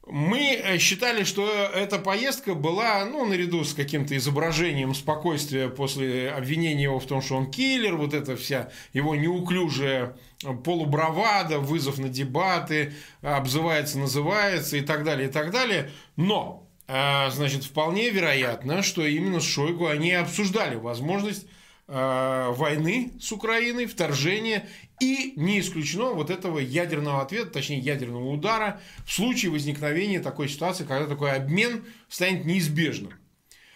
мы 0.08 0.54
э, 0.54 0.78
считали, 0.78 1.24
что 1.24 1.50
эта 1.50 1.98
поездка 1.98 2.54
была, 2.54 3.04
ну, 3.06 3.26
наряду 3.26 3.64
с 3.64 3.74
каким-то 3.74 4.16
изображением 4.16 4.94
спокойствия 4.94 5.68
после 5.68 6.30
обвинения 6.30 6.84
его 6.84 7.00
в 7.00 7.08
том, 7.08 7.22
что 7.22 7.36
он 7.36 7.50
киллер, 7.50 7.96
вот 7.96 8.14
эта 8.14 8.36
вся 8.36 8.70
его 8.94 9.16
неуклюжая 9.16 10.16
полубравада, 10.64 11.60
вызов 11.60 11.98
на 11.98 12.10
дебаты, 12.10 12.94
обзывается, 13.22 13.98
называется 13.98 14.78
и 14.78 14.82
так 14.82 15.04
далее, 15.04 15.30
и 15.30 15.32
так 15.32 15.52
далее. 15.52 15.90
Но, 16.18 16.70
э, 16.88 17.32
значит, 17.32 17.64
вполне 17.64 18.12
вероятно, 18.12 18.84
что 18.84 19.04
именно 19.04 19.40
с 19.40 19.46
Шойгу 19.46 19.88
они 19.88 20.12
обсуждали 20.12 20.76
возможность 20.76 21.48
э, 21.88 22.54
войны 22.56 23.12
с 23.20 23.32
Украиной, 23.32 23.88
вторжения 23.88 24.68
и 25.00 25.34
не 25.36 25.60
исключено 25.60 26.12
вот 26.12 26.30
этого 26.30 26.60
ядерного 26.60 27.22
ответа, 27.22 27.52
точнее 27.52 27.80
ядерного 27.80 28.30
удара 28.30 28.82
в 29.06 29.12
случае 29.12 29.52
возникновения 29.52 30.20
такой 30.20 30.50
ситуации, 30.50 30.86
когда 30.86 31.08
такой 31.08 31.34
обмен 31.34 31.84
станет 32.10 32.46
неизбежным. 32.46 33.14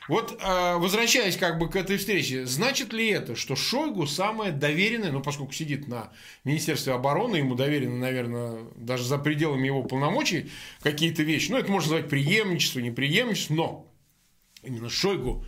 Вот 0.10 0.40
э, 0.42 0.76
возвращаясь 0.78 1.38
как 1.38 1.60
бы 1.60 1.70
к 1.70 1.76
этой 1.76 1.98
встрече, 1.98 2.48
значит 2.48 2.94
ли 2.94 3.10
это, 3.10 3.36
что 3.36 3.56
Шойгу 3.56 4.08
самое 4.08 4.52
доверенное, 4.52 5.12
ну 5.12 5.22
поскольку 5.22 5.54
сидит 5.54 5.88
на 5.88 6.12
Министерстве 6.44 6.94
обороны, 6.94 7.36
ему 7.36 7.54
доверено, 7.54 7.96
наверное, 7.96 8.64
даже 8.76 9.04
за 9.04 9.20
пределами 9.20 9.68
его 9.68 9.84
полномочий 9.84 10.50
какие-то 10.82 11.22
вещи, 11.22 11.52
ну 11.52 11.58
это 11.60 11.72
можно 11.72 11.92
назвать 11.92 12.10
преемничество, 12.10 12.80
непреемничество, 12.80 13.54
но 13.54 13.94
именно 14.64 14.90
Шойгу 14.90 15.46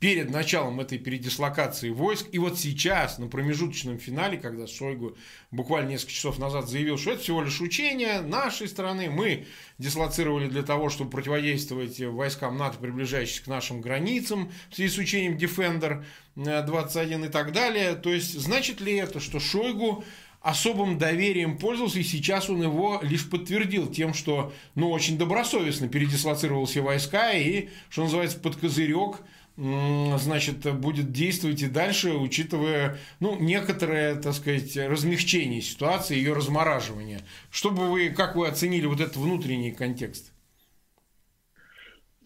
перед 0.00 0.30
началом 0.30 0.80
этой 0.80 0.98
передислокации 0.98 1.90
войск. 1.90 2.26
И 2.32 2.38
вот 2.38 2.58
сейчас, 2.58 3.18
на 3.18 3.28
промежуточном 3.28 3.98
финале, 3.98 4.38
когда 4.38 4.66
Шойгу 4.66 5.16
буквально 5.50 5.90
несколько 5.90 6.12
часов 6.12 6.38
назад 6.38 6.68
заявил, 6.68 6.96
что 6.96 7.12
это 7.12 7.22
всего 7.22 7.42
лишь 7.42 7.60
учение 7.60 8.22
нашей 8.22 8.66
страны, 8.66 9.10
мы 9.10 9.46
дислоцировали 9.76 10.48
для 10.48 10.62
того, 10.62 10.88
чтобы 10.88 11.10
противодействовать 11.10 12.00
войскам 12.00 12.56
НАТО, 12.56 12.78
приближающимся 12.78 13.44
к 13.44 13.46
нашим 13.48 13.82
границам, 13.82 14.50
в 14.70 14.74
связи 14.74 14.88
с 14.88 14.96
учением 14.96 15.36
Defender 15.36 16.02
21 16.34 17.26
и 17.26 17.28
так 17.28 17.52
далее. 17.52 17.94
То 17.94 18.10
есть, 18.10 18.40
значит 18.40 18.80
ли 18.80 18.94
это, 18.94 19.20
что 19.20 19.38
Шойгу 19.38 20.02
особым 20.40 20.96
доверием 20.96 21.58
пользовался, 21.58 21.98
и 21.98 22.02
сейчас 22.04 22.48
он 22.48 22.62
его 22.62 23.00
лишь 23.02 23.28
подтвердил 23.28 23.86
тем, 23.86 24.14
что 24.14 24.54
ну, 24.74 24.90
очень 24.90 25.18
добросовестно 25.18 25.88
передислоцировал 25.88 26.64
все 26.64 26.80
войска 26.80 27.32
и, 27.32 27.68
что 27.90 28.04
называется, 28.04 28.38
под 28.40 28.56
козырек– 28.56 29.18
значит, 29.56 30.72
будет 30.80 31.12
действовать 31.12 31.62
и 31.62 31.68
дальше, 31.68 32.12
учитывая, 32.12 32.98
ну, 33.20 33.36
некоторое, 33.38 34.14
так 34.14 34.34
сказать, 34.34 34.76
размягчение 34.76 35.60
ситуации, 35.60 36.16
ее 36.16 36.32
размораживание. 36.32 37.20
Что 37.50 37.70
бы 37.70 37.90
вы, 37.90 38.10
как 38.10 38.36
вы 38.36 38.48
оценили 38.48 38.86
вот 38.86 39.00
этот 39.00 39.16
внутренний 39.16 39.72
контекст? 39.72 40.32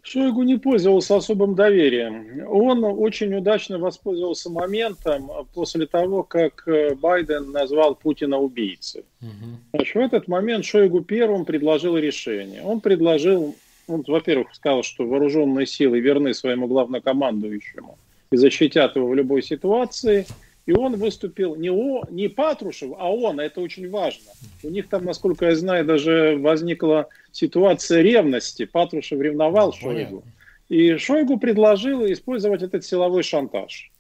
Шойгу 0.07 0.43
не 0.43 0.59
пользовался 0.59 1.17
особым 1.17 1.55
доверием. 1.55 2.47
Он 2.47 2.85
очень 2.85 3.35
удачно 3.35 3.79
воспользовался 3.79 4.51
моментом 4.51 5.31
после 5.55 5.87
того, 5.87 6.23
как 6.23 6.69
Байден 7.01 7.53
назвал 7.53 7.95
Путина 7.95 8.39
убийцей. 8.39 9.05
Угу. 9.23 9.31
Значит, 9.73 9.95
в 9.95 9.99
этот 9.99 10.29
момент 10.29 10.67
Шойгу 10.67 11.01
первым 11.01 11.47
предложил 11.47 11.97
решение. 11.97 12.63
Он 12.63 12.81
предложил 12.81 13.57
он, 13.87 14.05
во-первых, 14.07 14.55
сказал, 14.55 14.83
что 14.83 15.07
вооруженные 15.07 15.67
силы 15.67 16.01
верны 16.01 16.35
своему 16.35 16.67
главнокомандующему 16.67 17.99
и 18.31 18.37
защитят 18.37 18.97
его 18.97 19.09
в 19.09 19.15
любой 19.15 19.43
ситуации. 19.43 20.27
И 20.67 20.73
он 20.73 20.97
выступил 20.97 21.57
не, 21.57 21.71
о, 21.71 22.05
не 22.11 22.29
Патрушев, 22.29 22.93
а 22.99 23.13
он, 23.13 23.39
это 23.39 23.61
очень 23.61 23.91
важно. 23.91 24.33
У 24.63 24.71
них 24.71 24.89
там, 24.89 25.05
насколько 25.05 25.47
я 25.47 25.57
знаю, 25.57 25.85
даже 25.85 26.39
возникла 26.39 27.09
ситуация 27.33 28.01
ревности. 28.01 28.65
Патрушев 28.65 29.21
ревновал 29.21 29.69
ну, 29.69 29.73
Шойгу. 29.73 30.25
И 30.71 30.97
Шойгу 30.97 31.39
предложил 31.39 32.07
использовать 32.07 32.63
этот 32.63 32.85
силовой 32.85 33.23
шантаж. 33.23 33.91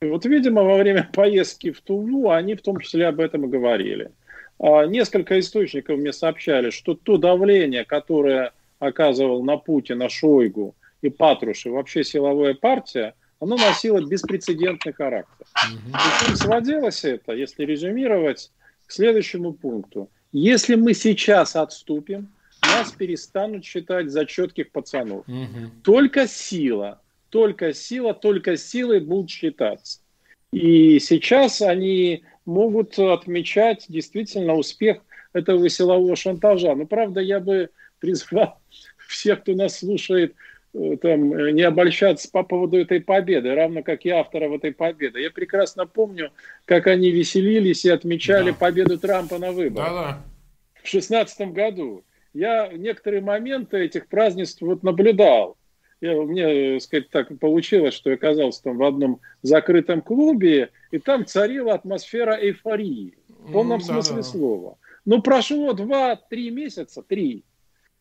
И 0.00 0.06
вот, 0.06 0.24
видимо, 0.24 0.62
во 0.62 0.76
время 0.78 1.10
поездки 1.12 1.72
в 1.72 1.82
Туву 1.82 2.30
они 2.30 2.54
в 2.54 2.62
том 2.62 2.80
числе 2.80 3.06
об 3.06 3.20
этом 3.20 3.44
и 3.44 3.48
говорили. 3.48 4.10
А 4.58 4.86
несколько 4.86 5.38
источников 5.38 5.98
мне 5.98 6.12
сообщали, 6.12 6.70
что 6.70 6.94
то 6.94 7.18
давление, 7.18 7.84
которое 7.84 8.52
оказывал 8.86 9.42
на 9.42 9.56
Путина, 9.56 10.08
Шойгу 10.08 10.74
и 11.02 11.08
Патрушев, 11.08 11.72
вообще 11.72 12.04
силовая 12.04 12.54
партия, 12.54 13.14
она 13.40 13.56
носила 13.56 14.00
беспрецедентный 14.00 14.92
характер. 14.92 15.46
И 16.30 16.36
сводилось 16.36 17.04
это, 17.04 17.32
если 17.32 17.64
резюмировать, 17.64 18.50
к 18.86 18.92
следующему 18.92 19.52
пункту. 19.52 20.10
Если 20.32 20.74
мы 20.74 20.94
сейчас 20.94 21.56
отступим, 21.56 22.28
нас 22.62 22.92
перестанут 22.92 23.64
считать 23.64 24.10
за 24.10 24.26
четких 24.26 24.70
пацанов. 24.72 25.28
Угу. 25.28 25.82
Только 25.82 26.26
сила, 26.26 27.00
только 27.30 27.72
сила, 27.72 28.14
только 28.14 28.56
силой 28.56 29.00
будут 29.00 29.30
считаться. 29.30 30.00
И 30.52 30.98
сейчас 31.00 31.62
они 31.62 32.22
могут 32.44 32.98
отмечать 32.98 33.86
действительно 33.88 34.54
успех 34.54 34.98
этого 35.32 35.68
силового 35.68 36.16
шантажа. 36.16 36.74
Но, 36.74 36.86
правда, 36.86 37.20
я 37.20 37.40
бы 37.40 37.70
призвал 38.04 38.58
всех, 39.08 39.40
кто 39.40 39.54
нас 39.54 39.78
слушает, 39.78 40.34
э, 40.74 40.96
там, 41.00 41.32
э, 41.32 41.52
не 41.52 41.62
обольщаться 41.62 42.30
по 42.30 42.42
поводу 42.42 42.76
этой 42.76 43.00
победы, 43.00 43.54
равно 43.54 43.82
как 43.82 44.04
и 44.04 44.10
авторов 44.10 44.52
этой 44.52 44.72
победы. 44.72 45.20
Я 45.20 45.30
прекрасно 45.30 45.86
помню, 45.86 46.30
как 46.66 46.86
они 46.86 47.10
веселились 47.10 47.84
и 47.86 47.90
отмечали 47.90 48.50
да. 48.50 48.56
победу 48.56 48.98
Трампа 48.98 49.38
на 49.38 49.52
выборах. 49.52 49.88
Да, 49.88 49.94
да. 49.94 50.22
В 50.82 50.88
шестнадцатом 50.88 51.52
году. 51.54 52.04
Я 52.34 52.68
некоторые 52.72 53.22
моменты 53.22 53.78
этих 53.78 54.08
празднеств 54.08 54.60
вот 54.60 54.82
наблюдал. 54.82 55.56
Я, 56.00 56.20
мне, 56.20 56.76
э, 56.76 56.80
сказать, 56.80 57.08
так 57.08 57.38
получилось, 57.38 57.94
что 57.94 58.10
я 58.10 58.16
оказался 58.16 58.64
там 58.64 58.76
в 58.76 58.82
одном 58.82 59.20
закрытом 59.40 60.02
клубе, 60.02 60.70
и 60.90 60.98
там 60.98 61.24
царила 61.24 61.72
атмосфера 61.72 62.36
эйфории. 62.38 63.16
В 63.28 63.52
полном 63.52 63.78
mm, 63.78 63.84
смысле 63.84 64.16
да, 64.16 64.22
да. 64.22 64.28
слова. 64.28 64.78
Но 65.06 65.22
прошло 65.22 65.72
два-три 65.72 66.50
месяца, 66.50 67.02
три, 67.02 67.44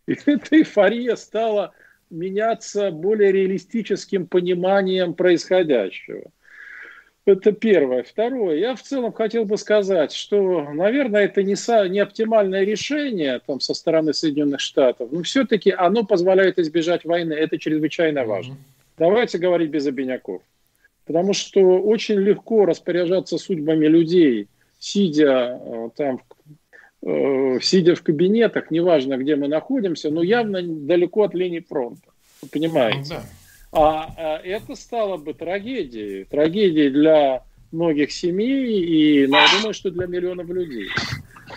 и 0.08 0.14
эта 0.26 0.58
эйфория 0.58 1.16
стала 1.16 1.74
меняться 2.10 2.92
более 2.92 3.32
реалистическим 3.32 4.28
пониманием 4.28 5.14
происходящего. 5.14 6.32
Это 7.26 7.54
первое. 7.54 8.04
Второе. 8.04 8.58
Я 8.58 8.76
в 8.76 8.82
целом 8.82 9.14
хотел 9.14 9.46
бы 9.46 9.58
сказать, 9.58 10.12
что, 10.12 10.70
наверное, 10.74 11.24
это 11.24 11.42
не, 11.42 11.56
со, 11.56 11.88
не 11.88 12.00
оптимальное 12.00 12.66
решение 12.66 13.40
там, 13.46 13.62
со 13.62 13.74
стороны 13.74 14.14
Соединенных 14.14 14.60
Штатов, 14.60 15.10
но 15.12 15.24
все-таки 15.24 15.72
оно 15.72 16.04
позволяет 16.04 16.60
избежать 16.60 17.06
войны. 17.06 17.32
Это 17.32 17.58
чрезвычайно 17.58 18.26
важно. 18.26 18.54
Mm-hmm. 18.54 18.98
Давайте 18.98 19.38
говорить 19.38 19.70
без 19.70 19.88
обиняков. 19.88 20.42
Потому 21.06 21.34
что 21.34 21.62
очень 21.62 22.20
легко 22.20 22.66
распоряжаться 22.66 23.38
судьбами 23.38 23.88
людей, 23.88 24.48
сидя 24.80 25.60
э, 25.62 25.90
там 25.96 26.22
сидя 27.62 27.96
в 27.96 28.04
кабинетах, 28.04 28.72
неважно, 28.72 29.18
где 29.18 29.36
мы 29.36 29.48
находимся, 29.48 30.10
но 30.10 30.24
явно 30.24 30.62
далеко 30.64 31.24
от 31.24 31.34
линии 31.34 31.60
фронта. 31.60 32.10
Вы 32.42 32.48
понимаете? 32.50 33.00
Ну 33.00 33.08
да. 33.10 33.24
а, 33.72 34.14
а 34.18 34.42
это 34.44 34.76
стало 34.76 35.18
бы 35.18 35.34
трагедией. 35.34 36.24
Трагедией 36.26 36.90
для 36.90 37.44
многих 37.72 38.12
семей 38.12 38.84
и, 38.84 39.28
ну, 39.28 39.38
я 39.38 39.48
думаю, 39.58 39.74
что 39.74 39.92
для 39.92 40.06
миллионов 40.06 40.48
людей. 40.48 40.88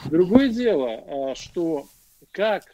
Другое 0.06 0.48
дело, 0.48 1.04
а, 1.06 1.34
что 1.36 1.86
как 2.32 2.64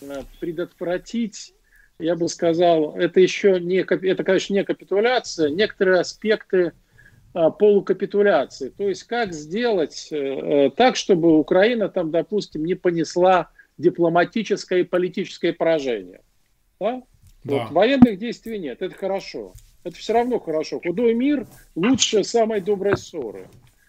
э, 0.00 0.22
предотвратить, 0.40 1.54
я 1.98 2.14
бы 2.16 2.28
сказал, 2.28 2.96
это 2.96 3.20
еще 3.20 3.58
не, 3.60 3.76
это, 3.76 4.24
конечно, 4.24 4.54
не 4.54 4.64
капитуляция, 4.64 5.50
некоторые 5.50 6.00
аспекты 6.00 6.72
полукапитуляции. 7.34 8.68
То 8.68 8.88
есть 8.88 9.04
как 9.04 9.32
сделать 9.32 10.08
э, 10.10 10.16
э, 10.16 10.70
так, 10.70 10.94
чтобы 10.94 11.36
Украина 11.38 11.88
там, 11.88 12.10
допустим, 12.10 12.64
не 12.64 12.74
понесла 12.74 13.50
дипломатическое 13.76 14.80
и 14.80 14.84
политическое 14.84 15.52
поражение. 15.52 16.20
Да? 16.78 17.02
Да. 17.42 17.64
Вот, 17.64 17.72
военных 17.72 18.18
действий 18.18 18.58
нет, 18.58 18.82
это 18.82 18.94
хорошо. 18.94 19.52
Это 19.82 19.96
все 19.96 20.12
равно 20.14 20.38
хорошо. 20.38 20.80
Худой 20.80 21.12
мир 21.14 21.46
лучше 21.74 22.22
самой 22.22 22.60
доброй 22.60 22.96
ссоры. 22.96 23.48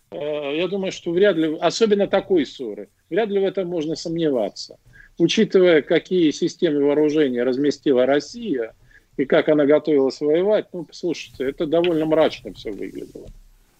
Э, 0.10 0.58
я 0.58 0.68
думаю, 0.68 0.92
что 0.92 1.12
вряд 1.12 1.36
ли, 1.36 1.56
особенно 1.62 2.08
такой 2.08 2.48
ссоры, 2.48 2.90
вряд 3.12 3.30
ли 3.30 3.40
в 3.40 3.46
этом 3.46 3.68
можно 3.68 3.96
сомневаться. 3.96 4.78
Учитывая, 5.20 5.84
какие 5.84 6.32
системы 6.32 6.84
вооружения 6.84 7.44
разместила 7.44 8.08
Россия– 8.08 8.74
и 9.18 9.26
как 9.26 9.50
она 9.50 9.66
готовилась 9.66 10.20
воевать, 10.22 10.68
ну, 10.74 10.84
послушайте, 10.84 11.46
это 11.46 11.66
довольно 11.66 12.06
мрачно 12.06 12.54
все 12.54 12.72
выглядело. 12.72 13.28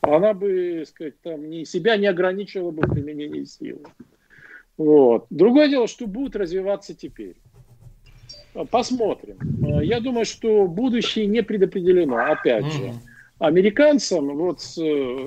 Она 0.02 0.34
бы, 0.34 0.86
сказать, 0.88 1.20
там, 1.22 1.50
не, 1.50 1.66
себя 1.66 1.98
не 1.98 2.08
ограничивала 2.08 2.72
бы 2.72 2.84
в 2.84 2.94
применении 2.94 3.44
силы. 3.44 3.82
Вот. 4.78 5.26
Другое 5.30 5.68
дело, 5.68 5.88
что 5.88 6.06
будет 6.06 6.36
развиваться 6.36 6.94
теперь. 6.94 7.36
Посмотрим. 8.70 9.38
Я 9.82 10.00
думаю, 10.00 10.26
что 10.26 10.68
будущее 10.68 11.26
не 11.26 11.44
предопределено, 11.44 12.18
опять 12.32 12.66
же. 12.72 12.94
Американцам, 13.38 14.38
вот 14.38 14.62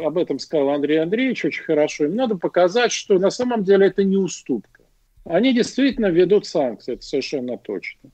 об 0.02 0.16
этом 0.16 0.38
сказал 0.38 0.70
Андрей 0.70 1.02
Андреевич 1.02 1.44
очень 1.44 1.64
хорошо, 1.64 2.06
им 2.06 2.16
надо 2.16 2.38
показать, 2.38 2.90
что 2.90 3.18
на 3.18 3.28
самом 3.28 3.64
деле 3.64 3.88
это 3.88 4.02
не 4.02 4.16
уступка. 4.16 4.82
Они 5.24 5.52
действительно 5.52 6.06
ведут 6.06 6.46
санкции, 6.46 6.94
это 6.94 7.02
совершенно 7.02 7.59
точно. 7.59 8.09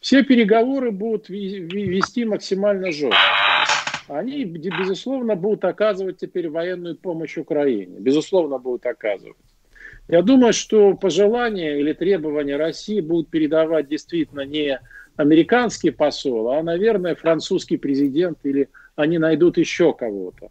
Все 0.00 0.22
переговоры 0.22 0.90
будут 0.90 1.28
вести 1.28 2.24
максимально 2.24 2.92
жестко. 2.92 3.18
Они, 4.08 4.44
безусловно, 4.44 5.34
будут 5.34 5.64
оказывать 5.64 6.18
теперь 6.18 6.48
военную 6.48 6.96
помощь 6.96 7.36
Украине. 7.36 7.98
Безусловно, 7.98 8.58
будут 8.58 8.86
оказывать. 8.86 9.36
Я 10.08 10.22
думаю, 10.22 10.54
что 10.54 10.94
пожелания 10.94 11.78
или 11.78 11.92
требования 11.92 12.56
России 12.56 13.00
будут 13.00 13.28
передавать 13.28 13.88
действительно 13.88 14.46
не 14.46 14.80
американский 15.16 15.90
посол, 15.90 16.52
а, 16.52 16.62
наверное, 16.62 17.14
французский 17.14 17.76
президент 17.76 18.38
или 18.44 18.70
они 18.96 19.18
найдут 19.18 19.58
еще 19.58 19.92
кого-то. 19.92 20.50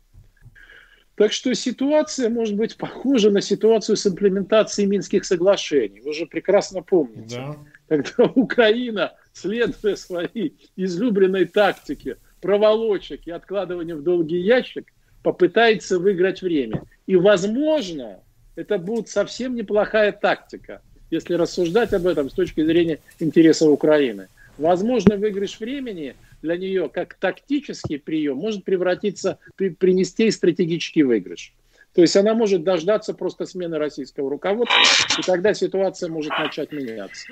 Так 1.15 1.31
что 1.31 1.55
ситуация 1.55 2.29
может 2.29 2.55
быть 2.55 2.77
похожа 2.77 3.31
на 3.31 3.41
ситуацию 3.41 3.95
с 3.95 4.05
имплементацией 4.05 4.87
Минских 4.87 5.25
соглашений. 5.25 6.01
Вы 6.01 6.13
же 6.13 6.27
прекрасно 6.27 6.83
помните. 6.83 7.37
Да. 7.37 7.55
Когда 7.87 8.31
Украина, 8.35 9.13
следуя 9.41 9.95
своей 9.95 10.55
излюбленной 10.75 11.45
тактике 11.45 12.17
проволочек 12.41 13.21
и 13.25 13.31
откладывания 13.31 13.95
в 13.95 14.03
долгий 14.03 14.39
ящик, 14.39 14.91
попытается 15.23 15.99
выиграть 15.99 16.41
время. 16.41 16.83
И, 17.07 17.15
возможно, 17.15 18.19
это 18.55 18.77
будет 18.77 19.09
совсем 19.09 19.55
неплохая 19.55 20.11
тактика, 20.11 20.81
если 21.09 21.33
рассуждать 21.33 21.93
об 21.93 22.07
этом 22.07 22.29
с 22.29 22.33
точки 22.33 22.63
зрения 22.63 22.99
интереса 23.19 23.69
Украины. 23.69 24.27
Возможно, 24.57 25.17
выигрыш 25.17 25.59
времени 25.59 26.15
для 26.41 26.57
нее 26.57 26.89
как 26.89 27.15
тактический 27.15 27.99
прием 27.99 28.37
может 28.37 28.63
превратиться, 28.63 29.37
при, 29.55 29.69
принести 29.69 30.23
ей 30.23 30.31
стратегический 30.31 31.03
выигрыш. 31.03 31.53
То 31.93 32.01
есть 32.01 32.15
она 32.15 32.35
может 32.35 32.63
дождаться 32.63 33.13
просто 33.13 33.45
смены 33.45 33.79
российского 33.79 34.29
руководства, 34.29 34.77
и 35.17 35.21
тогда 35.23 35.53
ситуация 35.53 36.09
может 36.09 36.31
начать 36.37 36.71
меняться. 36.71 37.27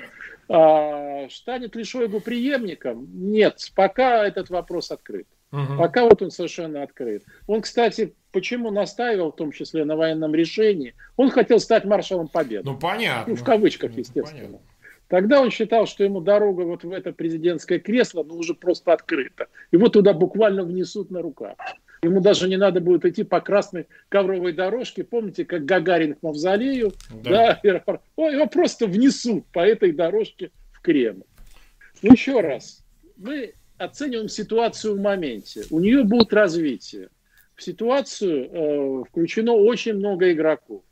А, 0.47 1.27
станет 1.29 1.75
ли 1.75 1.83
Шойгу 1.83 2.19
преемником? 2.19 3.07
Нет, 3.13 3.59
пока 3.75 4.25
этот 4.25 4.49
вопрос 4.49 4.91
открыт. 4.91 5.27
Угу. 5.51 5.77
Пока 5.77 6.03
вот 6.03 6.21
он 6.21 6.31
совершенно 6.31 6.83
открыт. 6.83 7.23
Он, 7.47 7.61
кстати, 7.61 8.13
почему 8.31 8.71
настаивал, 8.71 9.31
в 9.31 9.35
том 9.35 9.51
числе 9.51 9.85
на 9.85 9.95
военном 9.95 10.35
решении, 10.35 10.93
он 11.15 11.29
хотел 11.29 11.59
стать 11.59 11.85
маршалом 11.85 12.27
победы. 12.27 12.69
Ну, 12.69 12.77
понятно. 12.77 13.33
Ну, 13.33 13.35
в 13.35 13.43
кавычках, 13.43 13.91
ну, 13.91 13.99
естественно. 13.99 14.49
Ну, 14.49 14.61
Тогда 15.07 15.41
он 15.41 15.51
считал, 15.51 15.85
что 15.85 16.03
ему 16.03 16.19
дорога 16.19 16.61
вот 16.61 16.83
в 16.83 16.91
это 16.91 17.11
президентское 17.13 17.79
кресло, 17.79 18.23
ну, 18.23 18.35
уже 18.35 18.53
просто 18.53 18.91
открыта. 18.91 19.47
Его 19.71 19.87
туда 19.87 20.13
буквально 20.13 20.63
внесут 20.63 21.11
на 21.11 21.21
руках. 21.21 21.55
Ему 22.05 22.21
даже 22.21 22.47
не 22.47 22.57
надо 22.57 22.81
будет 22.81 23.05
идти 23.05 23.23
по 23.23 23.41
красной 23.41 23.87
ковровой 24.09 24.53
дорожке. 24.53 25.03
Помните, 25.03 25.43
как 25.43 25.65
Гагарин 25.65 26.15
к 26.15 26.23
мавзолею? 26.23 26.93
Да. 27.23 27.59
да 27.63 27.99
его 28.15 28.47
просто 28.47 28.87
внесут 28.87 29.45
по 29.47 29.59
этой 29.59 29.91
дорожке 29.91 30.51
в 30.71 30.81
Кремль. 30.81 31.23
Ну, 32.01 32.11
еще 32.11 32.41
раз. 32.41 32.83
Мы 33.17 33.53
оцениваем 33.77 34.29
ситуацию 34.29 34.95
в 34.95 35.01
моменте. 35.01 35.63
У 35.69 35.79
нее 35.79 36.03
будет 36.03 36.33
развитие. 36.33 37.09
В 37.55 37.63
ситуацию 37.63 38.49
э, 38.51 39.03
включено 39.09 39.53
очень 39.53 39.93
много 39.93 40.31
игроков. 40.31 40.83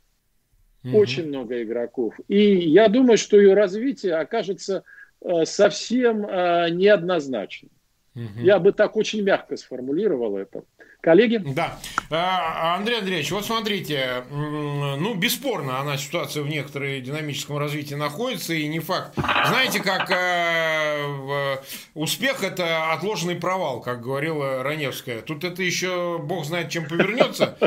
Угу. 0.84 0.96
Очень 0.96 1.28
много 1.28 1.62
игроков. 1.62 2.14
И 2.28 2.68
я 2.70 2.88
думаю, 2.88 3.18
что 3.18 3.38
ее 3.38 3.54
развитие 3.54 4.14
окажется 4.14 4.82
э, 5.20 5.44
совсем 5.44 6.26
э, 6.26 6.70
неоднозначным. 6.70 7.70
Угу. 8.14 8.40
Я 8.40 8.58
бы 8.58 8.72
так 8.72 8.96
очень 8.96 9.22
мягко 9.22 9.56
сформулировал 9.56 10.36
это. 10.36 10.62
Коллеги? 11.00 11.36
Да. 11.36 11.78
А, 12.10 12.76
Андрей 12.76 12.98
Андреевич, 13.00 13.30
вот 13.30 13.44
смотрите, 13.44 14.24
ну, 14.30 15.14
бесспорно, 15.14 15.78
она 15.78 15.98
ситуация 15.98 16.42
в 16.42 16.48
некоторой 16.48 17.02
динамическом 17.02 17.58
развитии 17.58 17.94
находится, 17.94 18.54
и 18.54 18.66
не 18.68 18.80
факт. 18.80 19.14
Знаете, 19.14 19.80
как 19.80 20.10
э, 20.10 21.58
успех– 21.92 22.42
это 22.42 22.92
отложенный 22.92 23.36
провал, 23.36 23.82
как 23.82 24.00
говорила 24.00 24.62
Раневская. 24.62 25.20
Тут 25.20 25.44
это 25.44 25.62
еще 25.62 26.18
бог 26.22 26.46
знает, 26.46 26.70
чем 26.70 26.88
повернется. 26.88 27.58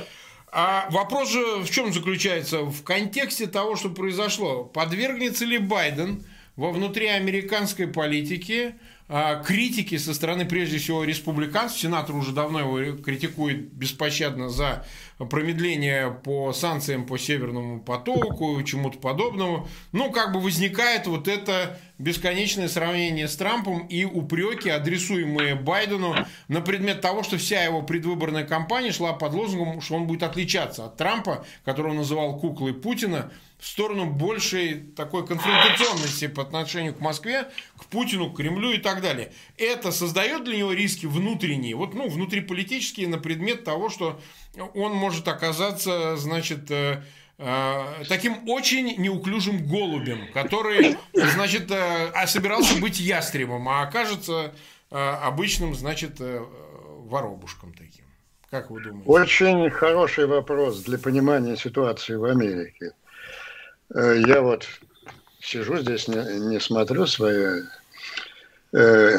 А 0.51 0.87
вопрос 0.89 1.31
же 1.31 1.57
в 1.57 1.69
чем 1.69 1.93
заключается? 1.93 2.61
В 2.61 2.83
контексте 2.83 3.45
того, 3.45 3.75
что 3.75 3.89
произошло. 3.89 4.63
Подвергнется 4.63 5.45
ли 5.45 5.59
Байден 5.59 6.25
во 6.55 6.71
внутриамериканской 6.71 7.87
политике 7.87 8.73
а, 8.73 8.81
критики 9.45 9.97
со 9.97 10.13
стороны, 10.13 10.45
прежде 10.45 10.79
всего, 10.79 11.03
республиканцев. 11.03 11.79
Сенатор 11.79 12.15
уже 12.15 12.33
давно 12.33 12.59
его 12.59 12.97
критикует 12.97 13.71
беспощадно 13.73 14.49
за 14.49 14.85
промедление 15.25 16.11
по 16.11 16.53
санкциям 16.53 17.05
по 17.05 17.17
Северному 17.17 17.81
потоку, 17.81 18.61
чему-то 18.63 18.99
подобному. 18.99 19.67
Ну, 19.91 20.11
как 20.11 20.31
бы 20.31 20.39
возникает 20.39 21.07
вот 21.07 21.27
это 21.27 21.79
бесконечное 21.97 22.67
сравнение 22.67 23.27
с 23.27 23.35
Трампом 23.35 23.87
и 23.87 24.05
упреки, 24.05 24.69
адресуемые 24.69 25.55
Байдену 25.55 26.15
на 26.47 26.61
предмет 26.61 27.01
того, 27.01 27.23
что 27.23 27.37
вся 27.37 27.63
его 27.63 27.81
предвыборная 27.81 28.45
кампания 28.45 28.91
шла 28.91 29.13
под 29.13 29.33
лозунгом, 29.33 29.81
что 29.81 29.95
он 29.95 30.05
будет 30.05 30.23
отличаться 30.23 30.85
от 30.85 30.97
Трампа, 30.97 31.45
которого 31.65 31.91
он 31.91 31.97
называл 31.97 32.37
куклой 32.39 32.73
Путина, 32.73 33.31
в 33.59 33.65
сторону 33.65 34.05
большей 34.05 34.75
такой 34.75 35.25
конфронтационности 35.25 36.27
по 36.27 36.43
отношению 36.43 36.93
к 36.93 36.99
Москве, 36.99 37.47
к 37.75 37.85
Путину, 37.85 38.31
к 38.31 38.37
Кремлю 38.37 38.71
и 38.71 38.77
так 38.77 39.01
далее. 39.01 39.33
Это 39.57 39.91
создает 39.91 40.43
для 40.43 40.57
него 40.57 40.73
риски 40.73 41.07
внутренние, 41.07 41.75
вот, 41.75 41.95
ну, 41.95 42.07
внутриполитические 42.07 43.07
на 43.07 43.17
предмет 43.17 43.63
того, 43.63 43.89
что 43.89 44.21
он 44.73 44.93
может 44.93 45.27
оказаться, 45.27 46.15
значит, 46.17 46.69
э, 46.71 47.03
э, 47.37 47.83
таким 48.07 48.47
очень 48.49 48.97
неуклюжим 48.97 49.65
голубем, 49.67 50.31
который, 50.33 50.97
значит, 51.13 51.71
э, 51.71 52.11
а 52.13 52.27
собирался 52.27 52.79
быть 52.79 52.99
ястребом, 52.99 53.67
а 53.69 53.83
окажется 53.83 54.53
обычным, 54.89 55.75
значит, 55.75 56.15
воробушком 56.19 57.73
таким. 57.73 58.05
Как 58.49 58.71
вы 58.71 58.81
думаете? 58.81 59.09
Очень 59.09 59.69
хороший 59.69 60.27
вопрос 60.27 60.81
для 60.83 60.97
понимания 60.97 61.57
ситуации 61.57 62.15
в 62.15 62.23
Америке. 62.23 62.93
Я 63.93 64.41
вот 64.41 64.65
сижу 65.41 65.77
здесь, 65.77 66.07
не, 66.07 66.39
не 66.39 66.59
смотрю 66.59 67.05
свои 67.05 67.63
э, 68.73 69.17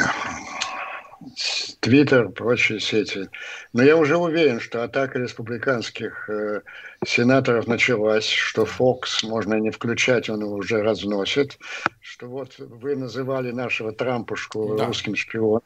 Твиттер, 1.80 2.28
прочие 2.28 2.80
сети. 2.80 3.28
Но 3.72 3.82
я 3.82 3.96
уже 3.96 4.16
уверен, 4.16 4.60
что 4.60 4.84
атака 4.84 5.18
республиканских 5.18 6.28
э, 6.30 6.60
сенаторов 7.04 7.66
началась, 7.66 8.28
что 8.28 8.64
Фокс 8.64 9.22
можно 9.24 9.54
не 9.54 9.70
включать, 9.70 10.30
он 10.30 10.40
его 10.40 10.54
уже 10.54 10.82
разносит, 10.82 11.58
что 12.00 12.28
вот 12.28 12.54
вы 12.58 12.96
называли 12.96 13.50
нашего 13.50 13.92
Трампушку 13.92 14.76
да. 14.76 14.86
русским 14.86 15.16
шпионом, 15.16 15.62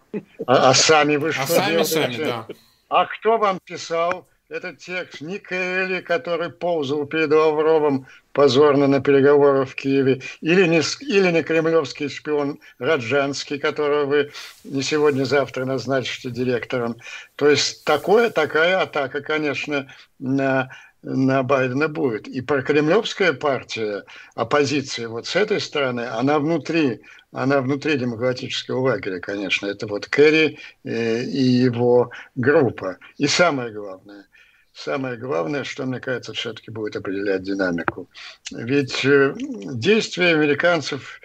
а, 0.46 0.70
а 0.70 0.74
сами 0.74 1.16
вы 1.16 1.28
а 1.28 1.32
что 1.32 1.42
а 1.42 1.46
сами, 1.46 1.70
делаете? 1.70 1.92
Сами, 1.92 2.16
да. 2.16 2.46
А 2.88 3.06
кто 3.06 3.38
вам 3.38 3.58
писал? 3.64 4.26
этот 4.52 4.78
текст 4.78 5.22
не 5.22 5.38
Келли, 5.38 6.00
который 6.00 6.50
ползал 6.50 7.06
перед 7.06 7.32
Лавровым 7.32 8.06
позорно 8.32 8.86
на 8.86 9.00
переговорах 9.00 9.70
в 9.70 9.74
Киеве, 9.74 10.22
или 10.40 10.66
не, 10.66 10.80
или 11.00 11.30
не 11.30 11.42
кремлевский 11.42 12.08
шпион 12.08 12.58
Раджанский, 12.78 13.58
которого 13.58 14.06
вы 14.06 14.30
не 14.64 14.82
сегодня-завтра 14.82 15.64
назначите 15.64 16.30
директором. 16.30 16.96
То 17.36 17.48
есть 17.48 17.84
такое, 17.84 18.30
такая 18.30 18.80
атака, 18.80 19.20
конечно, 19.20 19.86
на 20.18 20.70
на 21.02 21.42
Байдена 21.42 21.88
будет. 21.88 22.28
И 22.28 22.40
прокремлевская 22.40 23.32
партия, 23.32 24.04
оппозиция 24.34 25.08
вот 25.08 25.26
с 25.26 25.36
этой 25.36 25.60
стороны, 25.60 26.02
она 26.02 26.38
внутри, 26.38 27.02
она 27.32 27.60
внутри 27.60 27.98
демократического 27.98 28.80
лагеря, 28.80 29.18
конечно. 29.18 29.66
Это 29.66 29.86
вот 29.86 30.06
Керри 30.06 30.58
э, 30.84 31.22
и 31.24 31.42
его 31.42 32.10
группа. 32.36 32.98
И 33.18 33.26
самое 33.26 33.72
главное, 33.72 34.26
самое 34.72 35.16
главное, 35.16 35.64
что, 35.64 35.84
мне 35.84 36.00
кажется, 36.00 36.32
все-таки 36.32 36.70
будет 36.70 36.96
определять 36.96 37.42
динамику. 37.42 38.08
Ведь 38.50 39.04
э, 39.04 39.34
действия 39.36 40.34
американцев 40.34 41.20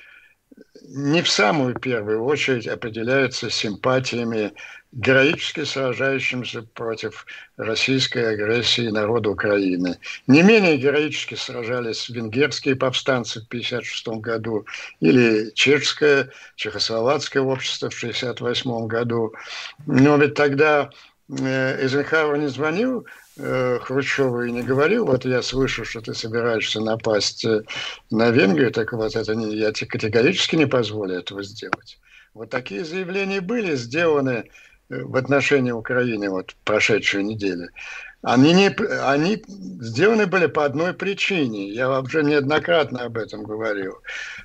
не 0.88 1.22
в 1.22 1.30
самую 1.30 1.76
первую 1.76 2.24
очередь 2.24 2.68
определяются 2.68 3.50
симпатиями 3.50 4.54
героически 4.94 5.66
сражающимся 5.66 6.64
против 6.74 7.26
российской 7.58 8.34
агрессии 8.34 8.88
народа 8.88 9.30
Украины. 9.30 10.00
Не 10.28 10.44
менее 10.44 10.78
героически 10.78 11.36
сражались 11.36 12.10
венгерские 12.10 12.76
повстанцы 12.76 13.42
в 13.42 13.48
1956 13.48 14.08
году 14.22 14.66
или 15.02 15.52
чешское, 15.54 16.32
чехословацкое 16.56 17.44
общество 17.44 17.90
в 17.90 17.98
1968 17.98 18.88
году. 18.88 19.34
Но 19.86 20.18
ведь 20.18 20.36
тогда 20.36 20.90
э, 21.30 21.82
Эйзенхауэр 21.84 22.38
не 22.38 22.48
звонил 22.48 23.06
Э, 23.40 23.78
Хрущеву 23.84 24.42
и 24.42 24.52
не 24.52 24.64
говорил, 24.64 25.06
вот 25.06 25.24
я 25.24 25.44
слышу, 25.44 25.86
что 25.86 26.02
ты 26.02 26.16
собираешься 26.16 26.82
напасть 26.82 27.46
э, 27.46 27.62
на 28.10 28.32
Венгрию, 28.32 28.72
так 28.72 28.94
вот 28.94 29.16
это 29.16 29.36
не, 29.36 29.56
я 29.56 29.72
тебе 29.72 29.88
категорически 29.88 30.56
не 30.56 30.66
позволю 30.66 31.20
этого 31.20 31.44
сделать. 31.44 32.00
Вот 32.34 32.50
такие 32.50 32.84
заявления 32.84 33.42
были 33.42 33.76
сделаны 33.76 34.32
э, 34.90 35.04
в 35.04 35.16
отношении 35.16 35.72
Украины 35.72 36.32
вот 36.32 36.56
прошедшую 36.64 37.26
неделю. 37.26 37.70
Они, 38.24 38.54
не, 38.54 38.70
они 39.06 39.44
сделаны 39.82 40.26
были 40.26 40.48
по 40.48 40.66
одной 40.66 40.96
причине. 40.96 41.70
Я 41.70 42.00
уже 42.00 42.24
неоднократно 42.24 43.04
об 43.04 43.18
этом 43.18 43.44
говорил. 43.44 44.00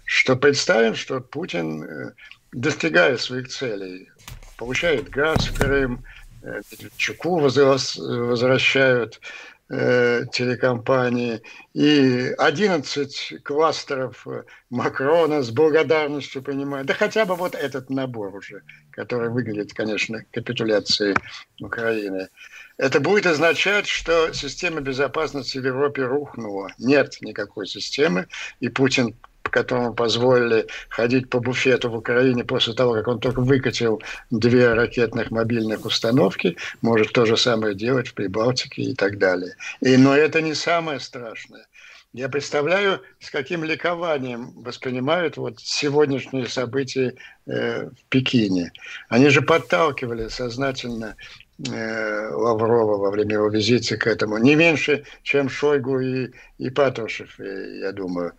Что 0.04 0.36
представим, 0.36 0.96
что 0.96 1.20
Путин 1.20 2.12
достигает 2.52 3.22
своих 3.22 3.48
целей. 3.48 4.10
Получает 4.58 5.08
газ 5.08 5.46
в 5.46 5.58
Крым, 5.58 6.04
э, 6.42 6.60
Чуку 6.96 7.38
возвращают, 7.38 9.20
э, 9.68 10.24
телекомпании, 10.32 11.40
и 11.72 12.34
11 12.38 13.42
кластеров 13.42 14.26
Макрона 14.70 15.42
с 15.42 15.50
благодарностью 15.50 16.42
понимают. 16.42 16.86
Да 16.86 16.94
хотя 16.94 17.24
бы 17.24 17.34
вот 17.34 17.54
этот 17.54 17.88
набор 17.90 18.34
уже, 18.34 18.62
который 18.90 19.30
выглядит, 19.30 19.72
конечно, 19.72 20.24
капитуляцией 20.30 21.16
Украины. 21.60 22.28
Это 22.76 23.00
будет 23.00 23.26
означать, 23.26 23.86
что 23.86 24.32
система 24.32 24.80
безопасности 24.80 25.58
в 25.58 25.66
Европе 25.66 26.04
рухнула. 26.04 26.70
Нет 26.78 27.18
никакой 27.20 27.66
системы, 27.66 28.26
и 28.60 28.68
Путин 28.68 29.14
которому 29.52 29.94
позволили 29.94 30.66
ходить 30.88 31.30
по 31.30 31.38
буфету 31.38 31.90
в 31.90 31.96
Украине 31.96 32.44
после 32.44 32.72
того, 32.74 32.94
как 32.94 33.06
он 33.06 33.20
только 33.20 33.40
выкатил 33.40 34.02
две 34.30 34.72
ракетных 34.74 35.30
мобильных 35.30 35.84
установки, 35.84 36.56
может 36.80 37.12
то 37.12 37.24
же 37.24 37.36
самое 37.36 37.74
делать 37.74 38.08
в 38.08 38.14
Прибалтике 38.14 38.82
и 38.82 38.94
так 38.94 39.18
далее. 39.18 39.54
И, 39.80 39.96
но 39.96 40.16
это 40.16 40.42
не 40.42 40.54
самое 40.54 40.98
страшное. 40.98 41.66
Я 42.12 42.28
представляю, 42.28 43.00
с 43.20 43.30
каким 43.30 43.64
ликованием 43.64 44.52
воспринимают 44.62 45.38
вот 45.38 45.60
сегодняшние 45.60 46.46
события 46.46 47.14
э, 47.46 47.88
в 47.88 48.04
Пекине. 48.10 48.72
Они 49.08 49.30
же 49.30 49.40
подталкивали 49.40 50.28
сознательно 50.28 51.16
э, 51.58 52.28
Лаврова 52.34 52.98
во 52.98 53.10
время 53.10 53.36
его 53.36 53.48
визита 53.48 53.96
к 53.96 54.06
этому 54.06 54.36
не 54.36 54.56
меньше, 54.56 55.04
чем 55.22 55.48
Шойгу 55.48 56.00
и, 56.00 56.30
и 56.58 56.68
Патрушев, 56.68 57.38
я 57.38 57.92
думаю. 57.92 58.34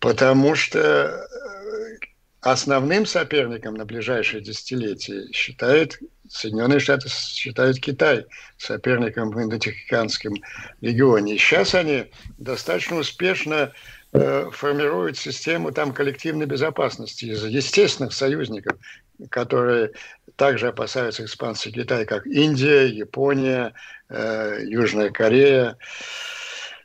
Потому 0.00 0.54
что 0.54 0.80
э, 0.80 1.98
основным 2.40 3.06
соперником 3.06 3.74
на 3.74 3.84
ближайшие 3.84 4.42
десятилетия 4.42 5.30
считает 5.32 6.00
Соединенные 6.30 6.78
Штаты 6.78 7.08
считают 7.08 7.80
Китай 7.80 8.24
соперником 8.56 9.30
в 9.30 9.42
Индотихоокеанском 9.42 10.34
регионе. 10.80 11.36
Сейчас 11.36 11.74
они 11.74 12.06
достаточно 12.38 12.96
успешно 12.96 13.72
э, 14.12 14.48
формируют 14.52 15.18
систему 15.18 15.72
там 15.72 15.92
коллективной 15.92 16.46
безопасности 16.46 17.24
из 17.24 17.44
естественных 17.44 18.12
союзников, 18.12 18.78
которые 19.28 19.90
также 20.36 20.68
опасаются 20.68 21.24
экспансии 21.24 21.70
Китая, 21.70 22.04
как 22.04 22.26
Индия, 22.26 22.86
Япония, 22.86 23.74
э, 24.08 24.60
Южная 24.62 25.10
Корея. 25.10 25.76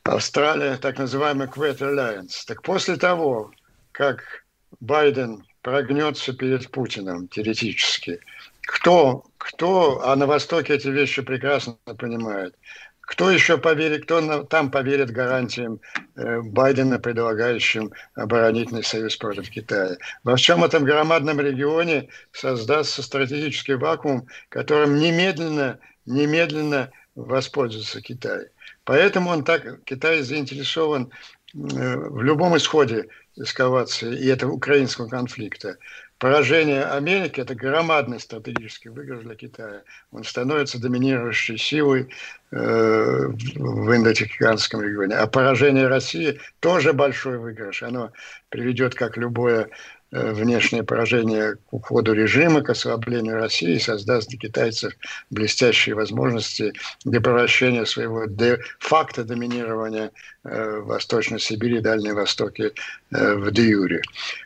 Австралия, 0.05 0.77
так 0.77 0.99
называемый 0.99 1.47
Quet 1.47 1.79
Alliance. 1.79 2.45
Так 2.45 2.61
после 2.61 2.95
того, 2.95 3.51
как 3.91 4.45
Байден 4.79 5.43
прогнется 5.63 6.31
перед 6.33 6.69
Путиным 6.69 7.27
теоретически, 7.27 8.19
кто, 8.61 9.25
кто, 9.39 10.03
а 10.05 10.15
на 10.15 10.27
Востоке 10.27 10.75
эти 10.75 10.89
вещи 10.89 11.23
прекрасно 11.23 11.77
понимают, 11.97 12.53
кто 13.01 13.31
еще 13.31 13.57
поверит, 13.57 14.03
кто 14.03 14.43
там 14.43 14.69
поверит 14.69 15.09
гарантиям 15.09 15.79
э, 16.15 16.41
Байдена, 16.41 16.99
предлагающим 16.99 17.91
оборонительный 18.13 18.83
союз 18.83 19.17
против 19.17 19.49
Китая? 19.49 19.97
Во 20.23 20.35
всем 20.35 20.63
этом 20.63 20.83
громадном 20.83 21.39
регионе 21.39 22.09
создастся 22.31 23.01
стратегический 23.01 23.73
вакуум, 23.73 24.27
которым 24.49 24.97
немедленно, 24.99 25.79
немедленно 26.05 26.91
воспользуется 27.15 28.01
Китай. 28.01 28.49
Поэтому 28.85 29.31
он 29.31 29.43
так, 29.43 29.83
Китай 29.83 30.21
заинтересован 30.21 31.11
э, 31.53 31.57
в 31.57 32.21
любом 32.21 32.55
исходе 32.55 33.07
эскалации 33.35 34.17
и 34.17 34.27
этого 34.27 34.53
украинского 34.53 35.07
конфликта. 35.07 35.77
Поражение 36.17 36.85
Америки– 36.85 37.39
это 37.41 37.55
громадный 37.55 38.21
стратегический 38.21 38.87
выигрыш 38.87 39.23
для 39.25 39.35
Китая. 39.35 39.81
Он 40.11 40.23
становится 40.23 40.79
доминирующей 40.79 41.57
силой 41.57 42.07
э, 42.51 42.55
в 42.55 43.93
Индотихоокеанском 43.93 44.81
регионе. 44.81 45.15
А 45.15 45.27
поражение 45.27 45.87
России– 45.87 46.39
тоже 46.61 46.93
большой 46.93 47.37
выигрыш. 47.37 47.83
Оно 47.83 48.13
приведет, 48.47 48.95
как 48.95 49.17
любое 49.17 49.69
внешнее 50.11 50.83
поражение 50.83 51.55
к 51.55 51.73
уходу 51.73 52.13
режима, 52.13 52.61
к 52.61 52.69
ослаблению 52.69 53.35
России, 53.35 53.77
создаст 53.77 54.29
для 54.29 54.39
китайцев 54.39 54.93
блестящие 55.29 55.95
возможности 55.95 56.73
для 57.03 57.19
превращения 57.21 57.85
своего 57.85 58.25
де 58.25 58.59
факта 58.79 59.23
доминирования 59.23 60.11
э, 60.43 60.79
в 60.79 60.85
Восточной 60.85 61.39
Сибири 61.39 61.77
и 61.77 61.81
Дальнем 61.81 62.15
Востоке 62.15 62.71
э, 63.11 63.35
в 63.35 63.51
де 63.51 63.63
юре. 63.63 64.01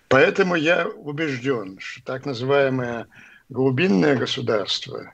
Поэтому 0.07 0.55
я 0.55 0.87
убежден, 0.87 1.77
что 1.79 2.03
так 2.03 2.25
называемое 2.25 3.07
глубинное 3.49 4.15
государство, 4.15 5.13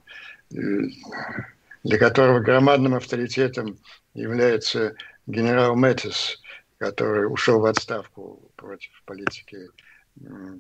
для 0.50 1.98
которого 1.98 2.40
громадным 2.40 2.96
авторитетом 2.96 3.78
является 4.14 4.96
генерал 5.28 5.76
Мэтис, 5.76 6.42
который 6.78 7.26
ушел 7.32 7.60
в 7.60 7.66
отставку 7.66 8.52
против 8.56 8.90
политики 9.06 9.70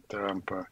Трампа 0.07 0.67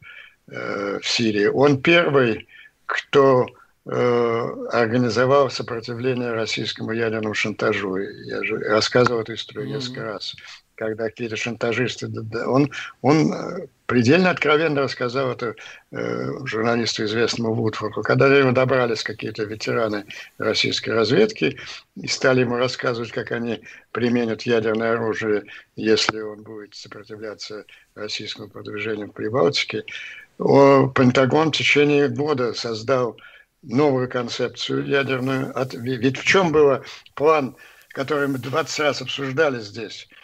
э, 0.48 1.00
в 1.00 1.08
Сирии. 1.08 1.46
Он 1.46 1.82
первый, 1.82 2.48
кто 2.86 3.48
э, 3.86 4.56
организовал 4.72 5.50
сопротивление 5.50 6.34
российскому 6.34 6.92
ядерному 6.92 7.34
шантажу. 7.34 7.98
Я 7.98 8.44
же 8.44 8.58
рассказывал 8.60 9.22
эту 9.22 9.34
историю 9.34 9.70
mm-hmm. 9.70 9.76
несколько 9.76 10.04
раз 10.04 10.36
когда 10.76 11.06
какие-то 11.06 11.36
шантажисты, 11.36 12.10
он, 12.46 12.72
он 13.02 13.32
э, 13.32 13.68
предельно 13.86 14.32
откровенно 14.32 14.82
рассказал 14.82 15.32
это 15.32 15.56
э, 15.92 16.46
журналисту 16.46 17.04
известному 17.06 17.54
Вудфорку. 17.54 18.02
Когда 18.02 18.30
до 18.30 18.40
него 18.40 18.52
добрались 18.52 19.04
какие-то 19.04 19.44
ветераны 19.44 20.06
российской 20.38 20.92
разведки 20.92 21.58
и 21.96 22.08
стали 22.08 22.42
ему 22.42 22.58
рассказывать, 22.58 23.12
как 23.12 23.32
они 23.32 23.62
применят 23.92 24.44
ядерное 24.44 24.94
оружие, 24.94 25.44
если 25.76 26.22
он 26.22 26.42
будет 26.44 26.74
сопротивляться 26.76 27.66
российскому 27.96 28.50
продвижению 28.50 29.10
в 29.10 29.14
Прибалтике, 29.14 29.84
Пентагон 30.38 31.52
в 31.52 31.56
течение 31.56 32.08
года 32.10 32.54
создал 32.54 33.18
новую 33.62 34.10
концепцию 34.10 34.88
ядерную. 34.88 35.54
Ведь 35.74 36.18
в 36.18 36.26
чем 36.26 36.52
был 36.52 36.84
план, 37.14 37.56
который 37.90 38.28
мы 38.28 38.40
20 38.40 38.80
раз 38.80 39.02
обсуждали 39.02 39.60
здесь– 39.60 40.10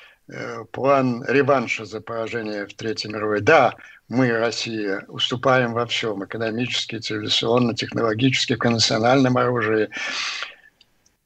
план 0.71 1.23
реванша 1.27 1.85
за 1.85 2.01
поражение 2.01 2.67
в 2.67 2.73
Третьей 2.73 3.11
мировой. 3.11 3.41
Да, 3.41 3.73
мы, 4.07 4.31
Россия, 4.31 5.05
уступаем 5.07 5.73
во 5.73 5.85
всем, 5.85 6.23
экономически, 6.23 6.97
цивилизационно, 6.97 7.75
технологически, 7.75 8.55
в 8.55 8.59
конвенциональном 8.59 9.37
оружии. 9.37 9.89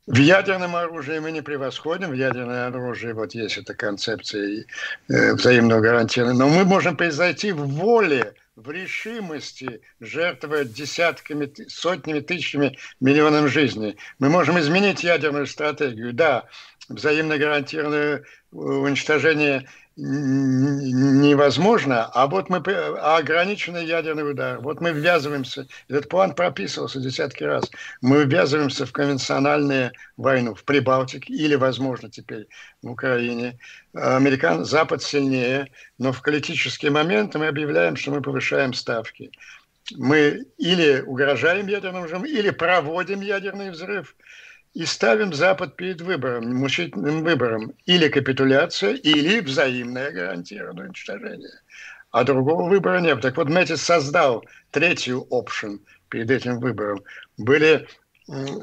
В 0.06 0.18
ядерном 0.18 0.76
оружии 0.76 1.18
мы 1.20 1.32
не 1.32 1.42
превосходим, 1.42 2.10
в 2.10 2.14
ядерное 2.14 2.68
оружие 2.68 3.14
вот 3.14 3.34
есть 3.34 3.58
эта 3.58 3.74
концепция 3.74 4.66
э, 5.08 5.34
взаимного 5.34 5.80
гарантирования, 5.80 6.38
но 6.38 6.50
мы 6.50 6.66
можем 6.66 6.98
произойти 6.98 7.54
в 7.54 7.66
воле, 7.66 8.34
в 8.58 8.70
решимости, 8.70 9.82
жертвуя 10.02 10.66
десятками, 10.66 11.52
сотнями, 11.68 12.20
тысячами, 12.20 12.78
миллионами 13.00 13.48
жизней. 13.48 13.98
Мы 14.20 14.30
можем 14.30 14.60
изменить 14.60 15.04
ядерную 15.04 15.48
стратегию, 15.48 16.14
да, 16.14 16.46
взаимно 16.90 17.38
гарантированное 17.38 18.24
уничтожение 18.52 19.68
невозможно, 19.96 22.06
а 22.06 22.26
вот 22.26 22.50
мы 22.50 22.64
а 22.66 23.18
ограниченный 23.18 23.86
ядерный 23.86 24.32
удар. 24.32 24.60
Вот 24.60 24.82
мы 24.82 24.92
ввязываемся, 24.92 25.68
этот 25.88 26.10
план 26.10 26.34
прописывался 26.34 27.00
десятки 27.00 27.44
раз, 27.44 27.70
мы 28.02 28.26
ввязываемся 28.26 28.88
в 28.88 28.92
конвенциональную 28.92 29.92
войну 30.18 30.56
в 30.56 30.64
Прибалтике 30.64 31.34
или, 31.34 31.54
возможно, 31.54 32.10
теперь 32.10 32.48
в 32.82 32.90
Украине. 32.90 33.60
Американ, 33.94 34.66
Запад 34.66 35.04
сильнее, 35.04 35.72
но 36.00 36.12
в 36.12 36.22
критический 36.22 36.90
момент 36.90 37.36
мы 37.36 37.48
объявляем, 37.48 37.96
что 37.96 38.12
мы 38.12 38.22
повышаем 38.22 38.74
ставки. 38.74 39.32
Мы 39.96 40.46
или 40.58 41.02
угрожаем 41.02 41.68
ядерным 41.68 42.06
взрывом, 42.06 42.26
или 42.26 42.50
проводим 42.50 43.22
ядерный 43.22 43.70
взрыв– 43.70 44.16
и 44.74 44.86
ставим 44.86 45.34
Запад 45.34 45.76
перед 45.76 46.02
выбором, 46.02 46.56
мучительным 46.56 47.24
выбором. 47.24 47.74
Или 47.86 48.08
капитуляция, 48.10 48.94
или 48.96 49.40
взаимное 49.40 50.12
гарантированное 50.12 50.88
уничтожение. 50.88 51.62
А 52.12 52.24
другого 52.24 52.70
выбора 52.70 53.00
нет. 53.00 53.22
Так 53.22 53.38
вот, 53.38 53.50
Мэтис 53.50 53.82
создал 53.82 54.44
третью 54.72 55.22
опцию 55.30 55.82
перед 56.10 56.30
этим 56.32 56.60
выбором. 56.60 57.04
Были 57.38 57.88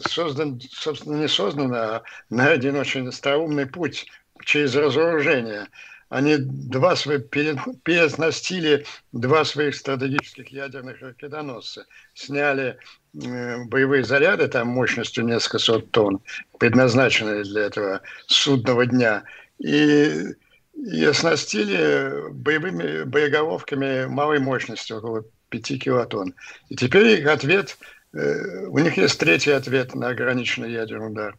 создан, 0.01 0.61
собственно, 0.71 1.17
не 1.17 1.29
создан, 1.29 1.73
а 1.75 2.03
найден 2.31 2.77
очень 2.77 3.09
остроумный 3.09 3.67
путь 3.67 4.07
через 4.45 4.75
разоружение. 4.75 5.69
они 6.09 6.37
два 6.39 6.97
свои, 6.97 7.19
переоснастили 7.19 8.85
два 9.13 9.45
своих 9.45 9.77
стратегических 9.77 10.49
ядерных 10.49 11.01
ракетоносца. 11.01 11.87
Сняли 12.15 12.79
боевые 13.13 14.05
заряды 14.05 14.49
там 14.49 14.69
мощностью 14.69 15.25
несколько 15.25 15.59
сот 15.59 15.91
тонн, 15.91 16.21
предназначенные 16.59 17.45
для 17.45 17.63
этого 17.63 18.01
судного 18.27 18.87
дня. 18.87 19.25
И 19.59 20.35
и 20.75 21.05
оснастили 21.05 22.31
боевыми 22.31 23.05
боеголовками 23.05 24.07
малой 24.07 24.39
мощности, 24.39 24.93
около 24.93 25.25
5 25.51 25.83
килотонн. 25.83 26.35
И 26.69 26.77
теперь 26.77 27.21
их 27.21 27.27
ответ, 27.27 27.77
э, 28.15 28.67
у 28.67 28.79
них 28.79 28.97
есть 28.97 29.19
третий 29.19 29.51
ответ 29.51 29.95
на 29.95 30.09
ограниченный 30.09 30.73
ядерный 30.73 31.09
удар. 31.09 31.37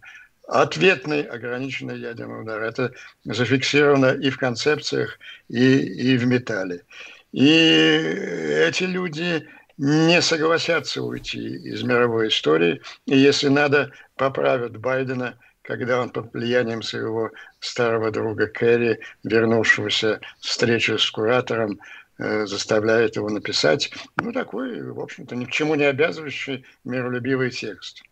Ответный 0.47 1.23
ограниченный 1.23 1.97
ядерный 1.97 2.41
удар. 2.41 2.61
Это 2.61 2.91
зафиксировано 3.23 4.13
и 4.13 4.29
в 4.29 4.37
концепциях, 4.37 5.17
и, 5.47 5.77
и 5.77 6.17
в 6.17 6.25
металле. 6.27 6.83
И 7.31 7.47
эти 7.47 8.83
люди 8.83 9.47
не 9.77 10.21
согласятся 10.21 11.01
уйти 11.01 11.55
из 11.55 11.83
мировой 11.83 12.27
истории, 12.29 12.81
и 13.05 13.17
если 13.17 13.47
надо, 13.47 13.91
поправят 14.15 14.77
Байдена– 14.77 15.37
когда 15.61 16.01
он 16.01 16.09
под 16.09 16.33
влиянием 16.33 16.81
своего 16.81 17.31
старого 17.59 18.11
друга 18.11 18.47
Керри, 18.47 18.99
вернувшегося 19.23 20.19
с 20.39 20.47
встречи 20.47 20.97
с 20.97 21.09
куратором, 21.11 21.79
э, 22.17 22.45
заставляет 22.45 23.15
его 23.15 23.29
написать, 23.29 23.91
ну, 24.17 24.31
такой, 24.31 24.81
в 24.81 24.99
общем-то, 24.99 25.35
ни 25.35 25.45
к 25.45 25.51
чему 25.51 25.75
не 25.75 25.85
обязывающий 25.85 26.65
миролюбивый 26.83 27.51
текст. 27.51 28.03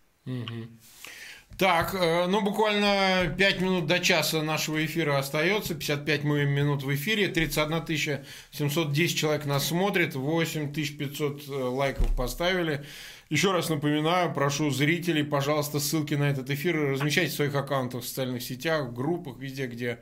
Так, 1.60 1.93
э, 1.93 2.26
ну 2.28 2.39
буквально 2.39 3.36
5 3.38 3.60
минут 3.60 3.86
до 3.86 3.99
часа 3.99 4.41
нашего 4.41 4.86
эфира 4.86 5.18
остается, 5.20 5.76
55 5.76 6.24
минут 6.24 6.84
в 6.84 6.95
эфире, 6.95 7.28
31 7.28 8.24
710 8.51 9.18
человек 9.18 9.45
нас 9.45 9.68
смотрит, 9.68 10.16
8500 10.16 11.49
э, 11.49 11.51
лайков 11.51 12.16
поставили. 12.16 12.86
Еще 13.30 13.51
раз 13.51 13.68
напоминаю, 13.68 14.34
прошу 14.34 14.72
зрителей, 14.72 15.26
пожалуйста, 15.26 15.82
ссылки 15.82 16.14
на 16.14 16.30
этот 16.30 16.49
эфир 16.49 16.91
размещайте 16.91 17.34
в 17.34 17.36
своих 17.36 17.53
аккаунтах 17.53 18.03
в 18.03 18.07
социальных 18.07 18.41
сетях, 18.41 18.86
в 18.86 18.93
группах, 18.93 19.38
везде, 19.38 19.68
где 19.68 19.99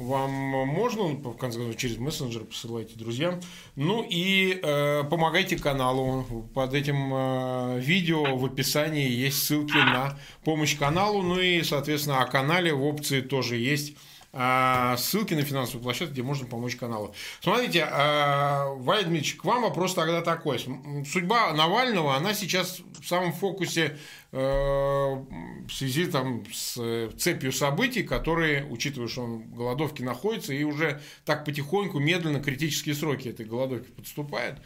вам 0.00 0.30
можно, 0.30 1.02
в 1.04 1.36
конце 1.36 1.58
концов, 1.58 1.76
через 1.76 1.98
мессенджер 1.98 2.44
посылайте 2.44 2.96
друзьям. 2.96 3.38
Ну 3.76 4.02
и 4.08 4.58
э, 4.62 5.04
помогайте 5.04 5.58
каналу. 5.58 6.24
Под 6.54 6.72
этим 6.72 7.12
э, 7.12 7.80
видео 7.80 8.36
в 8.36 8.46
описании 8.46 9.10
есть 9.10 9.44
ссылки 9.44 9.76
на 9.76 10.18
помощь 10.42 10.78
каналу. 10.78 11.22
Ну 11.22 11.38
и, 11.38 11.62
соответственно, 11.62 12.22
о 12.22 12.26
канале 12.26 12.72
в 12.72 12.82
опции 12.82 13.20
тоже 13.20 13.56
есть 13.58 13.94
ссылки 14.32 15.34
на 15.34 15.42
финансовую 15.42 15.82
площадку, 15.82 16.12
где 16.12 16.22
можно 16.22 16.46
помочь 16.46 16.76
каналу. 16.76 17.14
Смотрите, 17.40 17.84
а, 17.90 18.66
Валерий 18.76 19.08
Дмитриевич, 19.08 19.36
к 19.36 19.44
вам 19.44 19.62
вопрос 19.62 19.94
тогда 19.94 20.22
такой. 20.22 20.58
Судьба 20.58 21.52
Навального, 21.52 22.14
она 22.16 22.32
сейчас 22.32 22.80
в 23.00 23.06
самом 23.06 23.32
фокусе 23.32 23.96
э, 24.32 24.38
в 24.38 25.70
связи 25.70 26.06
там, 26.06 26.44
с 26.52 27.10
цепью 27.18 27.52
событий, 27.52 28.02
которые, 28.02 28.66
учитывая, 28.66 29.08
что 29.08 29.22
он 29.22 29.42
в 29.42 29.54
голодовке 29.54 30.04
находится, 30.04 30.52
и 30.52 30.62
уже 30.64 31.00
так 31.24 31.44
потихоньку, 31.44 31.98
медленно 31.98 32.40
критические 32.40 32.94
сроки 32.94 33.28
этой 33.28 33.46
голодовки 33.46 33.90
подступают. 33.90 34.60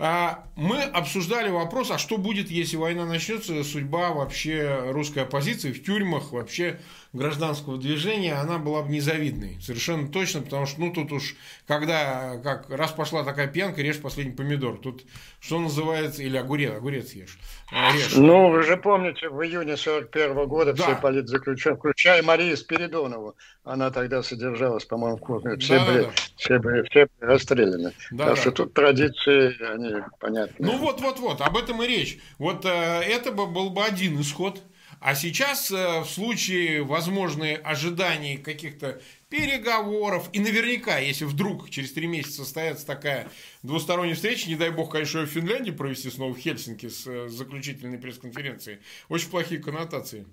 А, 0.00 0.44
мы 0.54 0.82
обсуждали 0.82 1.50
вопрос, 1.50 1.90
а 1.90 1.98
что 1.98 2.18
будет, 2.18 2.52
если 2.52 2.76
война 2.76 3.04
начнется, 3.04 3.64
судьба 3.64 4.10
вообще 4.10 4.90
русской 4.90 5.24
оппозиции 5.24 5.72
в 5.72 5.82
тюрьмах, 5.82 6.30
вообще 6.30 6.78
гражданского 7.12 7.78
движения, 7.78 8.34
она 8.34 8.58
была 8.58 8.82
бы 8.82 8.90
незавидной. 8.90 9.58
Совершенно 9.60 10.08
точно, 10.08 10.42
потому 10.42 10.66
что, 10.66 10.80
ну, 10.80 10.92
тут 10.92 11.10
уж, 11.10 11.34
когда, 11.66 12.38
как, 12.42 12.68
раз 12.70 12.92
пошла 12.92 13.24
такая 13.24 13.48
пьянка, 13.48 13.82
режь 13.82 14.00
последний 14.00 14.34
помидор. 14.34 14.78
Тут, 14.78 15.04
что 15.40 15.58
называется, 15.58 16.22
или 16.22 16.36
огурец, 16.36 16.76
огурец 16.76 17.12
ешь. 17.12 17.38
А, 17.72 17.92
режь. 17.92 18.14
Ну, 18.14 18.50
вы 18.50 18.62
же 18.62 18.76
помните, 18.76 19.28
в 19.28 19.42
июне 19.42 19.76
41 19.76 20.32
-го 20.32 20.46
года 20.46 20.74
да. 20.74 20.84
все 20.84 20.96
политзаключенные, 20.96 21.78
включая 21.78 22.22
Марию 22.22 22.56
Спиридонову, 22.56 23.34
она 23.64 23.90
тогда 23.90 24.22
содержалась, 24.22 24.84
по-моему, 24.84 25.16
в 25.16 25.20
Курне, 25.20 25.56
все, 25.56 25.78
да, 25.78 25.86
были, 25.86 26.02
да. 26.02 26.10
все 26.36 26.58
были, 26.58 26.82
все 26.88 27.06
были 27.20 27.30
расстреляны. 27.30 27.92
Да, 28.10 28.26
так 28.26 28.34
да. 28.34 28.40
что 28.40 28.52
тут 28.52 28.74
традиции, 28.74 29.62
они 29.72 29.87
понятны. 30.20 30.66
Ну, 30.66 30.78
вот-вот-вот, 30.78 31.40
об 31.40 31.56
этом 31.56 31.82
и 31.82 31.86
речь. 31.86 32.18
Вот 32.38 32.64
э, 32.64 32.68
это 32.68 33.32
бы 33.32 33.46
был 33.46 33.70
бы 33.70 33.84
один 33.84 34.20
исход– 34.20 34.62
а 35.00 35.14
сейчас 35.14 35.70
э, 35.70 36.00
в 36.00 36.06
случае 36.06 36.82
возможной 36.82 37.54
ожиданий 37.54 38.36
каких-то 38.36 39.00
переговоров, 39.28 40.28
и 40.32 40.40
наверняка, 40.40 40.98
если 40.98 41.24
вдруг 41.24 41.70
через 41.70 41.92
три 41.92 42.08
месяца 42.08 42.42
состоится 42.42 42.84
такая 42.84 43.30
двусторонняя 43.62 44.16
встреча, 44.16 44.48
не 44.48 44.56
дай 44.56 44.70
бог, 44.70 44.90
конечно, 44.90 45.22
в 45.22 45.26
Финляндии 45.26 45.70
провести 45.70 46.10
снова 46.10 46.34
в 46.34 46.38
Хельсинки 46.38 46.88
с 46.88 47.06
э, 47.06 47.28
заключительной 47.28 47.98
пресс-конференцией, 47.98 48.78
очень 49.08 49.30
плохие 49.30 49.62
коннотации, 49.62 50.26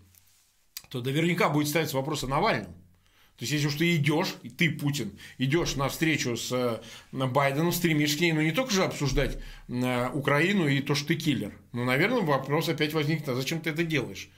то 0.89 1.01
наверняка 1.01 1.49
будет 1.49 1.67
ставиться 1.67 1.97
вопрос 1.97 2.23
о 2.23 2.27
Навальном. 2.27 2.73
То 3.37 3.43
есть, 3.43 3.51
если 3.51 3.67
уж 3.67 3.75
ты 3.75 3.95
идешь, 3.95 4.35
и 4.43 4.49
ты, 4.49 4.71
Путин, 4.71 5.11
идешь 5.37 5.75
на 5.75 5.89
встречу 5.89 6.37
с 6.37 6.51
э, 6.53 6.79
Байденом, 7.11 7.73
стремишься 7.73 8.17
к 8.17 8.21
ней, 8.21 8.31
ну, 8.31 8.41
не 8.41 8.51
только 8.51 8.71
же 8.71 8.83
обсуждать 8.83 9.37
Украину 9.67 10.67
и 10.67 10.79
то, 10.79 10.95
что 10.95 11.09
ты 11.09 11.15
киллер. 11.15 11.51
Ну, 11.73 11.83
наверное, 11.83 12.21
вопрос 12.21 12.69
опять 12.69 12.93
возникнет, 12.93 13.27
а 13.27 13.35
зачем 13.35 13.59
ты 13.59 13.71
это 13.71 13.83
делаешь? 13.83 14.29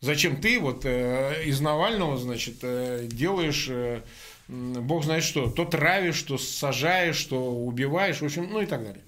Зачем 0.00 0.40
ты 0.40 0.60
вот 0.60 0.84
э, 0.84 1.42
из 1.44 1.60
Навального, 1.60 2.16
значит, 2.16 2.58
э, 2.62 3.08
делаешь, 3.10 3.66
э, 3.68 4.02
бог 4.46 5.04
знает 5.04 5.24
что, 5.24 5.50
то 5.50 5.64
травишь, 5.64 6.22
то 6.22 6.38
сажаешь, 6.38 7.22
то 7.24 7.36
убиваешь, 7.36 8.20
в 8.20 8.24
общем, 8.24 8.48
ну 8.50 8.60
и 8.62 8.66
так 8.66 8.84
далее. 8.84 9.02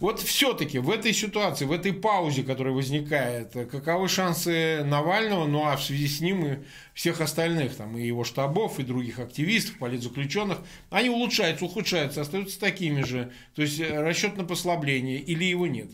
Вот 0.00 0.20
все-таки 0.20 0.78
в 0.78 0.90
этой 0.90 1.12
ситуации, 1.12 1.64
в 1.64 1.72
этой 1.72 1.92
паузе, 1.92 2.44
которая 2.44 2.72
возникает, 2.72 3.50
каковы 3.52 4.06
шансы 4.08 4.84
Навального, 4.84 5.46
ну 5.46 5.64
а 5.64 5.76
в 5.76 5.82
связи 5.82 6.06
с 6.06 6.20
ним 6.20 6.46
и 6.46 6.58
всех 6.94 7.20
остальных, 7.20 7.74
там, 7.74 7.96
и 7.96 8.06
его 8.06 8.22
штабов, 8.22 8.78
и 8.78 8.84
других 8.84 9.18
активистов, 9.18 9.78
политзаключенных, 9.78 10.58
они 10.90 11.10
улучшаются, 11.10 11.64
ухудшаются, 11.64 12.20
остаются 12.20 12.60
такими 12.60 13.02
же. 13.02 13.32
То 13.56 13.62
есть 13.62 13.80
э, 13.80 14.00
расчет 14.00 14.36
на 14.36 14.44
послабление 14.44 15.18
или 15.18 15.44
его 15.44 15.66
нет? 15.66 15.90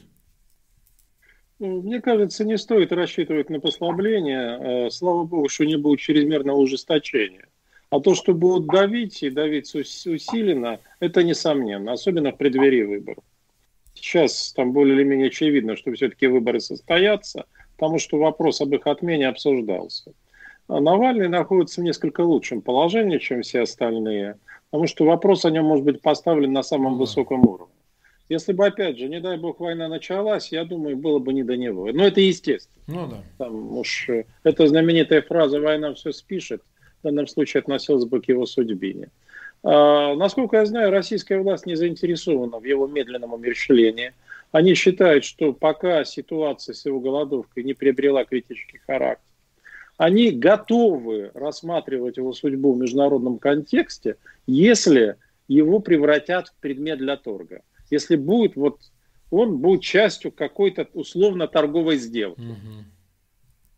Ну, 1.58 1.80
мне 1.80 2.02
кажется, 2.02 2.44
не 2.44 2.58
стоит 2.58 2.92
рассчитывать 2.92 3.48
на 3.48 3.58
послабление. 3.58 4.86
Э, 4.86 4.90
слава 4.90 5.24
богу, 5.24 5.48
что 5.48 5.64
не 5.64 5.76
будет 5.76 6.00
чрезмерного 6.00 6.58
ужесточения. 6.58 7.48
А 7.88 8.00
то, 8.00 8.14
что 8.14 8.34
будут 8.34 8.66
давить 8.66 9.22
и 9.22 9.30
давить 9.30 9.74
усиленно, 9.74 10.80
это 11.00 11.22
несомненно, 11.22 11.92
особенно 11.92 12.32
в 12.32 12.36
преддверии 12.36 12.82
выборов. 12.82 13.24
Сейчас 13.94 14.52
там 14.52 14.72
более 14.72 14.96
или 14.96 15.04
менее 15.04 15.28
очевидно, 15.28 15.76
что 15.76 15.92
все-таки 15.92 16.26
выборы 16.26 16.60
состоятся, 16.60 17.46
потому 17.76 17.98
что 17.98 18.18
вопрос 18.18 18.60
об 18.60 18.74
их 18.74 18.86
отмене 18.86 19.28
обсуждался. 19.28 20.12
А 20.68 20.80
Навальный 20.80 21.28
находится 21.28 21.80
в 21.80 21.84
несколько 21.84 22.22
лучшем 22.22 22.62
положении, 22.62 23.18
чем 23.18 23.42
все 23.42 23.62
остальные, 23.62 24.38
потому 24.70 24.86
что 24.86 25.04
вопрос 25.04 25.44
о 25.44 25.50
нем 25.50 25.66
может 25.66 25.84
быть 25.84 26.00
поставлен 26.00 26.52
на 26.52 26.62
самом 26.62 26.98
высоком 26.98 27.46
уровне. 27.46 27.74
Если 28.30 28.54
бы, 28.54 28.66
опять 28.66 28.98
же, 28.98 29.08
не 29.08 29.20
дай 29.20 29.36
бог, 29.36 29.60
война 29.60 29.88
началась, 29.88 30.50
я 30.50 30.64
думаю, 30.64 30.96
было 30.96 31.18
бы 31.18 31.34
не 31.34 31.42
до 31.42 31.56
него. 31.56 31.90
Но 31.92 32.06
это 32.06 32.20
естественно. 32.22 32.82
Ну 32.86 33.06
да. 33.06 33.22
Там 33.36 33.76
уж 33.76 34.08
э, 34.08 34.24
эта 34.44 34.66
знаменитая 34.66 35.20
фраза 35.20 35.60
«война 35.60 35.92
все 35.92 36.10
спишет» 36.10 36.62
в 37.00 37.04
данном 37.04 37.26
случае 37.26 37.60
относилась 37.60 38.06
бы 38.06 38.22
к 38.22 38.28
его 38.28 38.46
судьбине. 38.46 39.10
А, 39.64 40.14
насколько 40.14 40.58
я 40.58 40.66
знаю, 40.66 40.90
российская 40.92 41.38
власть 41.40 41.66
не 41.66 41.74
заинтересована 41.74 42.58
в 42.58 42.64
его 42.64 42.86
медленном 42.86 43.32
умерщвлении. 43.32 44.12
Они 44.52 44.74
считают, 44.74 45.24
что 45.24 45.52
пока 45.52 46.04
ситуация 46.04 46.74
с 46.74 46.86
его 46.86 47.00
голодовкой 47.00 47.64
не 47.64 47.74
приобрела 47.74 48.24
критический 48.24 48.78
характер, 48.86 49.24
они 49.96 50.30
готовы 50.30 51.32
рассматривать 51.34 52.18
его 52.18 52.32
судьбу 52.32 52.72
в 52.72 52.78
международном 52.78 53.38
контексте, 53.38 54.16
если 54.46 55.16
его 55.48 55.80
превратят 55.80 56.48
в 56.48 56.54
предмет 56.60 56.98
для 56.98 57.16
торга 57.16 57.62
если 57.90 58.16
будет 58.16 58.56
вот 58.56 58.80
он 59.30 59.58
будет 59.58 59.82
частью 59.82 60.30
какой-то 60.30 60.88
условно 60.92 61.48
торговой 61.48 61.96
сделки. 61.96 62.40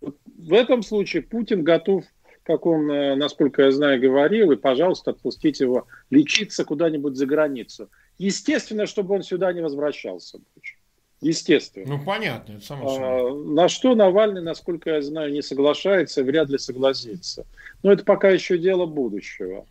Угу. 0.01 0.15
В 0.39 0.53
этом 0.53 0.83
случае 0.83 1.23
Путин 1.23 1.63
готов, 1.65 2.05
как 2.47 2.65
он, 2.65 2.91
э, 2.91 3.17
насколько 3.17 3.63
я 3.63 3.73
знаю, 3.73 4.01
говорил, 4.01 4.53
и, 4.53 4.57
пожалуйста, 4.57 5.11
отпустить 5.11 5.61
его 5.61 5.87
лечиться 6.11 6.65
куда-нибудь 6.65 7.17
за 7.17 7.27
границу. 7.27 7.91
Естественно, 8.19 8.87
чтобы 8.87 9.17
он 9.17 9.23
сюда 9.23 9.53
не 9.53 9.61
возвращался 9.61 10.39
больше. 10.39 10.77
Естественно. 11.21 11.97
Ну, 11.97 12.05
понятно, 12.05 12.53
это 12.53 12.65
само 12.65 12.89
собой. 12.89 13.09
А, 13.09 13.35
на 13.35 13.69
что 13.69 13.95
Навальный, 13.95 14.43
насколько 14.43 14.91
я 14.91 15.03
знаю, 15.03 15.33
не 15.33 15.43
соглашается, 15.43 16.23
вряд 16.23 16.49
ли 16.49 16.59
согласится. 16.59 17.47
Но 17.83 17.93
это 17.93 18.05
пока 18.05 18.29
еще 18.29 18.59
дело 18.59 18.87
будущего. 18.87 19.67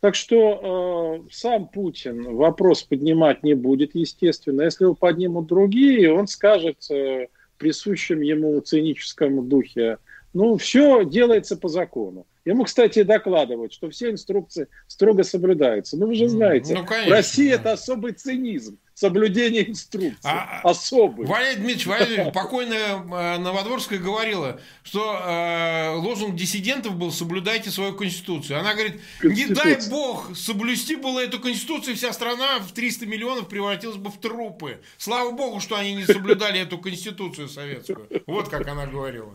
Так 0.00 0.14
что 0.14 1.24
э, 1.26 1.30
сам 1.32 1.68
Путин 1.68 2.36
вопрос 2.36 2.84
поднимать 2.84 3.42
не 3.42 3.54
будет, 3.54 3.94
естественно. 3.94 4.62
Если 4.62 4.84
его 4.84 4.94
поднимут 4.94 5.46
другие, 5.46 6.12
он 6.12 6.26
скажет 6.26 6.90
э, 6.90 7.26
присущим 7.58 8.20
ему 8.20 8.60
циническом 8.60 9.48
духе 9.48 9.98
Ну, 10.32 10.56
все 10.56 11.04
делается 11.04 11.56
по 11.56 11.68
закону. 11.68 12.26
Ему, 12.44 12.64
кстати, 12.64 13.02
докладывают, 13.02 13.72
что 13.72 13.90
все 13.90 14.10
инструкции 14.10 14.68
строго 14.86 15.24
соблюдаются. 15.24 15.96
Ну, 15.96 16.06
вы 16.06 16.14
же 16.14 16.28
знаете, 16.28 16.74
ну, 16.74 16.86
конечно, 16.86 17.10
в 17.10 17.12
России 17.12 17.48
да. 17.48 17.54
это 17.56 17.72
особый 17.72 18.12
цинизм 18.12 18.78
соблюдение 19.00 19.68
инструкций. 19.68 20.18
А, 20.24 20.60
а, 20.62 20.70
особый. 20.70 21.26
Валерий 21.26 21.56
Дмитриевич, 21.56 21.86
Валерий, 21.86 22.32
покойная 22.34 22.96
э, 22.96 23.38
Новодворская 23.38 23.98
говорила, 23.98 24.60
что 24.82 25.18
э, 25.24 25.94
лозунг 25.96 26.36
диссидентов 26.36 26.96
был 26.96 27.10
«соблюдайте 27.10 27.70
свою 27.70 27.94
конституцию». 27.94 28.60
Она 28.60 28.74
говорит, 28.74 29.00
не 29.22 29.46
дай 29.46 29.78
бог 29.88 30.36
соблюсти 30.36 30.96
было 30.96 31.20
эту 31.20 31.40
конституцию, 31.40 31.96
вся 31.96 32.12
страна 32.12 32.58
в 32.58 32.72
300 32.72 33.06
миллионов 33.06 33.48
превратилась 33.48 33.96
бы 33.96 34.10
в 34.10 34.18
трупы. 34.18 34.80
Слава 34.98 35.30
богу, 35.30 35.60
что 35.60 35.76
они 35.76 35.94
не 35.94 36.04
соблюдали 36.04 36.60
эту 36.60 36.76
конституцию 36.76 37.48
советскую. 37.48 38.06
Вот 38.26 38.50
как 38.50 38.68
она 38.68 38.86
говорила. 38.86 39.34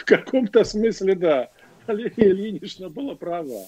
В 0.00 0.04
каком-то 0.06 0.64
смысле, 0.64 1.14
да. 1.14 1.50
Валерия 1.86 2.30
Ильинична 2.30 2.88
была 2.88 3.14
права. 3.14 3.66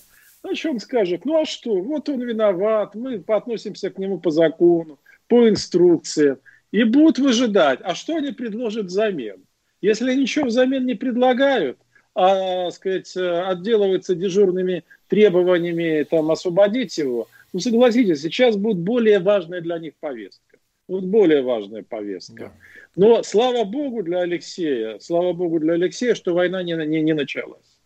Что 0.55 0.71
он 0.71 0.81
скажет? 0.81 1.27
Ну 1.27 1.43
а 1.43 1.45
что? 1.45 1.75
Вот 1.83 2.09
он 2.09 2.23
виноват, 2.23 2.95
мы 2.95 3.23
относимся 3.27 3.91
к 3.91 3.99
нему 3.99 4.19
по 4.19 4.31
закону, 4.31 4.99
по 5.29 5.49
инструкциям. 5.49 6.39
И 6.71 6.85
будут 6.85 7.19
выжидать. 7.19 7.81
А 7.83 7.95
что 7.95 8.17
они 8.17 8.33
предложат 8.33 8.87
взамен? 8.87 9.45
Если 9.83 10.15
ничего 10.15 10.47
взамен 10.47 10.87
не 10.87 10.95
предлагают, 10.95 11.77
а, 12.15 12.71
сказать, 12.71 13.15
отделываются 13.15 14.15
дежурными 14.15 14.85
требованиями 15.09 16.05
там, 16.05 16.31
освободить 16.31 16.97
его, 16.97 17.29
ну 17.53 17.61
согласитесь, 17.61 18.23
сейчас 18.23 18.57
будет 18.57 18.79
более 18.79 19.19
важная 19.19 19.61
для 19.61 19.79
них 19.79 19.93
повестка. 20.01 20.52
Вот 20.89 21.05
более 21.05 21.43
важная 21.43 21.83
повестка. 21.83 22.35
Да. 22.35 22.53
Но 22.97 23.23
слава 23.23 23.65
богу 23.65 24.03
для 24.03 24.21
Алексея, 24.21 24.99
слава 24.99 25.33
богу 25.33 25.61
для 25.61 25.75
Алексея, 25.75 26.15
что 26.15 26.35
война 26.35 26.63
не, 26.63 26.75
не, 26.87 27.01
не 27.01 27.15
началась. 27.15 27.79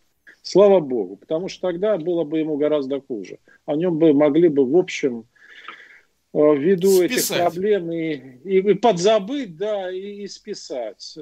Слава 0.46 0.78
Богу, 0.78 1.16
потому 1.16 1.48
что 1.48 1.62
тогда 1.62 1.98
было 1.98 2.22
бы 2.22 2.38
ему 2.38 2.56
гораздо 2.56 3.00
хуже. 3.00 3.38
О 3.64 3.74
нем 3.74 3.98
бы 3.98 4.12
могли 4.12 4.46
бы, 4.48 4.64
в 4.64 4.76
общем, 4.76 5.24
э, 6.32 6.38
ввиду 6.56 6.88
списать. 6.88 7.38
этих 7.38 7.52
проблем 7.52 7.90
и, 7.90 8.12
и, 8.44 8.58
и 8.58 8.74
подзабыть, 8.74 9.56
да, 9.56 9.90
и, 9.90 10.22
и 10.22 10.28
списать. 10.28 11.18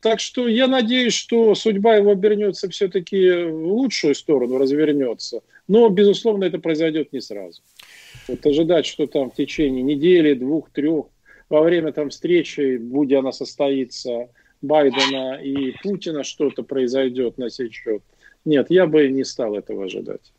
Так 0.00 0.18
что 0.18 0.48
я 0.48 0.66
надеюсь, 0.66 1.14
что 1.14 1.54
судьба 1.54 1.96
его 1.96 2.10
обернется 2.10 2.68
все-таки 2.68 3.44
в 3.44 3.72
лучшую 3.72 4.16
сторону, 4.16 4.58
развернется. 4.58 5.42
Но, 5.68 5.88
безусловно, 5.88 6.42
это 6.42 6.58
произойдет 6.58 7.12
не 7.12 7.20
сразу. 7.20 7.62
Вот 8.28 8.44
ожидать, 8.46 8.86
что 8.86 9.06
там 9.06 9.30
в 9.30 9.34
течение 9.34 9.82
недели, 9.82 10.34
двух, 10.34 10.70
трех, 10.70 11.06
во 11.48 11.62
время 11.62 11.92
там 11.92 12.10
встречи, 12.10 12.76
будь 12.76 13.12
она 13.12 13.32
состоится, 13.32 14.28
Байдена 14.60 15.40
и 15.42 15.72
Путина 15.82 16.22
что-то 16.22 16.62
произойдет 16.62 17.38
на 17.38 17.50
сей 17.50 17.70
счет– 17.70 18.02
нет, 18.48 18.68
я 18.70 18.86
бы 18.86 19.08
не 19.08 19.24
стал 19.24 19.56
этого 19.56 19.84
ожидать. 19.84 20.32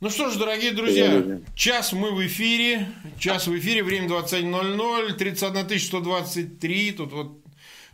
Ну 0.00 0.10
что 0.10 0.30
ж, 0.30 0.36
дорогие 0.36 0.72
друзья, 0.72 1.40
час 1.56 1.92
мы 1.92 2.12
в 2.12 2.24
эфире, 2.26 2.86
час 3.18 3.46
в 3.46 3.58
эфире, 3.58 3.82
время 3.82 4.06
21.00, 4.08 5.14
31 5.14 5.80
123, 5.80 6.92
тут 6.92 7.12
вот 7.12 7.38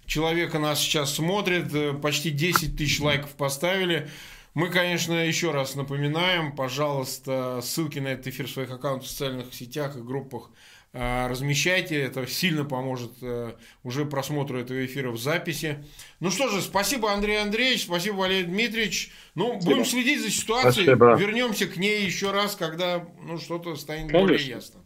человека 0.07 0.59
нас 0.59 0.80
сейчас 0.80 1.14
смотрит, 1.14 1.72
э, 1.72 1.93
почти 1.95 2.30
10 2.30 2.76
тысяч 2.76 3.01
лайков 3.01 3.30
поставили. 3.37 4.09
Мы, 4.55 4.71
конечно, 4.71 5.13
еще 5.13 5.51
раз 5.51 5.75
напоминаем, 5.75 6.55
пожалуйста, 6.55 7.61
ссылки 7.63 7.99
на 7.99 8.09
этот 8.09 8.29
эфир 8.29 8.47
в 8.47 8.51
своих 8.51 8.71
аккаунтах 8.71 9.07
в 9.07 9.11
социальных 9.11 9.53
сетях 9.53 9.97
и 9.97 10.01
группах 10.01 10.51
а, 10.97 11.27
размещайте, 11.27 12.01
это 12.01 12.25
сильно 12.29 12.65
поможет 12.65 13.11
э, 13.21 13.55
уже 13.83 14.05
просмотру 14.05 14.61
этого 14.61 14.87
эфира 14.87 15.11
в 15.11 15.19
записи. 15.19 15.85
Ну 16.21 16.31
что 16.31 16.49
же, 16.49 16.63
спасибо, 16.63 17.13
Андрей 17.13 17.43
Андреевич, 17.43 17.87
спасибо, 17.87 18.15
Валерий 18.15 18.45
Дмитриевич. 18.45 19.11
Ну, 19.35 19.55
спасибо. 19.55 19.71
будем 19.73 19.85
следить 19.87 20.23
за 20.23 20.31
ситуацией, 20.31 20.85
спасибо. 20.85 21.17
вернемся 21.17 21.67
к 21.67 21.77
ней 21.79 22.05
еще 22.05 22.31
раз, 22.31 22.55
когда 22.55 23.09
ну, 23.27 23.39
что-то 23.39 23.75
станет 23.75 24.13
Конечно. 24.13 24.21
более 24.21 24.47
ясно. 24.47 24.81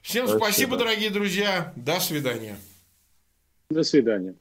Всем 0.00 0.28
спасибо. 0.28 0.44
спасибо, 0.44 0.76
дорогие 0.76 1.10
друзья, 1.10 1.72
до 1.74 1.98
свидания. 1.98 2.56
До 3.68 3.82
свидания. 3.82 4.36